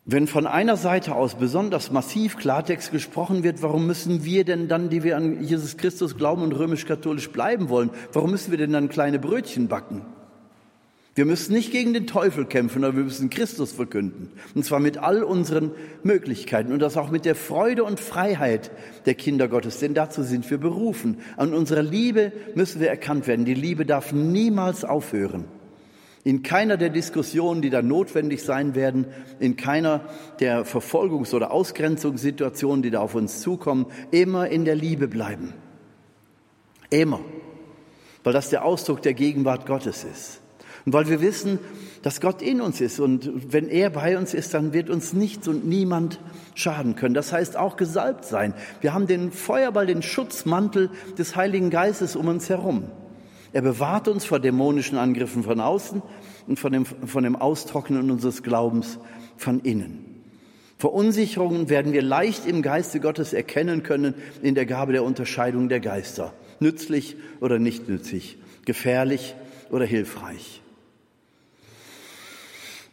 Wenn 0.06 0.26
von 0.26 0.47
einer 0.47 0.78
Seite 0.78 1.14
aus 1.14 1.36
besonders 1.36 1.91
massiv 1.91 2.38
Klartext 2.38 2.91
gesprochen 2.91 3.43
wird, 3.43 3.62
warum 3.62 3.86
müssen 3.86 4.26
wir 4.26 4.43
denn 4.45 4.68
dann, 4.68 4.89
die 4.89 5.04
wir 5.04 5.16
an 5.16 5.43
Jesus 5.43 5.78
Christus 5.78 6.18
glauben 6.18 6.41
und 6.41 6.54
römisch-katholisch 6.54 7.30
bleiben 7.30 7.70
wollen, 7.70 7.91
warum 8.12 8.32
müssen 8.32 8.49
wir 8.49 8.58
denn 8.58 8.74
dann 8.74 8.89
kleine 8.89 9.20
Brötchen 9.20 9.68
backen? 9.68 10.02
Wir 11.14 11.26
müssen 11.26 11.54
nicht 11.54 11.72
gegen 11.72 11.93
den 11.93 12.08
Teufel 12.08 12.45
kämpfen, 12.45 12.84
aber 12.84 12.95
wir 12.95 13.04
müssen 13.04 13.30
Christus 13.30 13.74
verkünden. 13.74 14.32
Und 14.56 14.66
zwar 14.66 14.80
mit 14.80 14.97
all 14.97 15.24
unseren 15.24 15.72
Möglichkeiten 16.04 16.72
und 16.72 16.80
das 16.80 16.97
auch 16.97 17.12
mit 17.12 17.26
der 17.26 17.36
Freude 17.36 17.84
und 17.84 17.99
Freiheit 17.99 18.72
der 19.06 19.14
Kinder 19.14 19.49
Gottes, 19.49 19.80
denn 19.80 19.93
dazu 19.93 20.24
sind 20.24 20.49
wir 20.49 20.58
berufen. 20.58 21.18
An 21.36 21.54
unserer 21.54 21.84
Liebe 21.84 22.32
müssen 22.56 22.80
wir 22.80 22.89
erkannt 22.89 23.28
werden. 23.28 23.43
Die 23.43 23.54
Liebe 23.54 23.86
darf 23.86 24.14
niemals 24.14 24.86
aufhören. 24.86 25.45
In 26.24 26.43
keiner 26.43 26.78
der 26.78 26.89
Diskussionen, 26.89 27.61
die 27.61 27.72
da 27.72 27.82
notwendig 27.82 28.43
sein 28.43 28.76
werden, 28.76 29.05
in 29.39 29.55
keiner 29.55 30.01
der 30.39 30.65
Verfolgungs- 30.65 31.34
oder 31.34 31.51
Ausgrenzungssituationen, 31.51 32.84
die 32.84 32.91
da 32.91 32.99
auf 32.99 33.15
uns 33.15 33.41
zukommen, 33.41 33.88
immer 34.11 34.47
in 34.47 34.65
der 34.65 34.76
Liebe 34.76 35.07
bleiben. 35.07 35.53
Immer. 36.91 37.22
Weil 38.24 38.34
das 38.34 38.49
der 38.49 38.65
Ausdruck 38.65 39.01
der 39.01 39.15
Gegenwart 39.15 39.65
Gottes 39.65 40.03
ist. 40.03 40.41
Und 40.86 40.93
weil 40.93 41.07
wir 41.07 41.22
wissen, 41.22 41.59
dass 42.01 42.22
Gott 42.22 42.41
in 42.41 42.61
uns 42.61 42.82
ist 42.82 42.99
und 42.99 43.53
wenn 43.53 43.67
er 43.67 43.91
bei 43.91 44.17
uns 44.17 44.34
ist, 44.34 44.53
dann 44.53 44.74
wird 44.74 44.89
uns 44.89 45.13
nichts 45.13 45.47
und 45.47 45.67
niemand 45.67 46.19
schaden 46.55 46.95
können. 46.95 47.13
Das 47.13 47.32
heißt 47.32 47.55
auch 47.55 47.78
gesalbt 47.78 48.26
sein. 48.26 48.53
Wir 48.82 48.93
haben 48.93 49.05
den 49.05 49.32
Feuerball, 49.32 49.86
den 49.86 50.01
Schutzmantel 50.01 50.89
des 51.17 51.36
Heiligen 51.36 51.69
Geistes 51.69 52.15
um 52.15 52.28
uns 52.28 52.49
herum. 52.49 52.86
Er 53.54 53.62
bewahrt 53.62 54.08
uns 54.08 54.26
vor 54.26 54.39
dämonischen 54.39 54.97
Angriffen 54.97 55.43
von 55.43 55.60
außen 55.60 56.02
und 56.47 56.60
von 56.60 56.72
dem, 56.72 56.86
von 56.86 57.24
dem 57.24 57.36
Austrocknen 57.36 58.10
unseres 58.10 58.43
Glaubens 58.43 58.97
von 59.38 59.60
innen. 59.60 60.06
Verunsicherungen 60.78 61.70
werden 61.70 61.93
wir 61.93 62.02
leicht 62.02 62.47
im 62.47 62.62
Geiste 62.64 62.99
Gottes 62.99 63.34
erkennen 63.34 63.84
können 63.84 64.16
in 64.41 64.56
der 64.56 64.66
Gabe 64.66 64.93
der 64.93 65.04
Unterscheidung 65.04 65.70
der 65.70 65.80
Geister. 65.80 66.34
Nützlich 66.60 67.18
oder 67.39 67.60
nicht 67.60 67.88
nützlich, 67.88 68.38
gefährlich 68.66 69.36
oder 69.70 69.86
hilfreich. 69.86 70.62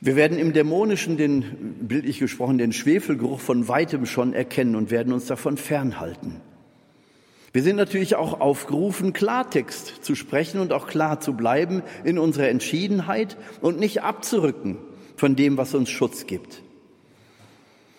Wir 0.00 0.16
werden 0.16 0.38
im 0.38 0.52
Dämonischen 0.52 1.16
den, 1.16 1.86
bildlich 1.88 2.18
gesprochen, 2.18 2.58
den 2.58 2.72
Schwefelgeruch 2.72 3.40
von 3.40 3.68
weitem 3.68 4.06
schon 4.06 4.32
erkennen 4.32 4.76
und 4.76 4.90
werden 4.90 5.12
uns 5.12 5.26
davon 5.26 5.56
fernhalten. 5.56 6.40
Wir 7.52 7.62
sind 7.62 7.76
natürlich 7.76 8.14
auch 8.14 8.40
aufgerufen, 8.40 9.12
Klartext 9.12 10.04
zu 10.04 10.14
sprechen 10.14 10.60
und 10.60 10.72
auch 10.72 10.86
klar 10.86 11.20
zu 11.20 11.32
bleiben 11.34 11.82
in 12.04 12.18
unserer 12.18 12.48
Entschiedenheit 12.48 13.36
und 13.60 13.80
nicht 13.80 14.02
abzurücken 14.02 14.76
von 15.16 15.34
dem, 15.34 15.56
was 15.56 15.74
uns 15.74 15.88
Schutz 15.88 16.26
gibt. 16.26 16.62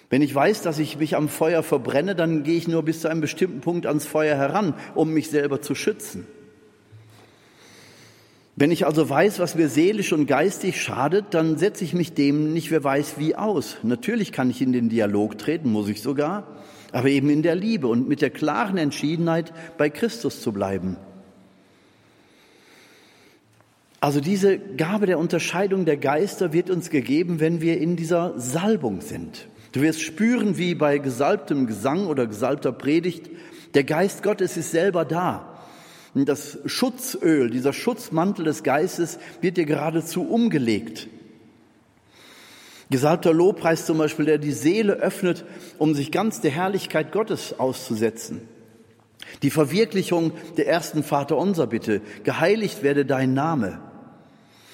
Wenn 0.10 0.22
ich 0.22 0.34
weiß, 0.34 0.62
dass 0.64 0.80
ich 0.80 0.98
mich 0.98 1.16
am 1.16 1.30
Feuer 1.30 1.62
verbrenne, 1.62 2.16
dann 2.16 2.44
gehe 2.44 2.58
ich 2.58 2.68
nur 2.68 2.84
bis 2.84 3.02
zu 3.02 3.10
einem 3.10 3.22
bestimmten 3.22 3.62
Punkt 3.62 3.86
ans 3.86 4.06
Feuer 4.06 4.36
heran, 4.36 4.74
um 4.96 5.14
mich 5.14 5.30
selber 5.30 5.62
zu 5.62 5.76
schützen. 5.76 6.26
Wenn 8.56 8.72
ich 8.72 8.86
also 8.86 9.10
weiß, 9.10 9.40
was 9.40 9.56
mir 9.56 9.70
seelisch 9.70 10.12
und 10.12 10.26
geistig 10.26 10.82
schadet, 10.82 11.28
dann 11.32 11.58
setze 11.58 11.84
ich 11.84 11.94
mich 11.94 12.14
dem 12.14 12.54
nicht 12.54 12.72
wer 12.72 12.84
weiß 12.84 13.16
wie 13.18 13.36
aus. 13.36 13.78
Natürlich 13.84 14.32
kann 14.32 14.50
ich 14.50 14.62
in 14.62 14.74
den 14.74 14.90
Dialog 14.90 15.38
treten, 15.38 15.72
muss 15.72 15.88
ich 15.88 16.02
sogar, 16.02 16.58
aber 16.92 17.10
eben 17.10 17.30
in 17.30 17.44
der 17.44 17.56
Liebe 17.56 17.88
und 17.88 18.08
mit 18.08 18.22
der 18.22 18.30
klaren 18.30 18.78
Entschiedenheit, 18.78 19.54
bei 19.78 19.90
Christus 19.90 20.42
zu 20.42 20.52
bleiben. 20.52 20.98
Also 24.02 24.22
diese 24.22 24.58
Gabe 24.58 25.08
der 25.08 25.20
Unterscheidung 25.20 25.86
der 25.86 25.98
Geister 25.98 26.54
wird 26.54 26.70
uns 26.70 26.90
gegeben, 26.90 27.40
wenn 27.40 27.60
wir 27.60 27.80
in 27.80 27.98
dieser 27.98 28.40
Salbung 28.40 29.02
sind. 29.02 29.48
Du 29.74 29.82
wirst 29.82 30.02
spüren, 30.02 30.58
wie 30.58 30.74
bei 30.74 30.98
gesalbtem 30.98 31.68
Gesang 31.68 32.08
oder 32.08 32.26
gesalbter 32.26 32.72
Predigt, 32.72 33.30
der 33.74 33.84
Geist 33.84 34.24
Gottes 34.24 34.58
ist 34.58 34.72
selber 34.72 35.06
da. 35.06 35.60
Das 36.16 36.58
Schutzöl, 36.66 37.52
dieser 37.52 37.74
Schutzmantel 37.74 38.46
des 38.46 38.64
Geistes 38.64 39.20
wird 39.42 39.58
dir 39.58 39.66
geradezu 39.66 40.24
umgelegt. 40.24 41.08
Gesalbter 42.90 43.34
Lobpreis 43.34 43.86
zum 43.86 43.98
Beispiel, 44.00 44.26
der 44.26 44.38
die 44.38 44.52
Seele 44.52 44.94
öffnet, 44.94 45.46
um 45.78 45.94
sich 45.94 46.12
ganz 46.12 46.42
der 46.42 46.52
Herrlichkeit 46.52 47.12
Gottes 47.12 47.60
auszusetzen. 47.60 48.42
Die 49.44 49.52
Verwirklichung 49.52 50.32
der 50.58 50.68
ersten 50.68 51.04
Vater 51.04 51.38
unser 51.38 51.68
Bitte, 51.68 52.02
geheiligt 52.24 52.82
werde 52.82 53.06
dein 53.06 53.34
Name. 53.34 53.80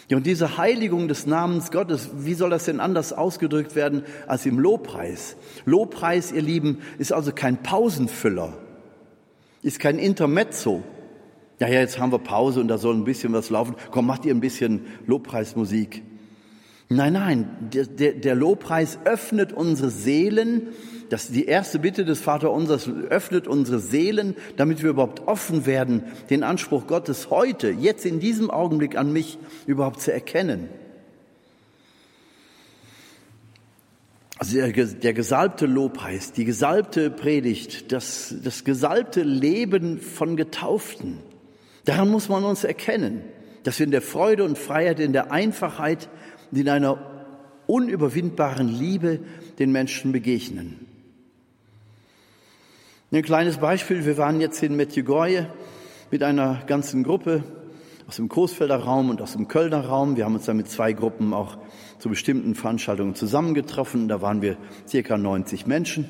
Ja, 0.07 0.17
und 0.17 0.25
diese 0.25 0.57
Heiligung 0.57 1.07
des 1.07 1.25
Namens 1.25 1.71
Gottes, 1.71 2.09
wie 2.15 2.35
soll 2.35 2.51
das 2.51 2.65
denn 2.65 2.79
anders 2.79 3.11
ausgedrückt 3.11 3.75
werden 3.75 4.03
als 4.27 4.45
im 4.45 4.59
Lobpreis? 4.59 5.35
Lobpreis, 5.65 6.31
ihr 6.31 6.43
Lieben, 6.43 6.81
ist 6.99 7.11
also 7.11 7.31
kein 7.31 7.63
Pausenfüller, 7.63 8.53
ist 9.61 9.79
kein 9.79 9.97
Intermezzo, 9.97 10.83
ja, 11.59 11.67
ja, 11.67 11.79
jetzt 11.79 11.99
haben 11.99 12.11
wir 12.11 12.19
Pause 12.19 12.59
und 12.59 12.67
da 12.67 12.77
soll 12.77 12.95
ein 12.95 13.05
bisschen 13.05 13.31
was 13.31 13.49
laufen. 13.49 13.75
Komm, 13.91 14.05
macht 14.07 14.25
ihr 14.25 14.33
ein 14.33 14.41
bisschen 14.41 14.85
Lobpreismusik. 15.05 16.03
Nein, 16.89 17.13
nein, 17.13 17.49
der, 17.73 17.85
der, 17.85 18.13
der 18.13 18.35
Lobpreis 18.35 18.99
öffnet 19.05 19.53
unsere 19.53 19.89
Seelen. 19.89 20.67
Das 21.09 21.29
die 21.29 21.45
erste 21.45 21.79
Bitte 21.79 22.05
des 22.05 22.21
Vaterunsers 22.21 22.89
öffnet 23.09 23.47
unsere 23.47 23.79
Seelen, 23.79 24.35
damit 24.57 24.81
wir 24.81 24.89
überhaupt 24.91 25.27
offen 25.27 25.65
werden, 25.65 26.03
den 26.29 26.43
Anspruch 26.43 26.87
Gottes 26.87 27.29
heute, 27.29 27.69
jetzt 27.69 28.05
in 28.05 28.19
diesem 28.19 28.49
Augenblick 28.49 28.97
an 28.97 29.13
mich 29.13 29.37
überhaupt 29.67 30.01
zu 30.01 30.11
erkennen. 30.11 30.69
Also 34.37 34.55
der, 34.55 34.71
der 34.71 35.13
gesalbte 35.13 35.65
Lobpreis, 35.65 36.31
die 36.33 36.45
gesalbte 36.45 37.09
Predigt, 37.09 37.91
das, 37.91 38.35
das 38.43 38.63
gesalbte 38.63 39.21
Leben 39.21 39.99
von 40.01 40.35
Getauften, 40.35 41.19
Daran 41.85 42.09
muss 42.09 42.29
man 42.29 42.43
uns 42.43 42.63
erkennen, 42.63 43.21
dass 43.63 43.79
wir 43.79 43.85
in 43.85 43.91
der 43.91 44.01
Freude 44.01 44.43
und 44.43 44.57
Freiheit, 44.57 44.99
in 44.99 45.13
der 45.13 45.31
Einfachheit 45.31 46.09
und 46.51 46.57
in 46.57 46.69
einer 46.69 46.97
unüberwindbaren 47.67 48.67
Liebe 48.67 49.19
den 49.59 49.71
Menschen 49.71 50.11
begegnen. 50.11 50.85
Ein 53.11 53.21
kleines 53.21 53.57
Beispiel, 53.57 54.05
wir 54.05 54.17
waren 54.17 54.41
jetzt 54.41 54.61
in 54.61 54.75
Medjugorje 54.75 55.49
mit 56.11 56.21
einer 56.21 56.63
ganzen 56.67 57.03
Gruppe 57.03 57.43
aus 58.07 58.17
dem 58.17 58.29
Coesfelder 58.29 58.77
Raum 58.77 59.09
und 59.09 59.21
aus 59.21 59.33
dem 59.33 59.47
Kölner 59.47 59.85
Raum. 59.85 60.17
Wir 60.17 60.25
haben 60.25 60.35
uns 60.35 60.45
dann 60.45 60.57
mit 60.57 60.69
zwei 60.69 60.93
Gruppen 60.93 61.33
auch 61.33 61.57
zu 61.97 62.09
bestimmten 62.09 62.55
Veranstaltungen 62.55 63.15
zusammengetroffen. 63.15 64.07
Da 64.07 64.21
waren 64.21 64.41
wir 64.41 64.57
circa 64.87 65.17
90 65.17 65.65
Menschen. 65.65 66.09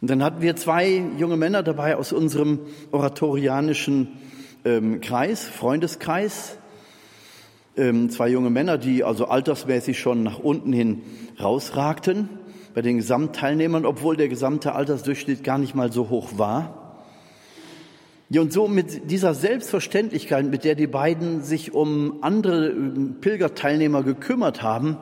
Und 0.00 0.10
dann 0.10 0.22
hatten 0.22 0.42
wir 0.42 0.56
zwei 0.56 1.02
junge 1.18 1.36
Männer 1.36 1.62
dabei 1.62 1.96
aus 1.96 2.12
unserem 2.12 2.60
oratorianischen 2.90 4.08
ähm, 4.64 5.00
Kreis, 5.00 5.44
Freundeskreis, 5.44 6.58
ähm, 7.76 8.10
zwei 8.10 8.28
junge 8.28 8.50
Männer, 8.50 8.78
die 8.78 9.04
also 9.04 9.26
altersmäßig 9.26 9.98
schon 9.98 10.22
nach 10.22 10.38
unten 10.38 10.72
hin 10.72 11.02
rausragten 11.40 12.28
bei 12.74 12.82
den 12.82 12.96
Gesamtteilnehmern, 12.96 13.86
obwohl 13.86 14.16
der 14.16 14.28
gesamte 14.28 14.74
Altersdurchschnitt 14.74 15.42
gar 15.44 15.58
nicht 15.58 15.74
mal 15.74 15.92
so 15.92 16.10
hoch 16.10 16.38
war. 16.38 17.04
Ja, 18.28 18.40
und 18.40 18.52
so 18.52 18.66
mit 18.66 19.10
dieser 19.10 19.34
Selbstverständlichkeit, 19.34 20.46
mit 20.46 20.64
der 20.64 20.74
die 20.74 20.88
beiden 20.88 21.42
sich 21.42 21.72
um 21.74 22.18
andere 22.22 22.70
ähm, 22.70 23.16
Pilgerteilnehmer 23.20 24.02
gekümmert 24.02 24.62
haben, 24.62 24.96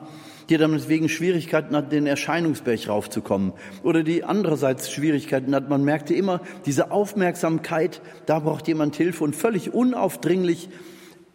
die 0.49 0.57
damit 0.57 0.87
wegen 0.89 1.09
Schwierigkeiten 1.09 1.75
hat, 1.75 1.91
den 1.91 2.05
Erscheinungsberg 2.05 2.87
raufzukommen. 2.87 3.53
Oder 3.83 4.03
die 4.03 4.23
andererseits 4.23 4.91
Schwierigkeiten 4.91 5.55
hat. 5.55 5.69
Man 5.69 5.83
merkte 5.83 6.13
immer 6.13 6.39
diese 6.67 6.91
Aufmerksamkeit, 6.91 8.01
da 8.27 8.39
braucht 8.39 8.67
jemand 8.67 8.95
Hilfe 8.95 9.23
und 9.23 9.35
völlig 9.35 9.73
unaufdringlich 9.73 10.69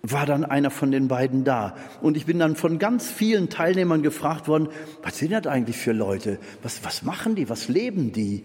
war 0.03 0.27
dann 0.27 0.45
einer 0.45 0.71
von 0.71 0.91
den 0.91 1.09
beiden 1.09 1.45
da. 1.45 1.75
Und 2.01 2.17
ich 2.17 2.27
bin 2.27 2.39
dann 2.39 2.57
von 2.57 2.79
ganz 2.79 3.11
vielen 3.11 3.49
Teilnehmern 3.49 4.03
gefragt 4.03 4.49
worden, 4.49 4.69
was 5.03 5.19
sind 5.19 5.33
das 5.33 5.47
eigentlich 5.47 5.77
für 5.77 5.93
Leute? 5.93 6.39
Was, 6.63 6.85
was 6.85 7.03
machen 7.03 7.35
die? 7.35 7.49
Was 7.49 7.69
leben 7.69 8.13
die? 8.13 8.43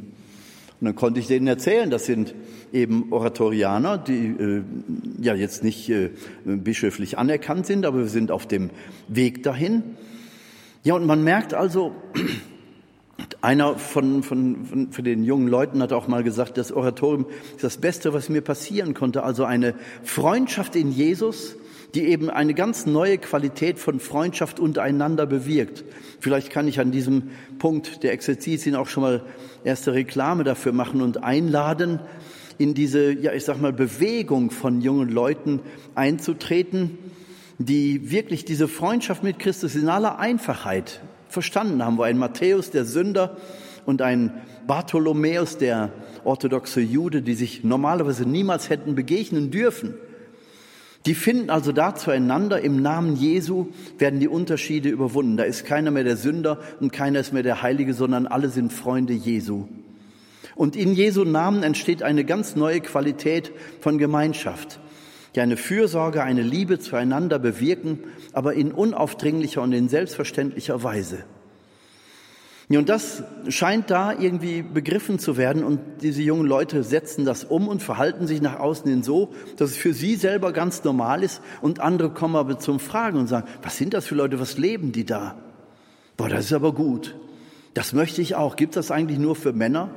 Und 0.81 0.85
dann 0.85 0.95
konnte 0.95 1.21
ich 1.21 1.27
denen 1.27 1.47
erzählen, 1.47 1.89
das 1.89 2.05
sind 2.05 2.35
eben 2.73 3.13
Oratorianer, 3.13 3.97
die 3.97 4.27
äh, 4.27 4.63
ja 5.21 5.33
jetzt 5.33 5.63
nicht 5.63 5.89
äh, 5.89 6.09
bischöflich 6.43 7.17
anerkannt 7.17 7.65
sind, 7.65 7.85
aber 7.85 7.99
wir 7.99 8.07
sind 8.07 8.29
auf 8.29 8.45
dem 8.45 8.69
Weg 9.07 9.43
dahin. 9.43 9.83
Ja, 10.83 10.95
und 10.95 11.05
man 11.05 11.23
merkt 11.23 11.53
also, 11.53 11.95
einer 13.45 13.77
von, 13.77 14.23
von, 14.23 14.65
von, 14.65 14.91
von 14.91 15.03
den 15.03 15.23
jungen 15.23 15.47
Leuten 15.47 15.81
hat 15.81 15.93
auch 15.93 16.07
mal 16.07 16.23
gesagt, 16.23 16.57
das 16.57 16.71
Oratorium 16.71 17.27
ist 17.55 17.63
das 17.63 17.77
Beste, 17.77 18.13
was 18.13 18.27
mir 18.27 18.41
passieren 18.41 18.93
konnte. 18.93 19.23
Also 19.23 19.45
eine 19.45 19.75
Freundschaft 20.03 20.75
in 20.75 20.91
Jesus, 20.91 21.55
die 21.93 22.07
eben 22.07 22.29
eine 22.29 22.53
ganz 22.53 22.85
neue 22.85 23.17
Qualität 23.17 23.79
von 23.79 23.99
Freundschaft 23.99 24.59
untereinander 24.59 25.25
bewirkt. 25.25 25.85
Vielleicht 26.19 26.49
kann 26.49 26.67
ich 26.67 26.79
an 26.79 26.91
diesem 26.91 27.29
Punkt 27.59 28.03
der 28.03 28.11
Exerzitien 28.11 28.75
auch 28.75 28.87
schon 28.87 29.03
mal 29.03 29.23
erste 29.63 29.93
Reklame 29.93 30.43
dafür 30.43 30.73
machen 30.73 31.01
und 31.01 31.23
einladen, 31.23 31.99
in 32.57 32.73
diese, 32.73 33.11
ja, 33.11 33.33
ich 33.33 33.43
sag 33.43 33.61
mal, 33.61 33.73
Bewegung 33.73 34.49
von 34.49 34.81
jungen 34.81 35.09
Leuten 35.09 35.59
einzutreten, 35.93 36.97
die 37.59 38.11
wirklich 38.11 38.45
diese 38.45 38.67
Freundschaft 38.67 39.23
mit 39.23 39.39
Christus 39.39 39.75
in 39.75 39.89
aller 39.89 40.19
Einfachheit 40.19 41.01
verstanden 41.35 41.83
haben, 41.83 41.99
wo 41.99 42.01
ein 42.01 42.17
Matthäus, 42.17 42.71
der 42.71 42.85
Sünder, 42.85 43.37
und 43.85 44.01
ein 44.01 44.31
Bartholomäus, 44.65 45.57
der 45.57 45.91
orthodoxe 46.23 46.81
Jude, 46.81 47.21
die 47.21 47.35
sich 47.35 47.63
normalerweise 47.63 48.27
niemals 48.27 48.69
hätten 48.69 48.95
begegnen 48.95 49.51
dürfen. 49.51 49.93
Die 51.05 51.13
finden 51.13 51.51
also 51.51 51.71
da 51.71 51.93
zueinander, 51.93 52.61
im 52.61 52.81
Namen 52.81 53.15
Jesu 53.15 53.67
werden 53.99 54.19
die 54.19 54.27
Unterschiede 54.27 54.89
überwunden. 54.89 55.37
Da 55.37 55.43
ist 55.43 55.65
keiner 55.65 55.91
mehr 55.91 56.03
der 56.03 56.17
Sünder 56.17 56.59
und 56.79 56.91
keiner 56.91 57.19
ist 57.19 57.31
mehr 57.31 57.43
der 57.43 57.61
Heilige, 57.61 57.93
sondern 57.93 58.25
alle 58.25 58.49
sind 58.49 58.73
Freunde 58.73 59.13
Jesu. 59.13 59.67
Und 60.55 60.75
in 60.75 60.93
Jesu 60.93 61.23
Namen 61.23 61.61
entsteht 61.61 62.01
eine 62.01 62.25
ganz 62.25 62.55
neue 62.55 62.81
Qualität 62.81 63.51
von 63.81 63.99
Gemeinschaft, 63.99 64.79
die 65.35 65.41
eine 65.41 65.57
Fürsorge, 65.57 66.23
eine 66.23 66.41
Liebe 66.41 66.79
zueinander 66.79 67.39
bewirken, 67.39 67.99
aber 68.33 68.53
in 68.53 68.71
unaufdringlicher 68.71 69.61
und 69.61 69.73
in 69.73 69.89
selbstverständlicher 69.89 70.83
Weise. 70.83 71.25
Und 72.69 72.89
das 72.89 73.21
scheint 73.49 73.91
da 73.91 74.11
irgendwie 74.11 74.63
begriffen 74.63 75.19
zu 75.19 75.37
werden 75.37 75.63
und 75.63 75.79
diese 76.01 76.23
jungen 76.23 76.47
Leute 76.47 76.83
setzen 76.83 77.23
das 77.23 77.43
um 77.43 77.67
und 77.67 77.83
verhalten 77.83 78.25
sich 78.25 78.41
nach 78.41 78.59
außen 78.59 78.89
hin 78.89 79.03
so, 79.03 79.33
dass 79.57 79.71
es 79.71 79.77
für 79.77 79.93
sie 79.93 80.15
selber 80.15 80.51
ganz 80.51 80.83
normal 80.83 81.21
ist 81.21 81.41
und 81.61 81.79
andere 81.79 82.09
kommen 82.09 82.35
aber 82.35 82.57
zum 82.57 82.79
Fragen 82.79 83.19
und 83.19 83.27
sagen, 83.27 83.47
was 83.61 83.77
sind 83.77 83.93
das 83.93 84.07
für 84.07 84.15
Leute, 84.15 84.39
was 84.39 84.57
leben 84.57 84.91
die 84.91 85.05
da? 85.05 85.35
Boah, 86.17 86.27
das 86.27 86.45
ist 86.45 86.53
aber 86.53 86.73
gut. 86.73 87.15
Das 87.75 87.93
möchte 87.93 88.21
ich 88.21 88.35
auch. 88.35 88.55
Gibt 88.55 88.75
das 88.77 88.89
eigentlich 88.89 89.19
nur 89.19 89.35
für 89.35 89.53
Männer? 89.53 89.89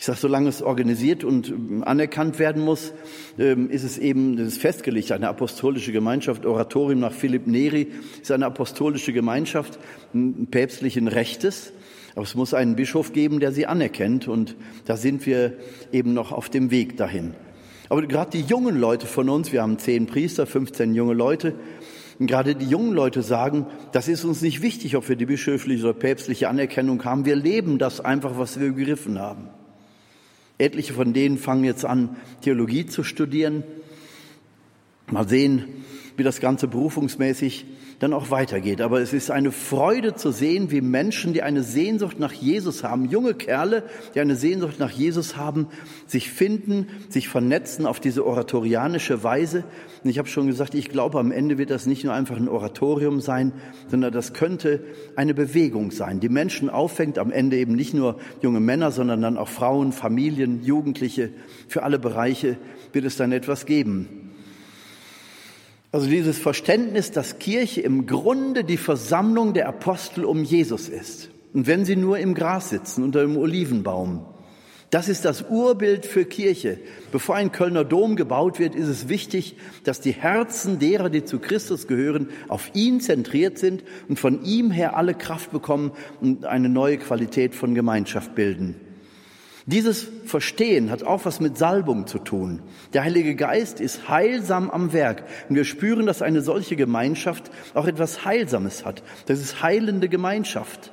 Ich 0.00 0.06
sage, 0.06 0.18
solange 0.18 0.48
es 0.48 0.62
organisiert 0.62 1.24
und 1.24 1.50
ähm, 1.50 1.84
anerkannt 1.84 2.38
werden 2.38 2.64
muss, 2.64 2.94
ähm, 3.38 3.68
ist 3.68 3.84
es 3.84 3.98
eben 3.98 4.38
das 4.38 4.48
ist 4.48 4.58
festgelegt. 4.62 5.12
Eine 5.12 5.28
apostolische 5.28 5.92
Gemeinschaft, 5.92 6.46
Oratorium 6.46 7.00
nach 7.00 7.12
Philipp 7.12 7.46
Neri, 7.46 7.88
ist 8.22 8.32
eine 8.32 8.46
apostolische 8.46 9.12
Gemeinschaft 9.12 9.78
päpstlichen 10.50 11.06
Rechtes. 11.06 11.74
Aber 12.14 12.22
es 12.22 12.34
muss 12.34 12.54
einen 12.54 12.76
Bischof 12.76 13.12
geben, 13.12 13.40
der 13.40 13.52
sie 13.52 13.66
anerkennt. 13.66 14.26
Und 14.26 14.56
da 14.86 14.96
sind 14.96 15.26
wir 15.26 15.52
eben 15.92 16.14
noch 16.14 16.32
auf 16.32 16.48
dem 16.48 16.70
Weg 16.70 16.96
dahin. 16.96 17.34
Aber 17.90 18.00
gerade 18.06 18.30
die 18.30 18.40
jungen 18.40 18.80
Leute 18.80 19.06
von 19.06 19.28
uns, 19.28 19.52
wir 19.52 19.60
haben 19.60 19.78
zehn 19.78 20.06
Priester, 20.06 20.46
15 20.46 20.94
junge 20.94 21.12
Leute, 21.12 21.56
und 22.18 22.26
gerade 22.26 22.54
die 22.54 22.66
jungen 22.66 22.94
Leute 22.94 23.20
sagen, 23.22 23.66
das 23.92 24.08
ist 24.08 24.24
uns 24.24 24.40
nicht 24.40 24.62
wichtig, 24.62 24.96
ob 24.96 25.10
wir 25.10 25.16
die 25.16 25.26
bischöfliche 25.26 25.84
oder 25.84 25.92
päpstliche 25.92 26.48
Anerkennung 26.48 27.04
haben. 27.04 27.26
Wir 27.26 27.36
leben 27.36 27.76
das 27.76 28.00
einfach, 28.00 28.38
was 28.38 28.58
wir 28.58 28.72
begriffen 28.72 29.18
haben. 29.18 29.50
Etliche 30.60 30.92
von 30.92 31.12
denen 31.12 31.38
fangen 31.38 31.64
jetzt 31.64 31.84
an, 31.84 32.16
Theologie 32.42 32.86
zu 32.86 33.02
studieren. 33.02 33.64
Mal 35.10 35.28
sehen, 35.28 35.64
wie 36.16 36.22
das 36.22 36.40
Ganze 36.40 36.68
berufungsmäßig 36.68 37.64
dann 38.00 38.14
auch 38.14 38.30
weitergeht. 38.30 38.80
Aber 38.80 39.00
es 39.00 39.12
ist 39.12 39.30
eine 39.30 39.52
Freude 39.52 40.14
zu 40.14 40.32
sehen, 40.32 40.70
wie 40.70 40.80
Menschen, 40.80 41.34
die 41.34 41.42
eine 41.42 41.62
Sehnsucht 41.62 42.18
nach 42.18 42.32
Jesus 42.32 42.82
haben, 42.82 43.04
junge 43.04 43.34
Kerle, 43.34 43.84
die 44.14 44.20
eine 44.20 44.36
Sehnsucht 44.36 44.78
nach 44.78 44.90
Jesus 44.90 45.36
haben, 45.36 45.68
sich 46.06 46.30
finden, 46.30 46.88
sich 47.10 47.28
vernetzen 47.28 47.86
auf 47.86 48.00
diese 48.00 48.24
oratorianische 48.26 49.22
Weise. 49.22 49.64
Und 50.02 50.08
ich 50.08 50.18
habe 50.18 50.28
schon 50.28 50.46
gesagt, 50.46 50.74
ich 50.74 50.88
glaube, 50.88 51.20
am 51.20 51.30
Ende 51.30 51.58
wird 51.58 51.68
das 51.68 51.84
nicht 51.84 52.02
nur 52.02 52.14
einfach 52.14 52.38
ein 52.38 52.48
Oratorium 52.48 53.20
sein, 53.20 53.52
sondern 53.88 54.12
das 54.12 54.32
könnte 54.32 54.82
eine 55.14 55.34
Bewegung 55.34 55.90
sein, 55.90 56.20
die 56.20 56.30
Menschen 56.30 56.70
auffängt, 56.70 57.18
am 57.18 57.30
Ende 57.30 57.58
eben 57.58 57.76
nicht 57.76 57.92
nur 57.92 58.18
junge 58.40 58.60
Männer, 58.60 58.92
sondern 58.92 59.20
dann 59.20 59.36
auch 59.36 59.48
Frauen, 59.48 59.92
Familien, 59.92 60.64
Jugendliche. 60.64 61.30
Für 61.68 61.82
alle 61.82 61.98
Bereiche 61.98 62.56
wird 62.94 63.04
es 63.04 63.18
dann 63.18 63.30
etwas 63.32 63.66
geben. 63.66 64.29
Also 65.92 66.08
dieses 66.08 66.38
Verständnis, 66.38 67.10
dass 67.10 67.38
Kirche 67.38 67.80
im 67.80 68.06
Grunde 68.06 68.62
die 68.62 68.76
Versammlung 68.76 69.54
der 69.54 69.68
Apostel 69.68 70.24
um 70.24 70.44
Jesus 70.44 70.88
ist. 70.88 71.30
Und 71.52 71.66
wenn 71.66 71.84
sie 71.84 71.96
nur 71.96 72.18
im 72.18 72.34
Gras 72.34 72.70
sitzen, 72.70 73.02
unter 73.02 73.22
dem 73.22 73.36
Olivenbaum. 73.36 74.24
Das 74.90 75.08
ist 75.08 75.24
das 75.24 75.42
Urbild 75.48 76.04
für 76.04 76.24
Kirche. 76.24 76.78
Bevor 77.12 77.36
ein 77.36 77.52
Kölner 77.52 77.84
Dom 77.84 78.16
gebaut 78.16 78.58
wird, 78.58 78.74
ist 78.74 78.88
es 78.88 79.08
wichtig, 79.08 79.56
dass 79.84 80.00
die 80.00 80.12
Herzen 80.12 80.80
derer, 80.80 81.10
die 81.10 81.24
zu 81.24 81.38
Christus 81.38 81.86
gehören, 81.86 82.28
auf 82.48 82.70
ihn 82.74 83.00
zentriert 83.00 83.58
sind 83.58 83.84
und 84.08 84.18
von 84.18 84.44
ihm 84.44 84.72
her 84.72 84.96
alle 84.96 85.14
Kraft 85.14 85.52
bekommen 85.52 85.92
und 86.20 86.44
eine 86.44 86.68
neue 86.68 86.98
Qualität 86.98 87.54
von 87.54 87.76
Gemeinschaft 87.76 88.34
bilden. 88.34 88.74
Dieses 89.70 90.08
Verstehen 90.24 90.90
hat 90.90 91.04
auch 91.04 91.24
was 91.26 91.38
mit 91.38 91.56
Salbung 91.56 92.08
zu 92.08 92.18
tun. 92.18 92.60
Der 92.92 93.04
Heilige 93.04 93.36
Geist 93.36 93.80
ist 93.80 94.08
heilsam 94.08 94.68
am 94.68 94.92
Werk. 94.92 95.22
Und 95.48 95.54
wir 95.54 95.64
spüren, 95.64 96.06
dass 96.06 96.22
eine 96.22 96.42
solche 96.42 96.74
Gemeinschaft 96.74 97.52
auch 97.74 97.86
etwas 97.86 98.24
Heilsames 98.24 98.84
hat. 98.84 99.04
Das 99.26 99.38
ist 99.38 99.62
heilende 99.62 100.08
Gemeinschaft. 100.08 100.90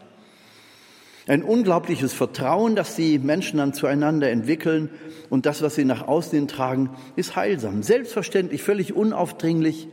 Ein 1.25 1.41
unglaubliches 1.41 2.13
Vertrauen, 2.13 2.75
das 2.75 2.95
die 2.95 3.17
Menschen 3.17 3.57
dann 3.57 3.73
zueinander 3.73 4.30
entwickeln 4.30 4.91
und 5.32 5.47
das, 5.47 5.63
was 5.63 5.73
sie 5.73 5.84
nach 5.84 6.07
außen 6.07 6.47
tragen, 6.47 6.91
ist 7.15 7.36
heilsam. 7.36 7.82
Selbstverständlich, 7.82 8.61
völlig 8.61 8.93
unaufdringlich, 8.93 9.88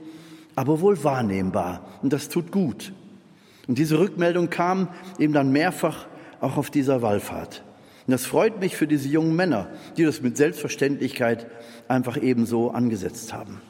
aber 0.56 0.82
wohl 0.82 1.02
wahrnehmbar. 1.02 1.88
Und 2.02 2.12
das 2.12 2.28
tut 2.28 2.52
gut. 2.52 2.92
Und 3.66 3.78
diese 3.78 3.98
Rückmeldung 3.98 4.50
kam 4.50 4.88
eben 5.18 5.32
dann 5.32 5.52
mehrfach 5.52 6.06
auch 6.42 6.58
auf 6.58 6.68
dieser 6.68 7.00
Wallfahrt. 7.00 7.64
Und 8.06 8.12
das 8.12 8.26
freut 8.26 8.60
mich 8.60 8.76
für 8.76 8.86
diese 8.86 9.08
jungen 9.08 9.34
Männer, 9.34 9.68
die 9.96 10.04
das 10.04 10.20
mit 10.20 10.36
Selbstverständlichkeit 10.36 11.46
einfach 11.88 12.20
ebenso 12.20 12.70
angesetzt 12.70 13.32
haben. 13.32 13.60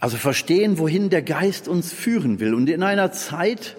Also 0.00 0.16
verstehen, 0.16 0.78
wohin 0.78 1.08
der 1.10 1.22
Geist 1.22 1.68
uns 1.68 1.92
führen 1.92 2.40
will. 2.40 2.54
Und 2.54 2.68
in 2.68 2.82
einer 2.82 3.12
Zeit, 3.12 3.76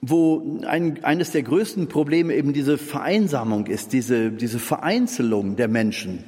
wo 0.00 0.60
ein, 0.66 1.02
eines 1.02 1.32
der 1.32 1.42
größten 1.42 1.88
Probleme 1.88 2.34
eben 2.34 2.52
diese 2.52 2.78
Vereinsamung 2.78 3.66
ist, 3.66 3.92
diese, 3.92 4.30
diese 4.30 4.58
Vereinzelung 4.58 5.56
der 5.56 5.68
Menschen, 5.68 6.24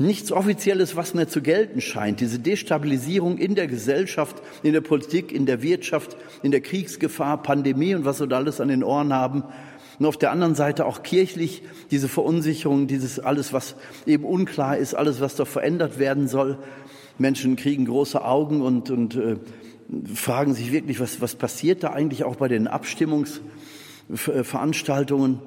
Nichts 0.00 0.32
Offizielles, 0.32 0.96
was 0.96 1.12
mehr 1.12 1.28
zu 1.28 1.42
gelten 1.42 1.82
scheint. 1.82 2.20
Diese 2.20 2.38
Destabilisierung 2.38 3.36
in 3.36 3.54
der 3.54 3.66
Gesellschaft, 3.66 4.40
in 4.62 4.72
der 4.72 4.80
Politik, 4.80 5.30
in 5.30 5.44
der 5.44 5.60
Wirtschaft, 5.60 6.16
in 6.42 6.52
der 6.52 6.62
Kriegsgefahr, 6.62 7.42
Pandemie 7.42 7.94
und 7.94 8.06
was 8.06 8.18
wir 8.18 8.26
da 8.26 8.38
alles 8.38 8.62
an 8.62 8.68
den 8.68 8.82
Ohren 8.82 9.12
haben. 9.12 9.44
Und 9.98 10.06
auf 10.06 10.16
der 10.16 10.30
anderen 10.30 10.54
Seite 10.54 10.86
auch 10.86 11.02
kirchlich 11.02 11.62
diese 11.90 12.08
Verunsicherung, 12.08 12.86
dieses 12.86 13.20
alles, 13.20 13.52
was 13.52 13.74
eben 14.06 14.24
unklar 14.24 14.78
ist, 14.78 14.94
alles, 14.94 15.20
was 15.20 15.36
doch 15.36 15.46
verändert 15.46 15.98
werden 15.98 16.28
soll. 16.28 16.56
Menschen 17.18 17.56
kriegen 17.56 17.84
große 17.84 18.24
Augen 18.24 18.62
und, 18.62 18.90
und 18.90 19.16
äh, 19.16 19.36
fragen 20.14 20.54
sich 20.54 20.72
wirklich, 20.72 20.98
was, 20.98 21.20
was 21.20 21.34
passiert 21.34 21.82
da 21.82 21.90
eigentlich 21.90 22.24
auch 22.24 22.36
bei 22.36 22.48
den 22.48 22.68
Abstimmungsveranstaltungen. 22.68 25.40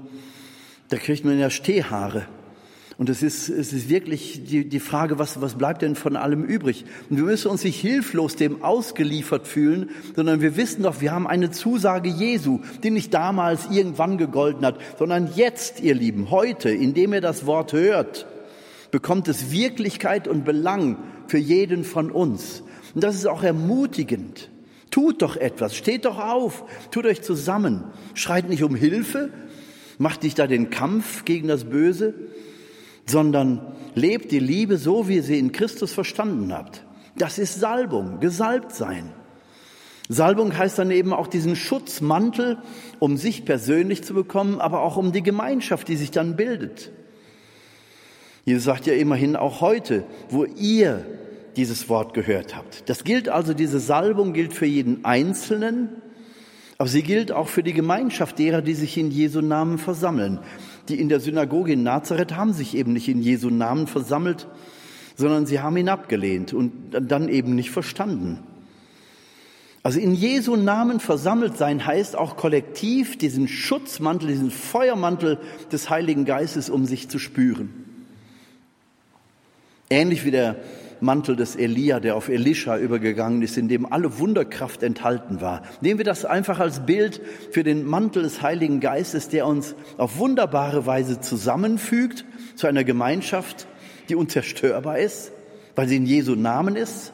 Da 0.89 0.97
kriegt 0.97 1.25
man 1.25 1.39
ja 1.39 1.49
Stehhaare. 1.49 2.27
Und 2.97 3.09
es 3.09 3.23
ist, 3.23 3.49
es 3.49 3.73
ist 3.73 3.89
wirklich 3.89 4.43
die, 4.45 4.69
die 4.69 4.79
Frage, 4.79 5.17
was, 5.17 5.41
was 5.41 5.55
bleibt 5.57 5.81
denn 5.81 5.95
von 5.95 6.15
allem 6.15 6.43
übrig? 6.43 6.85
Und 7.09 7.17
wir 7.17 7.23
müssen 7.23 7.49
uns 7.49 7.63
nicht 7.63 7.79
hilflos 7.79 8.35
dem 8.35 8.61
ausgeliefert 8.61 9.47
fühlen, 9.47 9.89
sondern 10.15 10.41
wir 10.41 10.55
wissen 10.57 10.83
doch, 10.83 11.01
wir 11.01 11.11
haben 11.11 11.27
eine 11.27 11.49
Zusage 11.49 12.09
Jesu, 12.09 12.59
die 12.83 12.91
nicht 12.91 13.13
damals 13.13 13.67
irgendwann 13.71 14.17
gegolten 14.17 14.65
hat, 14.65 14.77
sondern 14.99 15.29
jetzt, 15.35 15.81
ihr 15.81 15.95
Lieben, 15.95 16.29
heute, 16.29 16.69
indem 16.69 17.13
ihr 17.13 17.21
das 17.21 17.47
Wort 17.47 17.73
hört, 17.73 18.27
bekommt 18.91 19.27
es 19.27 19.51
Wirklichkeit 19.51 20.27
und 20.27 20.45
Belang 20.45 20.97
für 21.27 21.39
jeden 21.39 21.83
von 21.83 22.11
uns. 22.11 22.63
Und 22.93 23.03
das 23.03 23.15
ist 23.15 23.25
auch 23.25 23.41
ermutigend. 23.41 24.51
Tut 24.91 25.23
doch 25.23 25.35
etwas, 25.35 25.75
steht 25.75 26.05
doch 26.05 26.19
auf, 26.19 26.63
tut 26.91 27.07
euch 27.07 27.23
zusammen, 27.23 27.85
schreit 28.13 28.47
nicht 28.47 28.61
um 28.61 28.75
Hilfe, 28.75 29.31
macht 29.97 30.21
nicht 30.21 30.37
da 30.37 30.45
den 30.45 30.69
Kampf 30.69 31.25
gegen 31.25 31.47
das 31.47 31.63
Böse, 31.63 32.13
sondern 33.05 33.75
lebt 33.95 34.31
die 34.31 34.39
Liebe 34.39 34.77
so, 34.77 35.07
wie 35.07 35.15
ihr 35.15 35.23
sie 35.23 35.39
in 35.39 35.51
Christus 35.51 35.93
verstanden 35.93 36.53
habt. 36.53 36.83
Das 37.15 37.37
ist 37.37 37.59
Salbung, 37.59 38.19
gesalbt 38.19 38.73
sein. 38.73 39.11
Salbung 40.09 40.57
heißt 40.57 40.79
dann 40.79 40.91
eben 40.91 41.13
auch 41.13 41.27
diesen 41.27 41.55
Schutzmantel, 41.55 42.57
um 42.99 43.17
sich 43.17 43.45
persönlich 43.45 44.03
zu 44.03 44.13
bekommen, 44.13 44.59
aber 44.59 44.81
auch 44.81 44.97
um 44.97 45.11
die 45.11 45.23
Gemeinschaft, 45.23 45.87
die 45.87 45.95
sich 45.95 46.11
dann 46.11 46.35
bildet. 46.35 46.91
Jesus 48.45 48.65
sagt 48.65 48.85
ja 48.85 48.93
immerhin 48.93 49.35
auch 49.35 49.61
heute, 49.61 50.03
wo 50.29 50.43
ihr 50.43 51.05
dieses 51.55 51.87
Wort 51.87 52.13
gehört 52.13 52.55
habt. 52.55 52.89
Das 52.89 53.03
gilt 53.03 53.29
also, 53.29 53.53
diese 53.53 53.79
Salbung 53.79 54.33
gilt 54.33 54.53
für 54.53 54.65
jeden 54.65 55.05
Einzelnen, 55.05 56.01
aber 56.77 56.89
sie 56.89 57.03
gilt 57.03 57.31
auch 57.31 57.47
für 57.47 57.63
die 57.63 57.73
Gemeinschaft 57.73 58.39
derer, 58.39 58.61
die 58.61 58.73
sich 58.73 58.97
in 58.97 59.11
Jesu 59.11 59.39
Namen 59.41 59.77
versammeln 59.77 60.39
die 60.89 60.99
in 60.99 61.09
der 61.09 61.19
Synagoge 61.19 61.73
in 61.73 61.83
Nazareth 61.83 62.35
haben 62.35 62.53
sich 62.53 62.75
eben 62.75 62.93
nicht 62.93 63.07
in 63.07 63.21
Jesu 63.21 63.49
Namen 63.49 63.87
versammelt, 63.87 64.47
sondern 65.15 65.45
sie 65.45 65.59
haben 65.59 65.77
ihn 65.77 65.89
abgelehnt 65.89 66.53
und 66.53 66.71
dann 66.91 67.29
eben 67.29 67.55
nicht 67.55 67.71
verstanden. 67.71 68.39
Also 69.83 69.99
in 69.99 70.13
Jesu 70.13 70.55
Namen 70.55 71.01
versammelt 71.01 71.57
sein 71.57 71.85
heißt 71.85 72.17
auch 72.17 72.37
kollektiv 72.37 73.17
diesen 73.17 73.49
Schutzmantel, 73.49 74.29
diesen 74.29 74.49
Feuermantel 74.49 75.39
des 75.71 75.89
Heiligen 75.89 76.23
Geistes 76.23 76.69
um 76.69 76.85
sich 76.85 77.09
zu 77.09 77.19
spüren. 77.19 77.69
Ähnlich 79.89 80.23
wie 80.23 80.31
der 80.31 80.55
Mantel 81.03 81.35
des 81.35 81.55
Elia, 81.55 81.99
der 81.99 82.15
auf 82.15 82.29
Elisha 82.29 82.77
übergegangen 82.77 83.41
ist, 83.41 83.57
in 83.57 83.67
dem 83.67 83.91
alle 83.91 84.17
Wunderkraft 84.17 84.81
enthalten 84.81 85.41
war. 85.41 85.61
Nehmen 85.81 85.99
wir 85.99 86.05
das 86.05 86.25
einfach 86.25 86.59
als 86.59 86.85
Bild 86.85 87.21
für 87.51 87.63
den 87.63 87.85
Mantel 87.85 88.23
des 88.23 88.41
Heiligen 88.41 88.79
Geistes, 88.79 89.29
der 89.29 89.45
uns 89.45 89.75
auf 89.97 90.17
wunderbare 90.17 90.85
Weise 90.85 91.19
zusammenfügt 91.19 92.25
zu 92.55 92.67
einer 92.67 92.83
Gemeinschaft, 92.83 93.67
die 94.09 94.15
unzerstörbar 94.15 94.97
ist, 94.97 95.31
weil 95.75 95.87
sie 95.87 95.97
in 95.97 96.05
Jesu 96.05 96.35
Namen 96.35 96.75
ist 96.75 97.13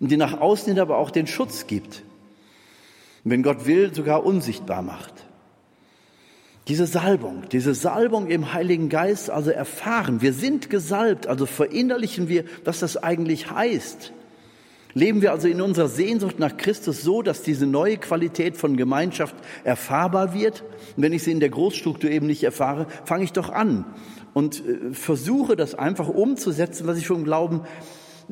und 0.00 0.10
die 0.10 0.16
nach 0.16 0.40
außen 0.40 0.72
hin 0.72 0.80
aber 0.80 0.98
auch 0.98 1.10
den 1.10 1.26
Schutz 1.26 1.66
gibt. 1.66 2.02
Und 3.24 3.30
wenn 3.30 3.42
Gott 3.42 3.66
will, 3.66 3.94
sogar 3.94 4.24
unsichtbar 4.24 4.82
macht. 4.82 5.26
Diese 6.70 6.86
Salbung, 6.86 7.42
diese 7.50 7.74
Salbung 7.74 8.28
im 8.28 8.52
Heiligen 8.52 8.90
Geist 8.90 9.28
also 9.28 9.50
erfahren. 9.50 10.22
Wir 10.22 10.32
sind 10.32 10.70
gesalbt, 10.70 11.26
also 11.26 11.44
verinnerlichen 11.44 12.28
wir, 12.28 12.44
was 12.64 12.78
das 12.78 12.96
eigentlich 12.96 13.50
heißt. 13.50 14.12
Leben 14.94 15.20
wir 15.20 15.32
also 15.32 15.48
in 15.48 15.60
unserer 15.60 15.88
Sehnsucht 15.88 16.38
nach 16.38 16.56
Christus 16.56 17.02
so, 17.02 17.22
dass 17.22 17.42
diese 17.42 17.66
neue 17.66 17.96
Qualität 17.96 18.56
von 18.56 18.76
Gemeinschaft 18.76 19.34
erfahrbar 19.64 20.32
wird? 20.32 20.62
Und 20.96 21.02
wenn 21.02 21.12
ich 21.12 21.24
sie 21.24 21.32
in 21.32 21.40
der 21.40 21.48
Großstruktur 21.48 22.08
eben 22.08 22.28
nicht 22.28 22.44
erfahre, 22.44 22.86
fange 23.04 23.24
ich 23.24 23.32
doch 23.32 23.50
an 23.50 23.84
und 24.32 24.64
äh, 24.64 24.94
versuche 24.94 25.56
das 25.56 25.74
einfach 25.74 26.08
umzusetzen, 26.08 26.86
was 26.86 26.98
ich 26.98 27.08
vom 27.08 27.24
Glauben 27.24 27.62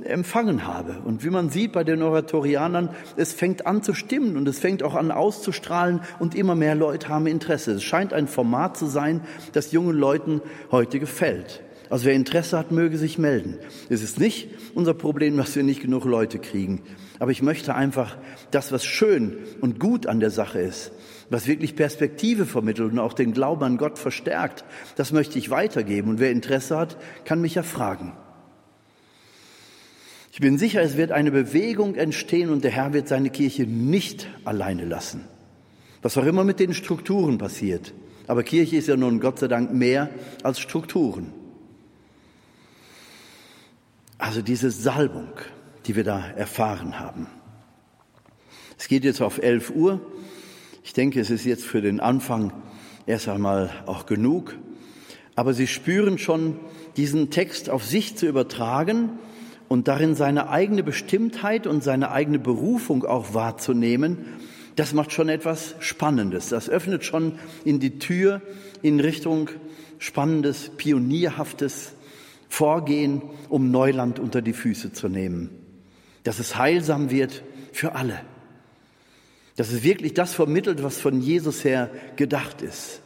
empfangen 0.05 0.67
habe. 0.67 1.01
Und 1.05 1.25
wie 1.25 1.31
man 1.31 1.51
sieht 1.51 1.73
bei 1.73 1.85
den 1.85 2.03
Oratorianern, 2.03 2.91
es 3.17 3.33
fängt 3.33 3.67
an 3.67 3.83
zu 3.83 3.95
stimmen 3.95 4.37
und 4.37 4.49
es 4.49 4.59
fängt 4.59 4.83
auch 4.83 4.95
an 4.95 5.11
auszustrahlen 5.11 6.01
und 6.19 6.35
immer 6.35 6.55
mehr 6.55 6.75
Leute 6.75 7.09
haben 7.09 7.27
Interesse. 7.27 7.73
Es 7.73 7.85
scheint 7.85 8.13
ein 8.13 8.29
Format 8.29 8.77
zu 8.77 8.87
sein, 8.87 9.23
das 9.53 9.73
jungen 9.73 9.97
Leuten 9.97 10.41
heute 10.71 10.99
gefällt. 10.99 11.63
Also 11.91 12.05
wer 12.05 12.15
Interesse 12.15 12.59
hat, 12.59 12.71
möge 12.71 12.99
sich 12.99 13.19
melden. 13.19 13.59
Es 13.89 14.03
ist 14.03 14.21
nicht 14.21 14.49
unser 14.75 14.95
Problem, 14.95 15.37
dass 15.37 15.57
wir 15.57 15.63
nicht 15.63 15.81
genug 15.81 16.05
Leute 16.05 16.39
kriegen. 16.39 16.83
Aber 17.19 17.31
ich 17.31 17.43
möchte 17.43 17.75
einfach 17.75 18.19
das, 18.51 18.73
was 18.73 18.85
schön 18.85 19.39
und 19.61 19.81
gut 19.81 20.07
an 20.07 20.21
der 20.21 20.31
Sache 20.31 20.61
ist, 20.61 20.93
was 21.31 21.47
wirklich 21.47 21.77
Perspektive 21.77 22.47
vermittelt 22.47 22.93
und 22.93 22.99
auch 22.99 23.15
den 23.15 23.33
Glauben 23.33 23.65
an 23.65 23.79
Gott 23.79 23.99
verstärkt, 23.99 24.65
das 24.97 25.13
möchte 25.13 25.39
ich 25.39 25.51
weitergeben. 25.51 26.11
Und 26.11 26.21
wer 26.21 26.31
Interesse 26.31 26.77
hat, 26.77 26.97
kann 27.25 27.41
mich 27.41 27.55
ja 27.55 27.63
fragen. 27.63 28.13
Ich 30.39 30.41
bin 30.41 30.57
sicher, 30.57 30.81
es 30.83 30.97
wird 30.97 31.11
eine 31.11 31.33
Bewegung 31.33 31.97
entstehen 31.97 32.51
und 32.51 32.63
der 32.63 32.71
Herr 32.71 32.93
wird 32.93 33.09
seine 33.09 33.29
Kirche 33.29 33.65
nicht 33.65 34.29
alleine 34.45 34.85
lassen. 34.85 35.25
Was 36.01 36.17
auch 36.17 36.25
immer 36.25 36.45
mit 36.45 36.61
den 36.61 36.75
Strukturen 36.75 37.39
passiert. 37.39 37.93
Aber 38.29 38.45
Kirche 38.45 38.77
ist 38.77 38.87
ja 38.87 38.97
nun 38.97 39.19
Gott 39.19 39.41
sei 39.41 39.49
Dank 39.49 39.75
mehr 39.75 40.11
als 40.45 40.61
Strukturen. 40.61 41.33
Also 44.17 44.41
diese 44.41 44.71
Salbung, 44.71 45.33
die 45.87 45.97
wir 45.97 46.05
da 46.05 46.25
erfahren 46.29 47.01
haben. 47.01 47.27
Es 48.79 48.87
geht 48.87 49.03
jetzt 49.03 49.21
auf 49.21 49.43
11 49.43 49.71
Uhr. 49.71 50.01
Ich 50.85 50.93
denke, 50.93 51.19
es 51.19 51.31
ist 51.31 51.47
jetzt 51.47 51.65
für 51.65 51.83
den 51.83 51.99
Anfang 51.99 52.53
erst 53.07 53.29
einmal 53.29 53.73
auch 53.87 54.07
genug. 54.07 54.57
Aber 55.35 55.53
Sie 55.53 55.67
spüren 55.67 56.17
schon, 56.17 56.61
diesen 56.97 57.31
Text 57.31 57.69
auf 57.71 57.85
sich 57.85 58.17
zu 58.17 58.29
übertragen 58.29 59.19
und 59.69 59.87
darin 59.87 60.15
seine 60.15 60.49
eigene 60.49 60.83
Bestimmtheit 60.83 61.67
und 61.67 61.85
seine 61.85 62.11
eigene 62.11 62.39
Berufung 62.39 63.05
auch 63.05 63.35
wahrzunehmen, 63.35 64.19
das 64.77 64.95
macht 64.95 65.13
schon 65.13 65.29
etwas 65.29 65.75
Spannendes. 65.81 66.49
Das 66.49 66.71
öffnet 66.71 67.05
schon 67.05 67.39
in 67.65 67.81
die 67.81 67.99
Tür 67.99 68.41
in 68.81 69.01
Richtung 69.01 69.51
spannendes, 69.99 70.71
pionierhaftes 70.77 71.93
Vorgehen, 72.49 73.21
um 73.49 73.71
Neuland 73.71 74.19
unter 74.19 74.41
die 74.41 74.53
Füße 74.55 74.93
zu 74.93 75.09
nehmen. 75.09 75.51
Dass 76.25 76.39
es 76.39 76.57
heilsam 76.57 77.11
wird 77.11 77.43
für 77.73 77.95
alle. 77.95 78.21
Dass 79.57 79.71
es 79.71 79.83
wirklich 79.83 80.15
das 80.15 80.33
vermittelt, 80.33 80.83
was 80.83 81.01
von 81.01 81.21
Jesus 81.21 81.65
her 81.65 81.91
gedacht 82.17 82.63
ist. 82.63 83.03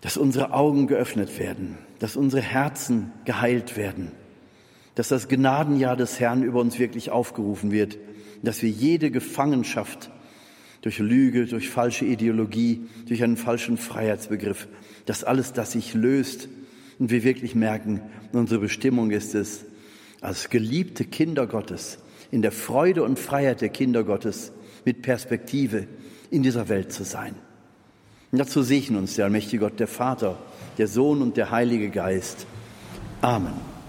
Dass 0.00 0.16
unsere 0.16 0.52
Augen 0.52 0.86
geöffnet 0.86 1.38
werden, 1.38 1.76
dass 1.98 2.16
unsere 2.16 2.42
Herzen 2.42 3.12
geheilt 3.24 3.76
werden 3.76 4.12
dass 4.94 5.08
das 5.08 5.28
Gnadenjahr 5.28 5.96
des 5.96 6.20
Herrn 6.20 6.42
über 6.42 6.60
uns 6.60 6.78
wirklich 6.78 7.10
aufgerufen 7.10 7.72
wird, 7.72 7.98
dass 8.42 8.62
wir 8.62 8.70
jede 8.70 9.10
Gefangenschaft 9.10 10.10
durch 10.82 10.98
Lüge, 10.98 11.46
durch 11.46 11.70
falsche 11.70 12.04
Ideologie, 12.04 12.86
durch 13.06 13.22
einen 13.22 13.36
falschen 13.36 13.78
Freiheitsbegriff, 13.78 14.68
dass 15.06 15.24
alles 15.24 15.52
das 15.52 15.72
sich 15.72 15.94
löst 15.94 16.48
und 16.98 17.10
wir 17.10 17.24
wirklich 17.24 17.54
merken, 17.54 18.02
unsere 18.32 18.60
Bestimmung 18.60 19.10
ist 19.10 19.34
es, 19.34 19.64
als 20.20 20.50
geliebte 20.50 21.04
Kinder 21.04 21.46
Gottes, 21.46 21.98
in 22.30 22.42
der 22.42 22.52
Freude 22.52 23.02
und 23.02 23.18
Freiheit 23.18 23.60
der 23.60 23.68
Kinder 23.68 24.04
Gottes 24.04 24.52
mit 24.84 25.02
Perspektive 25.02 25.86
in 26.30 26.42
dieser 26.42 26.68
Welt 26.68 26.92
zu 26.92 27.04
sein. 27.04 27.34
Und 28.32 28.38
dazu 28.38 28.62
segne 28.62 28.98
uns 28.98 29.14
der 29.14 29.26
allmächtige 29.26 29.60
Gott, 29.60 29.78
der 29.78 29.86
Vater, 29.86 30.38
der 30.76 30.88
Sohn 30.88 31.22
und 31.22 31.36
der 31.36 31.50
Heilige 31.50 31.90
Geist. 31.90 32.46
Amen. 33.20 33.73